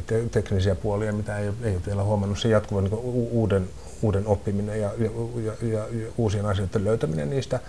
te- 0.06 0.24
teknisiä 0.30 0.74
puolia, 0.74 1.12
mitä 1.12 1.38
ei, 1.38 1.50
ei 1.62 1.72
ole 1.72 1.82
vielä 1.86 2.02
huomannut. 2.02 2.38
Se 2.38 2.48
jatkuva 2.48 2.80
niin 2.80 2.94
uuden, 3.30 3.68
uuden 4.02 4.26
oppiminen 4.26 4.80
ja, 4.80 4.90
ja, 4.98 5.10
ja, 5.42 5.52
ja 5.70 6.06
uusien 6.16 6.46
asioiden 6.46 6.84
löytäminen 6.84 7.30
niistä 7.30 7.60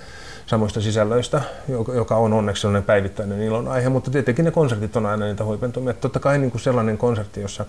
samoista 0.46 0.82
sisällöistä, 0.82 1.42
joka, 1.68 1.94
joka 1.94 2.16
on 2.16 2.34
onneksi 2.34 2.62
sellainen 2.62 2.84
päivittäinen 2.84 3.42
ilon 3.42 3.68
aihe, 3.68 3.90
mutta 3.90 4.12
tietenkin 4.12 4.46
ne 4.46 4.52
konsertit 4.52 4.96
on 4.96 5.06
aina 5.06 5.26
niitä 5.26 5.46
huipentumia. 5.46 5.94
Totta 5.94 6.20
kai 6.20 6.38
niin 6.38 6.52
kuin 6.52 6.62
sellainen 6.62 6.98
konsertti, 6.98 7.42
jossa, 7.42 7.66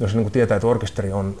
jossa 0.00 0.16
niin 0.16 0.24
kuin 0.24 0.32
tietää, 0.32 0.56
että 0.56 0.66
orkesteri 0.66 1.12
on 1.12 1.36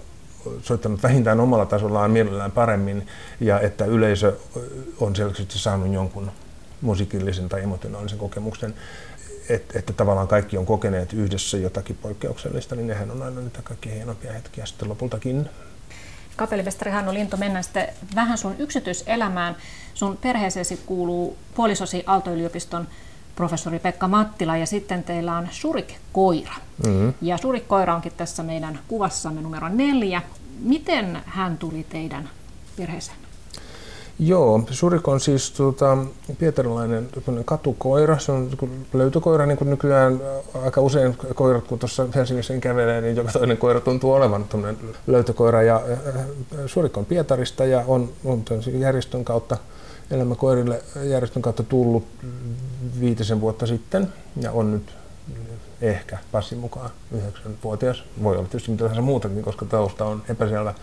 soittanut 0.62 1.02
vähintään 1.02 1.40
omalla 1.40 1.66
tasollaan 1.66 2.10
mielellään 2.10 2.52
paremmin 2.52 3.06
ja 3.40 3.60
että 3.60 3.84
yleisö 3.84 4.36
on 5.00 5.16
selkeästi 5.16 5.58
saanut 5.58 5.92
jonkun 5.92 6.30
musiikillisen 6.80 7.48
tai 7.48 7.62
emotionaalisen 7.62 8.18
kokemuksen, 8.18 8.74
että, 9.48 9.78
että 9.78 9.92
tavallaan 9.92 10.28
kaikki 10.28 10.58
on 10.58 10.66
kokeneet 10.66 11.12
yhdessä 11.12 11.56
jotakin 11.58 11.98
poikkeuksellista, 12.02 12.76
niin 12.76 12.86
nehän 12.86 13.10
on 13.10 13.22
aina 13.22 13.40
niitä 13.40 13.62
kaikki 13.62 13.90
hienompia 13.90 14.32
hetkiä 14.32 14.66
sitten 14.66 14.88
lopultakin. 14.88 15.48
Kapellimestari 16.36 16.90
Hannu 16.90 17.14
Linto, 17.14 17.36
mennään 17.36 17.64
sitten 17.64 17.88
vähän 18.14 18.38
sun 18.38 18.54
yksityiselämään. 18.58 19.56
Sun 19.94 20.16
perheeseesi 20.16 20.80
kuuluu 20.86 21.36
puolisosi 21.54 22.04
Aalto-yliopiston 22.06 22.88
professori 23.36 23.78
Pekka 23.78 24.08
Mattila 24.08 24.56
ja 24.56 24.66
sitten 24.66 25.04
teillä 25.04 25.36
on 25.36 25.48
Surik-koira. 25.50 26.54
Mm-hmm. 26.86 27.14
Ja 27.22 27.36
Surik-koira 27.36 27.94
onkin 27.94 28.12
tässä 28.16 28.42
meidän 28.42 28.78
kuvassamme 28.88 29.40
numero 29.40 29.68
neljä. 29.68 30.22
Miten 30.58 31.22
hän 31.26 31.58
tuli 31.58 31.86
teidän 31.88 32.30
perheeseen? 32.76 33.25
Joo, 34.18 34.62
Surik 34.70 35.08
on 35.08 35.20
siis 35.20 35.50
tuota, 35.50 35.98
pietarilainen 36.38 37.08
katukoira. 37.44 38.18
Se 38.18 38.32
on 38.32 38.50
löytökoira, 38.94 39.46
niin 39.46 39.58
kuin 39.58 39.70
nykyään 39.70 40.20
aika 40.64 40.80
usein 40.80 41.16
koirat, 41.34 41.64
kun 41.64 41.78
tuossa 41.78 42.06
Helsingissä 42.14 42.58
kävelee, 42.58 43.00
niin 43.00 43.16
joka 43.16 43.32
toinen 43.32 43.56
koira 43.56 43.80
tuntuu 43.80 44.12
olevan 44.12 44.46
löytökoira. 45.06 45.62
Ja 45.62 45.82
äh, 46.16 46.24
Surik 46.66 46.96
on 46.96 47.04
Pietarista 47.04 47.64
ja 47.64 47.84
on, 47.86 48.08
on 48.24 48.44
järjestön 48.78 49.24
kautta 49.24 49.56
elämäkoirille 50.10 50.82
järjestön 51.02 51.42
kautta 51.42 51.62
tullut 51.62 52.06
viitisen 53.00 53.40
vuotta 53.40 53.66
sitten 53.66 54.12
ja 54.40 54.52
on 54.52 54.72
nyt 54.72 54.94
ehkä 55.80 56.18
passin 56.32 56.58
mukaan 56.58 56.90
yhdeksänvuotias. 57.12 58.04
Voi 58.22 58.36
olla 58.36 58.48
tietysti 58.48 58.70
mitä 58.70 58.82
tahansa 58.82 59.02
muutakin, 59.02 59.42
koska 59.42 59.64
tausta 59.64 60.04
on 60.04 60.22
epäselvä. 60.28 60.74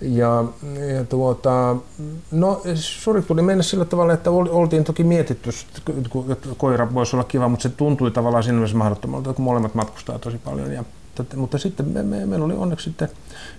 Ja, 0.00 0.44
ja 0.96 1.04
tuota, 1.04 1.76
no 2.30 2.62
Surik 2.74 3.26
tuli 3.26 3.42
mennä 3.42 3.62
sillä 3.62 3.84
tavalla, 3.84 4.12
että 4.12 4.30
oltiin 4.30 4.84
toki 4.84 5.04
mietitty, 5.04 5.50
että 6.32 6.48
koira 6.56 6.94
voisi 6.94 7.16
olla 7.16 7.24
kiva, 7.24 7.48
mutta 7.48 7.62
se 7.62 7.68
tuntui 7.68 8.10
tavallaan 8.10 8.44
siinä 8.44 8.56
mielessä 8.56 8.76
mahdottomalta, 8.76 9.32
kun 9.32 9.44
molemmat 9.44 9.74
matkustaa 9.74 10.18
tosi 10.18 10.38
paljon. 10.38 10.72
Ja, 10.72 10.84
mutta 11.36 11.58
sitten 11.58 11.88
me, 11.88 12.02
me, 12.02 12.26
meillä 12.26 12.44
oli 12.44 12.54
onneksi 12.54 12.84
sitten 12.84 13.08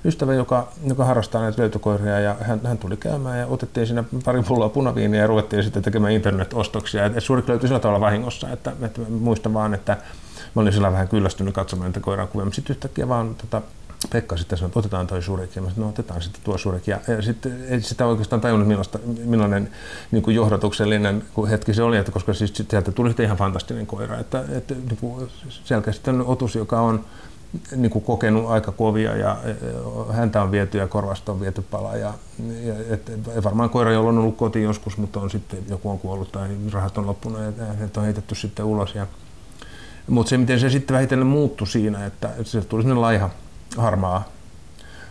ystävä, 0.06 0.34
joka, 0.34 0.68
joka 0.88 1.06
harrastaa 1.06 1.42
näitä 1.42 1.62
löytökoiria 1.62 2.20
ja 2.20 2.36
hän, 2.42 2.62
hän 2.64 2.78
tuli 2.78 2.98
käymään 2.98 3.40
ja 3.40 3.48
otettiin 3.48 3.88
siinä 3.88 4.04
pari 4.26 4.44
pulloa 4.44 4.70
punaviiniä 4.70 5.22
ja 5.22 5.28
ruvettiin 5.28 5.64
sitten 5.64 5.84
tekemään 5.84 6.14
internet-ostoksia. 6.14 7.06
Et 7.06 7.24
Surik 7.24 7.50
löytyi 7.50 7.68
sillä 7.68 7.80
tavalla 7.80 8.00
vahingossa, 8.00 8.50
että, 8.50 8.72
että 8.82 9.02
muistan 9.10 9.54
vaan, 9.54 9.74
että 9.74 9.98
mä 10.56 10.62
olin 10.62 10.74
sillä 10.74 10.92
vähän 10.92 11.08
kyllästynyt 11.08 11.54
katsomaan 11.54 11.90
niitä 11.90 12.00
koiran 12.00 12.28
kuvia, 12.28 12.46
mutta 12.46 12.56
sitten 12.56 12.74
yhtäkkiä 12.74 13.08
vaan 13.08 13.36
tota, 13.36 13.62
Pekka 14.12 14.38
sitten 14.38 14.58
sanoi, 14.58 14.68
että 14.68 14.80
otetaan 14.80 15.08
toi 15.08 15.22
surek, 15.22 15.56
ja 15.56 15.62
mä 15.62 15.70
sanoin, 15.70 15.82
no 15.82 15.90
otetaan 15.90 16.22
sitten 16.22 16.42
tuo 16.44 16.58
surek. 16.58 16.88
Ja, 16.88 17.00
ja 17.08 17.22
sitten 17.22 17.64
ei 17.70 17.82
sitä 17.82 18.06
oikeastaan 18.06 18.42
tajunnut, 18.42 18.68
millaista, 18.68 19.00
millainen 19.26 19.70
niin 20.12 20.24
kuin 20.24 20.36
johdatuksellinen 20.36 21.24
hetki 21.50 21.74
se 21.74 21.84
oli, 21.84 21.98
että 21.98 22.12
koska 22.12 22.34
siis 22.34 22.54
sieltä 22.70 22.92
tuli 22.92 23.10
sitten 23.10 23.26
ihan 23.26 23.38
fantastinen 23.38 23.88
koira, 23.88 24.20
että, 24.20 24.44
että 24.50 24.74
niin 24.74 24.98
kuin 24.98 25.30
selkeästi 25.64 26.12
otus, 26.26 26.56
joka 26.56 26.82
on 26.82 27.06
niin 27.76 27.92
kuin 27.92 28.06
kokenut 28.06 28.50
aika 28.50 28.72
kovia 28.72 29.16
ja 29.18 29.38
häntä 30.12 30.42
on 30.42 30.52
viety 30.52 30.78
ja 30.78 30.88
korvasta 30.88 31.32
on 31.32 31.40
viety 31.40 31.62
pala. 31.62 31.96
Ja, 31.96 32.14
ja 32.64 32.74
et, 32.90 33.12
varmaan 33.44 33.70
koira, 33.70 33.92
jolla 33.92 34.10
on 34.10 34.18
ollut 34.18 34.38
koti 34.38 34.64
joskus, 34.64 34.98
mutta 34.98 35.20
on 35.20 35.30
sitten 35.30 35.60
joku 35.70 35.90
on 35.90 36.00
kuollut 36.00 36.32
tai 36.32 36.50
rahat 36.72 36.98
on 36.98 37.08
loppunut 37.08 37.40
ja 37.42 37.66
hänet 37.66 37.98
on 37.98 38.04
heitetty 38.04 38.36
sitten 38.36 38.66
ulos. 38.66 38.96
Ja, 38.96 39.08
mutta 40.08 40.30
se, 40.30 40.38
miten 40.38 40.60
se 40.60 40.70
sitten 40.70 40.96
vähitellen 40.96 41.28
muuttui 41.28 41.68
siinä, 41.68 42.06
että, 42.06 42.30
se 42.44 42.62
tuli 42.62 42.84
sellainen 42.84 43.02
laiha, 43.02 43.30
harmaa 43.78 44.24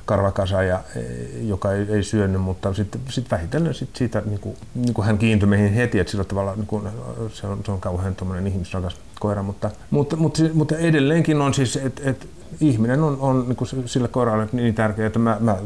karvakasa, 0.05 0.63
ja, 0.63 0.81
e, 0.97 1.01
joka 1.43 1.73
ei, 1.73 1.87
ei 1.89 2.03
syönyt, 2.03 2.41
mutta 2.41 2.75
sitten 2.75 3.01
sit 3.09 3.31
vähitellen 3.31 3.75
sit 3.75 3.97
siitä 3.97 4.23
niin 4.27 4.41
kuin, 4.41 4.57
niin 4.75 4.95
kuin 4.95 5.07
hän 5.07 5.19
kiintyi 5.19 5.49
meihin 5.49 5.75
heti, 5.75 5.99
että 5.99 6.11
sillä 6.11 6.25
tavalla 6.25 6.55
niin 6.57 6.67
kuin, 6.67 6.89
se, 7.33 7.47
on, 7.47 7.61
se 7.65 7.73
on 7.73 7.81
kauhean 7.81 8.17
ihmisrakas 8.47 8.97
koira, 9.21 9.43
mutta, 9.43 9.71
mutta, 9.91 10.17
mutta, 10.17 10.43
mutta 10.55 10.77
edelleenkin 10.77 11.41
on 11.41 11.55
siis, 11.55 11.77
että 11.77 12.03
et, 12.05 12.29
ihminen 12.61 13.03
on, 13.03 13.19
on 13.21 13.45
niin 13.49 13.57
kuin 13.57 13.69
sille 13.87 14.09
koiralle 14.09 14.49
niin 14.53 14.75
tärkeä, 14.75 15.07
että 15.07 15.19
mä, 15.19 15.37
mä 15.41 15.57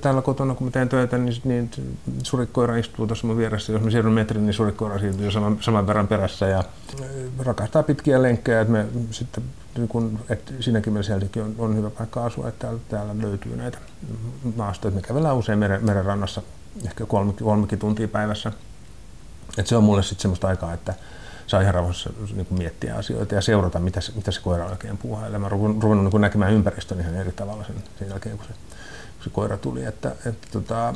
täällä 0.00 0.22
kotona 0.22 0.54
kun 0.54 0.66
mä 0.66 0.70
teen 0.70 0.88
töitä, 0.88 1.18
niin, 1.18 1.40
niin 1.44 1.70
surikoira 2.22 2.76
istuu 2.76 3.06
tuossa 3.06 3.26
mun 3.26 3.36
vieressä. 3.36 3.72
Jos 3.72 3.82
mä 3.82 3.90
siirryn 3.90 4.14
metrin, 4.14 4.46
niin 4.46 4.54
surikoira 4.54 4.98
siirtyy 4.98 5.30
saman, 5.30 5.58
saman 5.60 5.86
verran 5.86 6.08
perässä 6.08 6.46
ja 6.46 6.64
rakastaa 7.38 7.82
pitkiä 7.82 8.22
lenkkejä. 8.22 8.60
Että 8.60 8.72
me 8.72 8.86
sitten, 9.10 9.44
niin 9.76 9.88
kun, 9.88 10.18
että 10.28 10.52
siinäkin 10.60 10.92
mielessä 10.92 11.14
on, 11.14 11.54
on 11.58 11.76
hyvä 11.76 11.90
paikka 11.90 12.24
asua, 12.24 12.48
että 12.48 12.58
täällä, 12.66 12.80
täällä 12.88 13.14
löytyy 13.22 13.56
näitä 13.56 13.78
maastoja. 14.56 14.94
Me 14.94 15.02
kävellään 15.02 15.36
usein 15.36 15.58
meren, 15.58 15.84
merenrannassa 15.84 16.42
ehkä 16.84 17.06
kolme, 17.06 17.32
kolmekin 17.32 17.78
tuntia 17.78 18.08
päivässä. 18.08 18.52
Et 19.58 19.66
se 19.66 19.76
on 19.76 19.84
mulle 19.84 20.02
sitten 20.02 20.22
semmoista 20.22 20.48
aikaa, 20.48 20.72
että 20.72 20.94
saa 21.52 21.60
ihan 21.60 21.74
rauhassa 21.74 22.10
niin 22.34 22.46
kuin 22.46 22.58
miettiä 22.58 22.94
asioita 22.94 23.34
ja 23.34 23.40
seurata, 23.40 23.78
mitä 23.78 24.00
se, 24.00 24.12
mitä 24.16 24.30
se 24.30 24.40
koira 24.40 24.66
oikein 24.66 24.98
puuhailee. 24.98 25.38
Mä 25.38 25.46
oon 25.46 25.82
ruvennut 25.82 26.12
niin 26.12 26.20
näkemään 26.20 26.52
ympäristön 26.52 27.00
ihan 27.00 27.14
eri 27.14 27.32
tavalla 27.32 27.64
sen, 27.64 27.76
sen 27.98 28.08
jälkeen, 28.08 28.36
kun 28.38 28.46
se, 28.46 28.52
kun 29.14 29.24
se 29.24 29.30
koira 29.30 29.56
tuli. 29.56 29.84
Että, 29.84 30.08
että, 30.26 30.48
tota, 30.52 30.94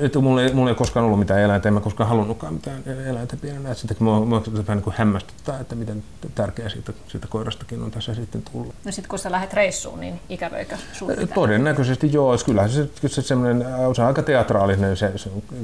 että 0.00 0.18
mulla, 0.18 0.42
ei, 0.42 0.52
mulla 0.52 0.70
ei 0.70 0.74
koskaan 0.74 1.06
ollut 1.06 1.18
mitään 1.18 1.40
eläintä, 1.40 1.68
en 1.68 1.74
mä 1.74 1.80
koskaan 1.80 2.08
halunnutkaan 2.08 2.54
mitään 2.54 2.82
eläintä 3.06 3.36
pienenä. 3.36 3.74
Sitäkin 3.74 4.04
mua, 4.04 4.20
mua 4.20 4.42
vähän 4.66 4.76
niin 4.76 4.82
kuin 4.82 4.94
hämmästyttää, 4.98 5.60
että 5.60 5.74
miten 5.74 6.02
tärkeä 6.34 6.68
siitä, 6.68 6.92
siitä 7.08 7.26
koirastakin 7.26 7.82
on 7.82 7.90
tässä 7.90 8.14
sitten 8.14 8.42
tullut. 8.52 8.74
No 8.84 8.92
sitten 8.92 9.08
kun 9.08 9.18
sä 9.18 9.30
lähdet 9.30 9.52
reissuun, 9.52 10.00
niin 10.00 10.20
ikävöikö 10.28 10.76
sun 10.92 11.10
Todennäköisesti 11.34 12.12
joo. 12.12 12.38
Kyllä 12.46 12.68
se, 12.68 12.88
se, 13.06 13.22
semmoinen, 13.22 13.66
se 13.94 14.02
on 14.02 14.08
aika 14.08 14.22
teatraalinen 14.22 14.96
se, 14.96 15.12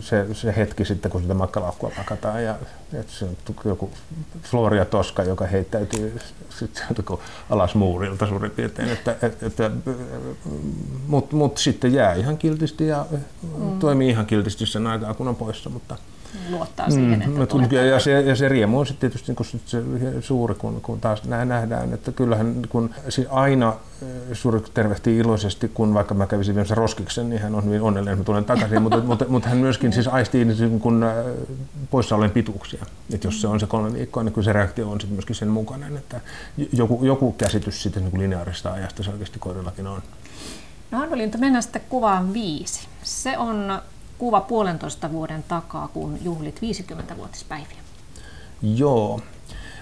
se, 0.01 0.35
se, 0.35 0.57
hetki 0.57 0.85
sitten, 0.85 1.11
kun 1.11 1.23
sitä 1.23 1.35
makkalaukkua 1.35 1.93
pakataan. 1.97 2.45
Ja, 2.45 2.55
että 2.93 3.13
se 3.13 3.25
on 3.25 3.37
joku 3.65 3.91
Floria 4.43 4.85
Toska, 4.85 5.23
joka 5.23 5.47
heittäytyy 5.47 6.19
sitten 6.59 6.85
alas 7.51 7.75
muurilta 7.75 8.27
suurin 8.27 8.51
piirtein. 8.51 8.89
Että, 8.89 9.17
että, 9.23 9.47
että, 9.47 9.71
Mutta 11.07 11.37
mut 11.37 11.59
sitten 11.59 11.95
jää 11.95 12.15
ihan 12.15 12.39
kiltisti 12.39 12.87
ja 12.87 13.07
mm. 13.43 13.79
Toimii 13.87 14.09
ihan 14.09 14.27
kiltisti 14.27 14.67
sen 14.67 14.87
aikaa, 14.87 15.15
kun 15.15 15.29
on 15.29 15.37
poissa. 15.37 15.71
Mutta, 15.71 15.97
luottaa 16.51 16.91
siihen, 16.91 17.23
mm, 17.27 17.43
että 17.43 17.55
mm, 17.55 17.89
ja, 17.91 18.01
se, 18.01 18.21
ja 18.21 18.37
se 18.37 18.49
riemu 18.49 18.79
on 18.79 18.87
sitten 18.87 19.11
tietysti 19.11 19.35
kun 19.35 19.47
se 19.67 19.83
suuri, 20.21 20.55
kun, 20.55 20.81
kun 20.81 21.01
taas 21.01 21.25
nähdään, 21.25 21.95
että 21.95 22.13
kyllähän 22.13 22.63
kun 22.69 22.91
aina 23.31 23.75
suuri 24.33 24.61
tervehtii 24.75 25.19
iloisesti, 25.19 25.69
kun 25.69 25.95
vaikka 25.95 26.15
mä 26.15 26.27
kävisin 26.27 26.55
vielä 26.55 26.69
roskiksen, 26.71 27.31
niin 27.31 27.43
hän 27.43 27.55
on 27.55 27.65
hyvin 27.65 27.83
onnellinen, 27.83 28.13
että 28.13 28.21
mä 28.21 28.25
tulen 28.25 28.45
takaisin, 28.45 28.83
mutta, 28.83 28.99
mutta, 28.99 29.25
mutta 29.29 29.49
hän 29.49 29.59
myöskin 29.59 29.93
siis 29.93 30.09
aistii 30.09 30.45
niin 30.45 30.81
kun 30.81 31.05
poissa 31.91 32.17
olen 32.17 32.31
pituuksia. 32.31 32.87
Että 33.15 33.27
jos 33.27 33.41
se 33.41 33.49
on 33.49 33.61
se 33.61 33.67
kolme 33.67 33.93
viikkoa, 33.93 34.23
niin 34.23 34.33
kyllä 34.33 34.45
se 34.45 34.53
reaktio 34.53 34.91
on 34.91 35.01
sitten 35.01 35.17
myöskin 35.17 35.37
sen 35.37 35.49
mukainen, 35.49 35.97
että 35.97 36.21
joku, 36.73 37.05
joku 37.05 37.33
käsitys 37.33 37.83
sitten 37.83 38.05
niin 38.05 38.21
lineaarista 38.21 38.73
ajasta 38.73 39.03
se 39.03 39.11
oikeasti 39.11 39.39
koirillakin 39.39 39.87
on. 39.87 40.03
No 40.97 41.03
Arvolinta, 41.03 41.39
mennään 41.39 41.63
sitten 41.63 41.83
kuvaan 41.89 42.33
viisi. 42.33 42.89
Se 43.03 43.39
on 43.39 43.83
kuva 44.19 44.41
puolentoista 44.41 45.13
vuoden 45.13 45.45
takaa, 45.49 45.89
kun 45.89 46.19
juhlit 46.23 46.61
50-vuotispäiviä. 46.61 47.77
Joo. 48.63 49.21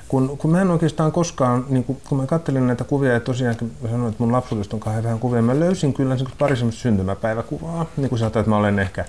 Kun, 0.08 0.38
kun 0.38 0.50
mä 0.50 0.60
en 0.60 0.70
oikeastaan 0.70 1.12
koskaan, 1.12 1.66
niin 1.68 1.84
kun, 1.84 1.96
kun 2.08 2.18
mä 2.18 2.26
kattelin 2.26 2.66
näitä 2.66 2.84
kuvia 2.84 3.12
ja 3.12 3.20
tosiaankin 3.20 3.72
mä 3.80 3.88
sanoin, 3.88 4.10
että 4.10 4.22
mun 4.22 4.32
lapsuudesta 4.32 4.76
on 4.76 4.80
kahden 4.80 5.04
vähän 5.04 5.18
kuvia, 5.18 5.42
mä 5.42 5.60
löysin 5.60 5.94
kyllä 5.94 6.16
pari 6.38 6.56
semmoista 6.56 6.82
syntymäpäiväkuvaa, 6.82 7.86
niin 7.96 8.08
kuin 8.08 8.18
sanotaan, 8.18 8.40
että 8.40 8.50
mä 8.50 8.56
olen 8.56 8.78
ehkä 8.78 9.04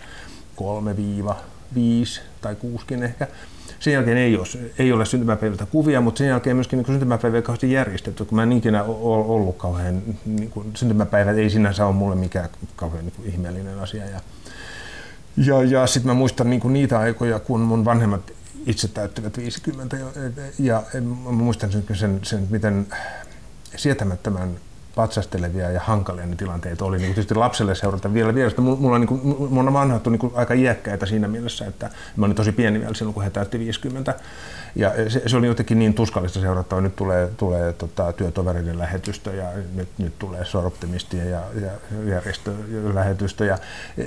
kolme 0.56 0.98
viiva 0.98 1.36
viisi 1.76 2.22
tai 2.42 2.56
kuuskin 2.56 3.04
ehkä. 3.04 3.28
Sen 3.80 3.94
jälkeen 3.94 4.18
ei 4.18 4.38
ole, 4.38 4.48
ei 4.80 4.92
ole 4.92 5.06
syntymäpäiviltä 5.06 5.66
kuvia, 5.66 6.02
mutta 6.02 6.18
sen 6.18 6.28
jälkeen 6.28 6.56
myöskin 6.56 6.78
niin 6.78 6.88
syntymäpäiviä 6.88 7.42
kauheasti 7.42 7.72
järjestetty, 7.72 8.26
kun 8.26 8.36
mä 8.36 8.44
en 8.44 8.52
ikinä 8.52 8.84
ollut 8.84 9.58
kauhean, 9.58 10.02
niin 10.26 10.50
kuin, 10.50 10.72
syntymäpäivät 10.76 11.38
ei 11.38 11.50
sinänsä 11.50 11.86
ole 11.86 11.96
mulle 11.96 12.16
mikään 12.16 12.50
kauhean 12.76 13.06
niin 13.06 13.14
kuin, 13.16 13.30
ihmeellinen 13.30 13.80
asia. 13.80 14.06
Ja, 14.06 14.20
ja, 15.38 15.64
ja 15.64 15.88
sitten 15.88 16.08
mä 16.08 16.14
muistan 16.14 16.50
niin 16.50 16.60
kuin 16.60 16.74
niitä 16.74 17.00
aikoja, 17.00 17.40
kun 17.40 17.62
mun 17.62 17.86
vanhemmat 17.86 18.32
itse 18.66 18.88
täyttivät 18.88 19.38
50 19.38 19.98
ja, 19.98 20.06
ja 20.60 20.84
mä 21.24 21.32
muistan 21.32 21.72
sen, 21.72 21.84
sen, 21.94 22.20
sen 22.24 22.48
miten 22.50 22.88
sietämättömän 23.76 24.56
patsastelevia 24.96 25.72
ja 25.72 25.80
hankalia 25.80 26.26
ne 26.26 26.36
tilanteet 26.36 26.82
oli. 26.82 26.98
Niin 26.98 27.08
tietysti 27.08 27.36
lapselle 27.36 27.76
seurata 27.76 28.14
vielä 28.14 28.36
vielä. 28.36 28.52
Mulla, 28.58 28.96
on, 28.96 29.02
niin 29.02 29.08
kuin, 29.08 29.60
on 29.60 29.74
vanhat 29.74 30.08
niin 30.08 30.32
aika 30.34 30.54
iäkkäitä 30.54 31.06
siinä 31.06 31.28
mielessä, 31.28 31.66
että 31.68 31.90
mä 32.16 32.26
olin 32.26 32.36
tosi 32.36 32.52
pieni 32.52 32.80
vielä 32.80 32.94
silloin, 32.94 33.14
kun 33.14 33.24
he 33.24 33.30
täytti 33.30 33.60
50. 33.60 34.16
Ja 34.76 34.92
se, 35.08 35.22
se 35.26 35.38
oli 35.38 35.48
jotenkin 35.48 35.80
niin 35.80 35.94
tuskallista 35.94 36.40
seurattavaa. 36.40 36.82
Nyt 36.82 36.96
tulee, 36.96 37.30
tulee 37.38 37.74
tota, 37.74 38.14
työtovereiden 38.14 38.80
lähetystä 38.80 39.32
ja 39.32 39.46
nyt, 39.76 39.88
nyt 39.98 40.20
tulee 40.20 40.46
soroptimistia 40.46 41.24
ja, 41.24 41.42
ja 41.62 41.72
järjestölähetystä. 42.06 43.46
Ja 43.46 43.58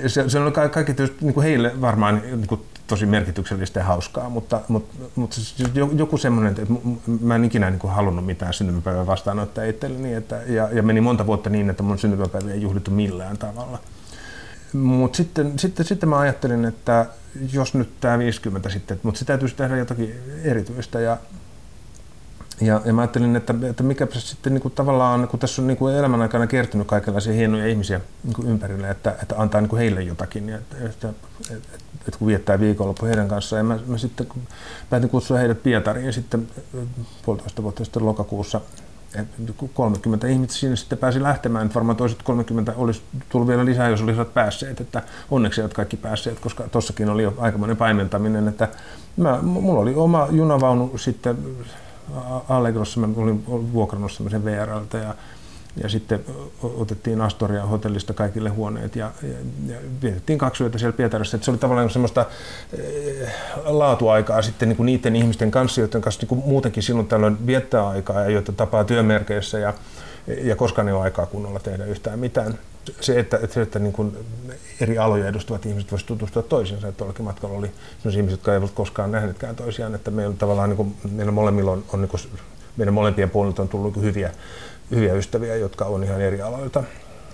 se, 0.07 0.29
se 0.29 0.39
on 0.39 0.53
kaikki, 0.53 0.73
kaikki 0.73 0.93
tietysti, 0.93 1.25
niin 1.25 1.33
kuin 1.33 1.43
heille 1.43 1.81
varmaan 1.81 2.21
niin 2.25 2.47
kuin 2.47 2.61
tosi 2.87 3.05
merkityksellistä 3.05 3.79
ja 3.79 3.83
hauskaa, 3.83 4.29
mutta, 4.29 4.61
mutta, 4.67 4.95
mutta 5.15 5.35
siis 5.35 5.55
joku 5.95 6.17
semmoinen, 6.17 6.51
että 6.51 6.73
mä 7.21 7.35
en 7.35 7.45
ikinä 7.45 7.69
niin 7.69 7.79
kuin 7.79 7.93
halunnut 7.93 8.25
mitään 8.25 8.53
syntymäpäivää 8.53 9.05
vastaanottaa 9.05 9.63
itselleni, 9.63 10.13
että, 10.13 10.41
ja, 10.47 10.69
ja 10.71 10.83
meni 10.83 11.01
monta 11.01 11.25
vuotta 11.25 11.49
niin, 11.49 11.69
että 11.69 11.83
mun 11.83 11.99
syntymäpäivä 11.99 12.51
ei 12.51 12.61
juhlittu 12.61 12.91
millään 12.91 13.37
tavalla. 13.37 13.79
Mutta 14.73 15.17
sitten, 15.17 15.59
sitten, 15.59 15.85
sitten 15.85 16.09
mä 16.09 16.19
ajattelin, 16.19 16.65
että 16.65 17.05
jos 17.53 17.73
nyt 17.73 17.89
tämä 18.01 18.19
50 18.19 18.69
sitten, 18.69 18.99
mutta 19.03 19.19
se 19.19 19.25
täytyisi 19.25 19.55
tehdä 19.55 19.77
jotakin 19.77 20.15
erityistä 20.43 20.99
ja 20.99 21.17
ja, 22.61 22.81
ja 22.85 22.93
mä 22.93 23.01
ajattelin, 23.01 23.35
että, 23.35 23.53
että 23.69 23.83
mikä 23.83 24.07
sitten 24.11 24.53
niin 24.53 24.61
kuin 24.61 24.73
tavallaan, 24.73 25.27
kun 25.27 25.39
tässä 25.39 25.61
on 25.61 25.67
niin 25.67 25.77
kuin 25.77 25.95
elämän 25.95 26.21
aikana 26.21 26.47
kertynyt 26.47 26.87
kaikenlaisia 26.87 27.33
hienoja 27.33 27.67
ihmisiä 27.67 28.01
niin 28.23 28.33
kuin 28.33 28.47
ympärille, 28.47 28.89
että, 28.89 29.15
että 29.21 29.35
antaa 29.37 29.61
niin 29.61 29.69
kuin 29.69 29.79
heille 29.79 30.01
jotakin, 30.01 30.49
ja 30.49 30.57
että, 30.57 30.75
että, 30.85 31.09
että, 32.07 32.19
kun 32.19 32.27
viettää 32.27 32.59
viikonloppu 32.59 33.05
heidän 33.05 33.27
kanssaan. 33.27 33.57
Ja 33.57 33.63
mä, 33.63 33.79
mä 33.87 33.97
sitten 33.97 34.27
päätin 34.89 35.09
kutsua 35.09 35.37
heidät 35.37 35.63
Pietariin 35.63 36.13
sitten 36.13 36.47
puolitoista 37.25 37.63
vuotta 37.63 37.83
sitten 37.83 38.05
lokakuussa 38.05 38.61
30 39.73 40.27
ihmistä 40.27 40.53
sinne 40.53 40.75
sitten 40.75 40.97
pääsi 40.97 41.23
lähtemään. 41.23 41.65
Että 41.65 41.75
varmaan 41.75 41.97
toiset 41.97 42.23
30 42.23 42.73
olisi 42.77 43.01
tullut 43.29 43.47
vielä 43.47 43.65
lisää, 43.65 43.89
jos 43.89 44.01
olisivat 44.01 44.33
päässeet. 44.33 44.81
Että 44.81 45.01
onneksi 45.31 45.61
eivät 45.61 45.73
kaikki 45.73 45.97
päässeet, 45.97 46.39
koska 46.39 46.63
tossakin 46.63 47.09
oli 47.09 47.23
jo 47.23 47.33
aikamoinen 47.37 47.77
paimentaminen. 47.77 48.47
Että 48.47 48.67
mä, 49.17 49.39
mulla 49.41 49.79
oli 49.79 49.95
oma 49.95 50.27
junavaunu 50.31 50.97
sitten 50.97 51.37
Allegrossa, 52.49 52.99
mä 52.99 53.07
olin 53.15 53.45
vuokrannut 53.73 54.11
semmoisen 54.11 54.45
VRLtä 54.45 54.97
ja, 54.97 55.15
ja 55.83 55.89
sitten 55.89 56.25
otettiin 56.63 57.21
Astoria 57.21 57.65
hotellista 57.65 58.13
kaikille 58.13 58.49
huoneet 58.49 58.95
ja, 58.95 59.11
ja, 59.23 59.37
ja 59.67 59.77
vietettiin 60.01 60.39
kaksi 60.39 60.63
yötä 60.63 60.77
siellä 60.77 60.97
Pietarissa. 60.97 61.37
Että 61.37 61.45
se 61.45 61.51
oli 61.51 61.57
tavallaan 61.57 61.89
semmoista 61.89 62.25
eh, 62.77 63.29
laatuaikaa 63.65 64.41
sitten 64.41 64.69
niin 64.69 64.77
kuin 64.77 64.85
niiden 64.85 65.15
ihmisten 65.15 65.51
kanssa, 65.51 65.81
joiden 65.81 66.01
kanssa 66.01 66.21
niin 66.21 66.27
kuin 66.27 66.41
muutenkin 66.45 66.83
silloin 66.83 67.07
tällöin 67.07 67.47
viettää 67.47 67.87
aikaa 67.87 68.21
ja 68.21 68.29
joita 68.29 68.51
tapaa 68.51 68.83
työmerkeissä 68.83 69.59
ja, 69.59 69.73
ja 70.41 70.55
koskaan 70.55 70.87
ei 70.87 70.93
ole 70.93 71.01
aikaa 71.01 71.25
kunnolla 71.25 71.59
tehdä 71.59 71.85
yhtään 71.85 72.19
mitään 72.19 72.59
se, 73.01 73.19
että, 73.19 73.39
että, 73.43 73.61
että 73.61 73.79
niin 73.79 73.93
kuin 73.93 74.17
eri 74.81 74.97
aloja 74.97 75.27
edustavat 75.27 75.65
ihmiset 75.65 75.91
voisivat 75.91 76.07
tutustua 76.07 76.43
toisiinsa. 76.43 76.87
Että 76.87 76.97
tuollakin 76.97 77.25
matkalla 77.25 77.57
oli 77.57 77.71
ihmisiä, 78.05 78.31
jotka 78.31 78.53
eivät 78.53 78.71
koskaan 78.71 79.11
nähnytkään 79.11 79.55
toisiaan. 79.55 79.95
Että 79.95 80.11
meillä 80.11 80.35
tavallaan 80.35 80.69
niin 80.69 80.77
kuin, 80.77 80.95
meillä 81.11 81.31
molemmilla 81.31 81.71
on, 81.71 81.83
on 81.93 82.01
niin 82.01 82.09
kuin, 82.09 82.21
meidän 82.77 82.93
molempien 82.93 83.29
puolilta 83.29 83.61
on 83.61 83.69
tullut 83.69 83.95
niin 83.95 84.05
hyviä, 84.05 84.31
hyviä 84.91 85.13
ystäviä, 85.13 85.55
jotka 85.55 85.85
on 85.85 86.03
ihan 86.03 86.21
eri 86.21 86.41
aloilta. 86.41 86.83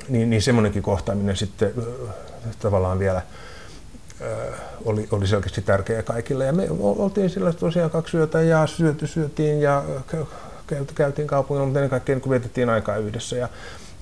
Niin, 0.10 0.30
niin 0.30 0.42
semmoinenkin 0.42 0.84
kohtaaminen 0.84 1.36
sitten 1.36 1.74
tavallaan 2.60 3.00
vielä 3.00 3.22
oli, 4.86 5.08
oli 5.12 5.28
selkeästi 5.28 5.62
tärkeä 5.62 6.04
kaikille. 6.04 6.46
Ja 6.46 6.54
me 6.54 6.68
oltiin 6.80 7.30
sillä 7.30 7.54
tosiaan 7.54 7.92
kaksi 7.92 8.18
yötä 8.18 8.42
ja 8.42 8.68
syöty, 8.68 9.08
syötiin 9.08 9.62
ja 9.62 9.84
käytiin 10.96 11.28
kaupungilla, 11.28 11.66
mutta 11.66 11.80
ennen 11.80 11.90
kaikkea 11.90 12.16
niin 12.16 12.30
vietettiin 12.30 12.70
aikaa 12.70 12.98
yhdessä. 12.98 13.36
Ja 13.36 13.50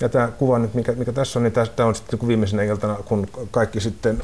ja 0.00 0.08
tämä 0.08 0.28
kuva 0.28 0.58
nyt, 0.58 0.74
mikä, 0.74 0.92
mikä 0.92 1.12
tässä 1.12 1.38
on, 1.38 1.42
niin 1.42 1.52
tämä 1.52 1.88
on 1.88 1.94
sitten 1.94 2.18
niin 2.18 2.28
viimeisenä 2.28 2.62
iltana, 2.62 2.94
kun 2.94 3.26
kaikki 3.50 3.80
sitten 3.80 4.22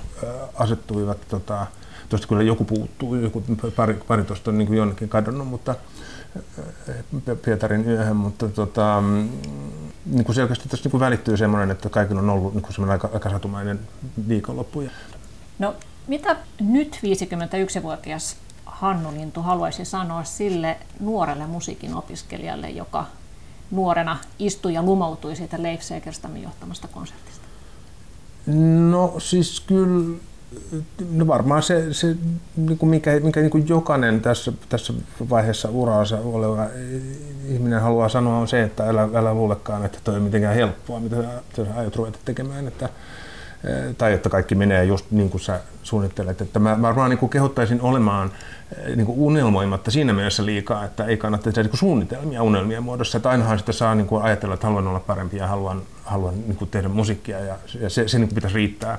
asettuivat, 0.55 1.19
tota, 1.29 1.67
tuosta 2.09 2.29
kyllä 2.29 2.43
joku 2.43 2.65
puuttuu, 2.65 3.15
joku 3.15 3.45
pari, 3.77 3.95
pari 3.95 4.25
tuosta 4.25 4.51
on 4.51 4.59
niin 4.59 4.75
jonnekin 4.75 5.09
kadonnut, 5.09 5.49
mutta 5.49 5.75
Pietarin 7.45 7.89
yöhön, 7.89 8.17
mutta 8.17 8.49
tota, 8.49 9.01
mm, 9.01 9.29
niin 10.07 10.25
kuin 10.25 10.35
selkeästi 10.35 10.69
tässä 10.69 10.85
niin 10.85 10.91
kuin 10.91 11.01
välittyy 11.01 11.37
semmoinen, 11.37 11.71
että 11.71 11.89
kaikilla 11.89 12.21
on 12.21 12.31
ollut 12.31 12.55
niin 12.55 12.63
kuin 12.63 12.73
semmoinen 12.73 12.93
aika, 12.93 13.11
aika 13.15 13.31
satumainen 13.31 13.81
viikonloppu. 14.29 14.83
No 15.59 15.75
mitä 16.07 16.37
nyt 16.61 16.97
51-vuotias 16.97 18.37
Hannu 18.67 19.13
Lintu 19.13 19.43
haluaisi 19.43 19.85
sanoa 19.85 20.25
sille 20.25 20.77
nuorelle 21.01 21.47
musiikin 21.47 21.95
opiskelijalle, 21.95 22.71
joka 22.71 23.07
nuorena 23.71 24.19
istui 24.39 24.75
ja 24.75 24.83
lumoutui 24.83 25.37
siitä 25.37 25.63
Leif 25.63 25.81
Segerstamin 25.83 26.43
johtamasta 26.43 26.89
konsertista? 26.89 27.47
No 28.91 29.15
siis 29.19 29.61
kyllä, 29.61 30.19
no 31.11 31.27
varmaan 31.27 31.63
se, 31.63 31.95
se 31.95 32.17
niin 32.57 32.79
kuin 32.79 32.91
mikä, 32.91 33.21
mikä 33.21 33.41
niin 33.41 33.51
kuin 33.51 33.69
jokainen 33.69 34.21
tässä, 34.21 34.53
tässä 34.69 34.93
vaiheessa 35.31 35.69
uraansa 35.69 36.19
oleva 36.25 36.67
ihminen 37.49 37.81
haluaa 37.81 38.09
sanoa 38.09 38.39
on 38.39 38.49
se, 38.49 38.63
että 38.63 38.89
älä, 38.89 39.09
älä 39.15 39.35
luulekaan, 39.35 39.85
että 39.85 39.99
toi 40.05 40.17
on 40.17 40.23
mitenkään 40.23 40.55
helppoa, 40.55 41.01
mitä 41.01 41.17
sä, 41.17 41.43
sä 41.57 41.75
aiot 41.77 41.97
ruveta 41.97 42.19
tekemään. 42.25 42.69
Että, 42.69 42.89
Eh, 43.65 43.95
tai 43.99 44.13
että 44.13 44.29
kaikki 44.29 44.55
menee 44.55 44.85
just 44.85 45.07
niin 45.11 45.31
kuin 45.31 45.41
sä 45.41 45.61
suunnittelet. 45.83 46.41
Että 46.41 46.59
mä 46.59 46.83
varmaan 46.83 47.11
niin 47.11 47.19
kuin 47.19 47.31
kehottaisin 47.31 47.81
olemaan 47.81 48.33
eh, 48.77 48.97
niin 48.97 49.07
kuin 49.07 49.19
unelmoimatta 49.19 49.91
siinä 49.91 50.13
mielessä 50.13 50.47
liikaa, 50.47 50.85
että 50.85 51.05
ei 51.05 51.17
kannata 51.17 51.45
tehdä 51.45 51.63
niin 51.63 51.71
kuin 51.71 51.79
suunnitelmia 51.79 52.43
unelmien 52.43 52.83
muodossa. 52.83 53.17
Että 53.19 53.31
ainahan 53.31 53.59
sitä 53.59 53.73
saa 53.73 53.95
niin 53.95 54.07
kuin 54.07 54.23
ajatella, 54.23 54.55
että 54.55 54.67
haluan 54.67 54.87
olla 54.87 55.01
parempi 55.01 55.37
ja 55.37 55.47
haluan, 55.47 55.83
haluan 56.05 56.35
niin 56.35 56.57
kuin 56.57 56.71
tehdä 56.71 56.89
musiikkia 56.89 57.41
ja, 57.41 57.57
ja 57.81 57.91
se, 57.91 58.09
se 58.09 58.19
niin 58.19 58.29
kuin 58.29 58.35
pitäisi 58.35 58.57
riittää 58.57 58.99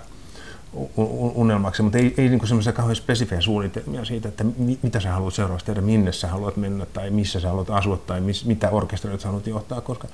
unelmaksi, 1.36 1.82
mutta 1.82 1.98
ei, 1.98 2.14
ei 2.18 2.30
niin 2.30 2.48
semmoisia 2.48 2.74
kauhean 2.74 2.96
spesifejä 2.96 3.42
suunnitelmia 3.42 4.06
siitä, 4.06 4.28
että 4.28 4.44
mi, 4.44 4.80
mitä 4.82 5.00
sä 5.00 5.12
haluat 5.12 5.34
seuraavaksi 5.34 5.66
tehdä, 5.66 5.82
minne 5.82 6.12
sä 6.12 6.28
haluat 6.28 6.58
mennä 6.58 6.86
tai 6.86 7.10
missä 7.10 7.40
sä 7.40 7.48
haluat 7.48 7.70
asua 7.70 7.98
tai 7.98 8.22
mis, 8.22 8.46
mitä 8.46 8.70
orkesteroita 8.70 9.22
sä 9.22 9.28
haluat 9.28 9.48
johtaa, 9.48 9.82
koska 9.82 10.08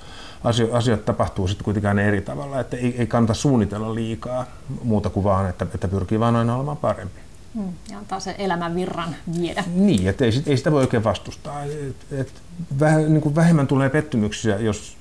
asio, 0.44 0.74
asiat 0.74 1.04
tapahtuu 1.04 1.48
sitten 1.48 1.64
kuitenkaan 1.64 1.98
eri 1.98 2.20
tavalla, 2.20 2.60
että 2.60 2.76
ei, 2.76 2.94
ei 2.98 3.06
kannata 3.06 3.34
suunnitella 3.34 3.94
liikaa 3.94 4.46
muuta 4.82 5.10
kuin 5.10 5.24
vaan, 5.24 5.48
että, 5.48 5.66
että 5.74 5.88
pyrkii 5.88 6.20
vaan 6.20 6.36
aina 6.36 6.56
olemaan 6.56 6.76
parempi. 6.76 7.20
Hmm, 7.54 7.72
ja 7.90 7.98
antaa 7.98 8.20
se 8.20 8.34
elämän 8.38 8.74
virran 8.74 9.16
viedä. 9.40 9.64
Niin, 9.74 10.08
että 10.08 10.24
ei, 10.24 10.42
ei 10.46 10.56
sitä 10.56 10.72
voi 10.72 10.80
oikein 10.80 11.04
vastustaa. 11.04 11.64
Et, 11.64 11.96
et 12.12 12.32
väh, 12.80 12.96
niin 12.96 13.20
kuin 13.20 13.34
vähemmän 13.34 13.66
tulee 13.66 13.90
pettymyksiä, 13.90 14.58
jos 14.58 14.96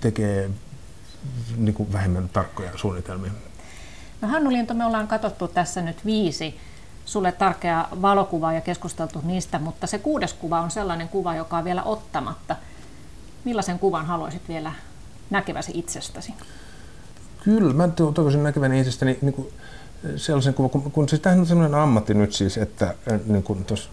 tekee 0.00 0.50
niin 1.56 1.74
kuin 1.74 1.92
vähemmän 1.92 2.28
tarkkoja 2.28 2.70
suunnitelmia. 2.76 3.30
No 4.24 4.30
Hannu 4.30 4.52
Linto, 4.52 4.74
me 4.74 4.86
ollaan 4.86 5.08
katsottu 5.08 5.48
tässä 5.48 5.82
nyt 5.82 6.04
viisi 6.04 6.56
sulle 7.04 7.32
tärkeää 7.32 7.88
valokuvaa 8.02 8.52
ja 8.52 8.60
keskusteltu 8.60 9.20
niistä, 9.24 9.58
mutta 9.58 9.86
se 9.86 9.98
kuudes 9.98 10.32
kuva 10.32 10.60
on 10.60 10.70
sellainen 10.70 11.08
kuva, 11.08 11.34
joka 11.34 11.56
on 11.56 11.64
vielä 11.64 11.82
ottamatta. 11.82 12.56
Millaisen 13.44 13.78
kuvan 13.78 14.06
haluaisit 14.06 14.48
vielä 14.48 14.72
näkeväsi 15.30 15.72
itsestäsi? 15.74 16.34
Kyllä, 17.42 17.74
mä 17.74 17.88
toivoisin 17.88 18.42
näkeväni 18.42 18.80
itsestäni 18.80 19.18
niin 19.22 19.32
kuin 19.34 19.48
sellaisen 20.16 20.54
kuvan, 20.54 20.70
kun, 20.70 20.92
kun 20.92 21.08
siis 21.08 21.20
tämähän 21.20 21.40
on 21.40 21.46
sellainen 21.46 21.80
ammatti 21.80 22.14
nyt 22.14 22.32
siis, 22.32 22.58
että 22.58 22.94
niin 23.26 23.42
kuin 23.42 23.64
tos, 23.64 23.90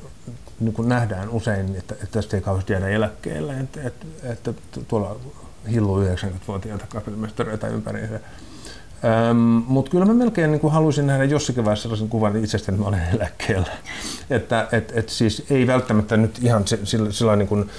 niin 0.59 0.73
kuin 0.73 0.89
nähdään 0.89 1.29
usein, 1.29 1.75
että, 1.75 1.93
että 1.93 2.07
tästä 2.11 2.37
ei 2.37 2.43
kauheasti 2.43 2.73
jäädä 2.73 2.87
eläkkeelle, 2.87 3.59
että, 3.59 3.81
että, 3.83 4.05
että 4.23 4.53
tuolla 4.87 5.15
hilluu 5.71 6.03
90-vuotiaita 6.03 6.85
kapellimestareita 6.87 7.67
ympäriinsä 7.67 8.19
Ähm, 9.05 9.37
Mutta 9.67 9.91
kyllä 9.91 10.05
mä 10.05 10.13
melkein 10.13 10.51
niin 10.51 10.59
kuin 10.59 10.73
haluaisin 10.73 11.07
nähdä 11.07 11.23
jossakin 11.23 11.65
vaiheessa 11.65 11.81
sellaisen 11.81 12.09
kuvan 12.09 12.43
itsestäni, 12.43 12.75
että 12.75 12.83
mä 12.83 12.89
olen 12.89 13.15
eläkkeellä. 13.15 13.71
että 14.29 14.67
et, 14.71 14.91
et 14.95 15.09
siis 15.09 15.45
ei 15.49 15.67
välttämättä 15.67 16.17
nyt 16.17 16.39
ihan 16.41 16.63
sillä, 16.83 17.11
sillä 17.11 17.35
niin 17.35 17.47
kuin 17.47 17.69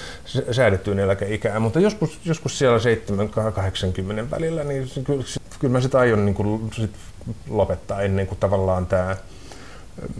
säädettyyn 0.50 0.98
eläkeikään, 0.98 1.62
mutta 1.62 1.80
joskus, 1.80 2.20
joskus 2.24 2.58
siellä 2.58 2.78
7-80 2.78 4.30
välillä, 4.30 4.64
niin 4.64 4.90
kyllä, 5.04 5.24
kyllä 5.58 5.72
mä 5.72 5.80
sitä 5.80 5.98
aion 5.98 6.24
niin 6.24 6.34
kuin 6.34 6.70
sit 6.76 6.90
lopettaa 7.48 8.02
ennen 8.02 8.26
kuin 8.26 8.38
tavallaan 8.38 8.86
tämä 8.86 9.16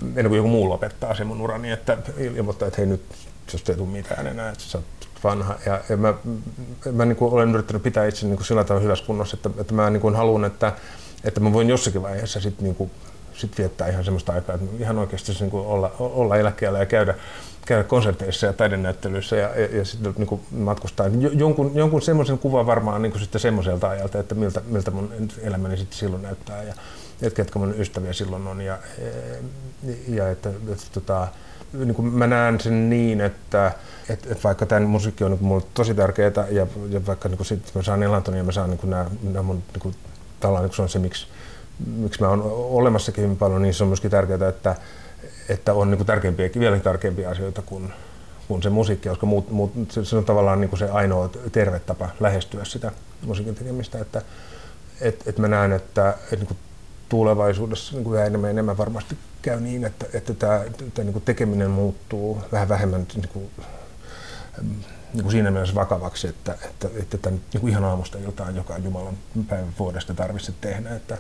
ennen 0.03 0.29
kuin 0.29 0.37
joku 0.37 0.49
muu 0.49 0.69
lopettaa 0.69 1.15
sen 1.15 1.27
mun 1.27 1.41
urani, 1.41 1.71
että 1.71 1.99
ilmoittaa, 2.19 2.69
että 2.69 2.81
hei 2.81 2.87
nyt 2.87 3.03
jos 3.53 3.71
ei 3.71 3.77
tule 3.77 3.89
mitään 3.89 4.27
enää, 4.27 4.49
että 4.49 4.65
sä 4.65 4.79
oot 4.79 5.02
vanha. 5.25 5.55
Ja, 5.67 5.81
ja 5.89 5.97
mä, 5.97 6.15
mä 6.93 7.05
niin 7.05 7.17
kuin 7.17 7.33
olen 7.33 7.55
yrittänyt 7.55 7.83
pitää 7.83 8.07
itse 8.07 8.27
niin 8.27 8.37
kuin 8.37 8.47
sillä 8.47 8.65
tavalla 8.65 8.83
hyvässä 8.83 9.05
kunnossa, 9.05 9.37
että, 9.37 9.51
että 9.61 9.75
mä 9.75 9.91
niin 9.91 10.01
kuin 10.01 10.17
haluan, 10.17 10.45
että, 10.45 10.73
että 11.25 11.41
mä 11.41 11.53
voin 11.53 11.69
jossakin 11.69 12.03
vaiheessa 12.03 12.41
sit 12.41 12.61
niin 12.61 12.75
kuin, 12.75 12.91
sit 13.35 13.59
viettää 13.59 13.89
ihan 13.89 14.05
semmoista 14.05 14.33
aikaa, 14.33 14.55
että 14.55 14.67
ihan 14.79 14.99
oikeasti 14.99 15.33
niin 15.41 15.51
kuin 15.51 15.67
olla, 15.67 15.93
olla 15.99 16.37
eläkkeellä 16.37 16.79
ja 16.79 16.87
käydä, 16.87 17.15
käydä 17.67 17.85
konserteissa 17.85 18.47
ja 18.47 18.53
taidenäyttelyissä 18.53 19.37
ja, 19.37 19.61
ja, 19.61 19.77
ja 19.77 19.85
sitten 19.85 20.15
niin 20.17 20.27
kuin 20.27 20.41
matkustaa. 20.51 21.07
Jonkun, 21.33 21.71
jonkun 21.75 22.03
semmoisen 22.03 22.39
kuvan 22.39 22.67
varmaan 22.67 23.03
niin 23.03 23.13
kuin 23.13 23.23
sitten 23.23 23.41
semmoiselta 23.41 23.89
ajalta, 23.89 24.19
että 24.19 24.35
miltä, 24.35 24.63
miltä 24.67 24.91
mun 24.91 25.13
elämäni 25.43 25.77
sitten 25.77 25.99
silloin 25.99 26.23
näyttää 26.23 26.63
ja 26.63 26.75
että 27.23 27.37
ketkä 27.37 27.59
mun 27.59 27.75
ystäviä 27.79 28.13
silloin 28.13 28.47
on 28.47 28.61
ja, 28.61 28.79
ja, 28.99 29.95
ja 30.09 30.31
että, 30.31 30.49
että, 30.49 30.73
että 30.73 30.85
tota, 30.93 31.29
niin 31.73 31.95
kuin 31.95 32.07
mä 32.07 32.27
näen 32.27 32.61
sen 32.61 32.91
niin, 32.91 33.21
että 33.21 33.73
et, 34.09 34.27
et 34.31 34.45
vaikka 34.45 34.67
tämä 34.67 34.87
musiikki 34.87 35.25
on 35.25 35.31
niin 35.31 35.45
mulle 35.45 35.65
tosi 35.75 35.95
tärkeää 35.95 36.47
ja, 36.51 36.67
ja 36.89 37.07
vaikka 37.07 37.29
niin 37.29 37.45
sit 37.45 37.73
mä 37.75 37.83
saan 37.83 38.03
elantoni 38.03 38.39
ja 38.39 38.45
mä 38.45 38.53
saan 38.53 38.71
niin 38.71 38.91
nämä, 38.91 39.07
nämä 39.23 39.43
mun 39.43 39.63
niin 39.73 39.81
kuin, 39.81 39.95
niin 40.61 40.73
se 40.73 40.83
on 40.83 40.89
se, 40.89 40.99
miksi, 40.99 41.27
miksi 41.87 42.21
mä 42.21 42.29
oon 42.29 42.43
olemassakin 42.55 43.25
hyvin 43.25 43.37
paljon, 43.37 43.63
niin 43.63 43.75
se 43.75 43.85
on 43.85 43.89
myöskin 43.89 44.11
tärkeää, 44.11 44.49
että, 44.49 44.77
että 45.49 45.75
on 45.75 45.91
niin 45.91 46.07
tärkeimpiä, 46.07 46.51
vielä 46.59 46.79
tärkeimpiä 46.79 47.31
asioita 47.31 47.63
kuin, 47.63 47.93
kuin 48.49 48.63
se 48.63 48.71
musiikki, 48.71 49.09
koska 49.09 49.27
muut, 49.27 49.51
muut, 49.51 49.73
se 49.91 50.17
on 50.17 50.25
tavallaan 50.25 50.61
niin 50.61 50.79
se 50.79 50.91
ainoa 50.91 51.31
terve 51.53 51.81
tapa 51.81 52.09
lähestyä 52.21 52.65
sitä 52.65 52.93
musiikin 53.27 53.55
tekemistä, 53.55 53.99
että 53.99 54.23
et, 55.01 55.23
et 55.27 55.39
mä 55.39 55.49
näen, 55.49 55.73
että, 55.73 56.15
että 56.33 56.37
niin 56.37 56.59
tulevaisuudessa 57.13 57.93
niin 57.95 58.05
kuin 58.05 58.21
enemmän, 58.21 58.51
enemmän 58.51 58.79
varmasti 58.79 59.19
käy 59.43 59.61
niin, 59.61 59.85
että, 59.85 60.07
että 60.15 60.35
tämä, 60.35 60.61
tämä 60.95 61.05
niin 61.05 61.13
kuin 61.13 61.25
tekeminen 61.25 61.71
muuttuu 61.71 62.43
vähän 62.53 62.69
vähemmän 62.69 63.07
niin 63.15 63.29
kuin, 63.29 63.51
niin 65.13 65.23
kuin 65.23 65.31
siinä 65.31 65.51
mielessä 65.51 65.75
vakavaksi, 65.75 66.29
että, 66.29 66.59
että, 66.65 66.89
että 67.03 67.19
tämän, 67.19 67.41
niin 67.53 67.61
kuin 67.61 67.71
ihan 67.71 67.85
aamusta 67.85 68.19
iltaan 68.19 68.57
joka 68.57 68.79
Jumalan 68.79 69.19
päivän 69.49 69.75
vuodesta 69.79 70.15
tarvitse 70.15 70.53
tehdä, 70.61 70.97
että 70.97 71.19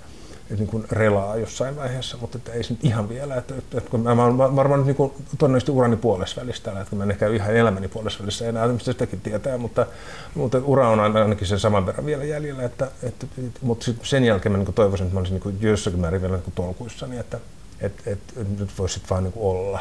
niin 0.50 0.66
kuin 0.66 0.84
relaa 0.90 1.36
jossain 1.36 1.76
vaiheessa, 1.76 2.16
mutta 2.20 2.38
että 2.38 2.52
ei 2.52 2.64
se 2.64 2.72
nyt 2.72 2.84
ihan 2.84 3.08
vielä. 3.08 3.36
Että, 3.36 3.54
että, 3.58 3.78
että 3.78 3.90
kun 3.90 4.00
mä 4.00 4.24
olen 4.24 4.38
varmaan 4.38 4.80
nyt 4.80 4.86
niin 4.86 4.96
kuin, 4.96 5.12
todennäköisesti 5.38 5.72
urani 5.72 5.96
puolessa 5.96 6.40
välissä 6.40 6.80
että 6.80 6.96
mä 6.96 7.04
en 7.04 7.10
ehkä 7.10 7.28
ihan 7.28 7.56
elämäni 7.56 7.88
puolessa 7.88 8.20
välissä 8.20 8.48
enää, 8.48 8.68
mistä 8.68 8.92
sitäkin 8.92 9.20
tietää, 9.20 9.58
mutta, 9.58 9.86
mutta 10.34 10.58
ura 10.64 10.88
on 10.88 11.00
ainakin 11.00 11.46
sen 11.46 11.60
saman 11.60 11.86
verran 11.86 12.06
vielä 12.06 12.24
jäljellä, 12.24 12.62
että, 12.62 12.90
että, 13.02 13.26
mutta 13.62 13.86
sen 14.02 14.24
jälkeen 14.24 14.52
mä 14.52 14.58
niin 14.58 14.74
toivoisin, 14.74 15.04
että 15.04 15.14
mä 15.14 15.20
olisin 15.20 15.34
niin 15.34 15.42
kuin 15.42 15.58
jossakin 15.60 16.00
määrin 16.00 16.22
vielä 16.22 16.36
niin 16.36 16.52
tolkuissani, 16.54 17.18
että, 17.18 17.38
että, 17.80 18.10
että, 18.10 18.32
että 18.40 18.62
nyt 18.62 18.78
voisi 18.78 18.94
sitten 18.94 19.10
vaan 19.10 19.24
niin 19.24 19.32
kuin 19.32 19.56
olla. 19.56 19.80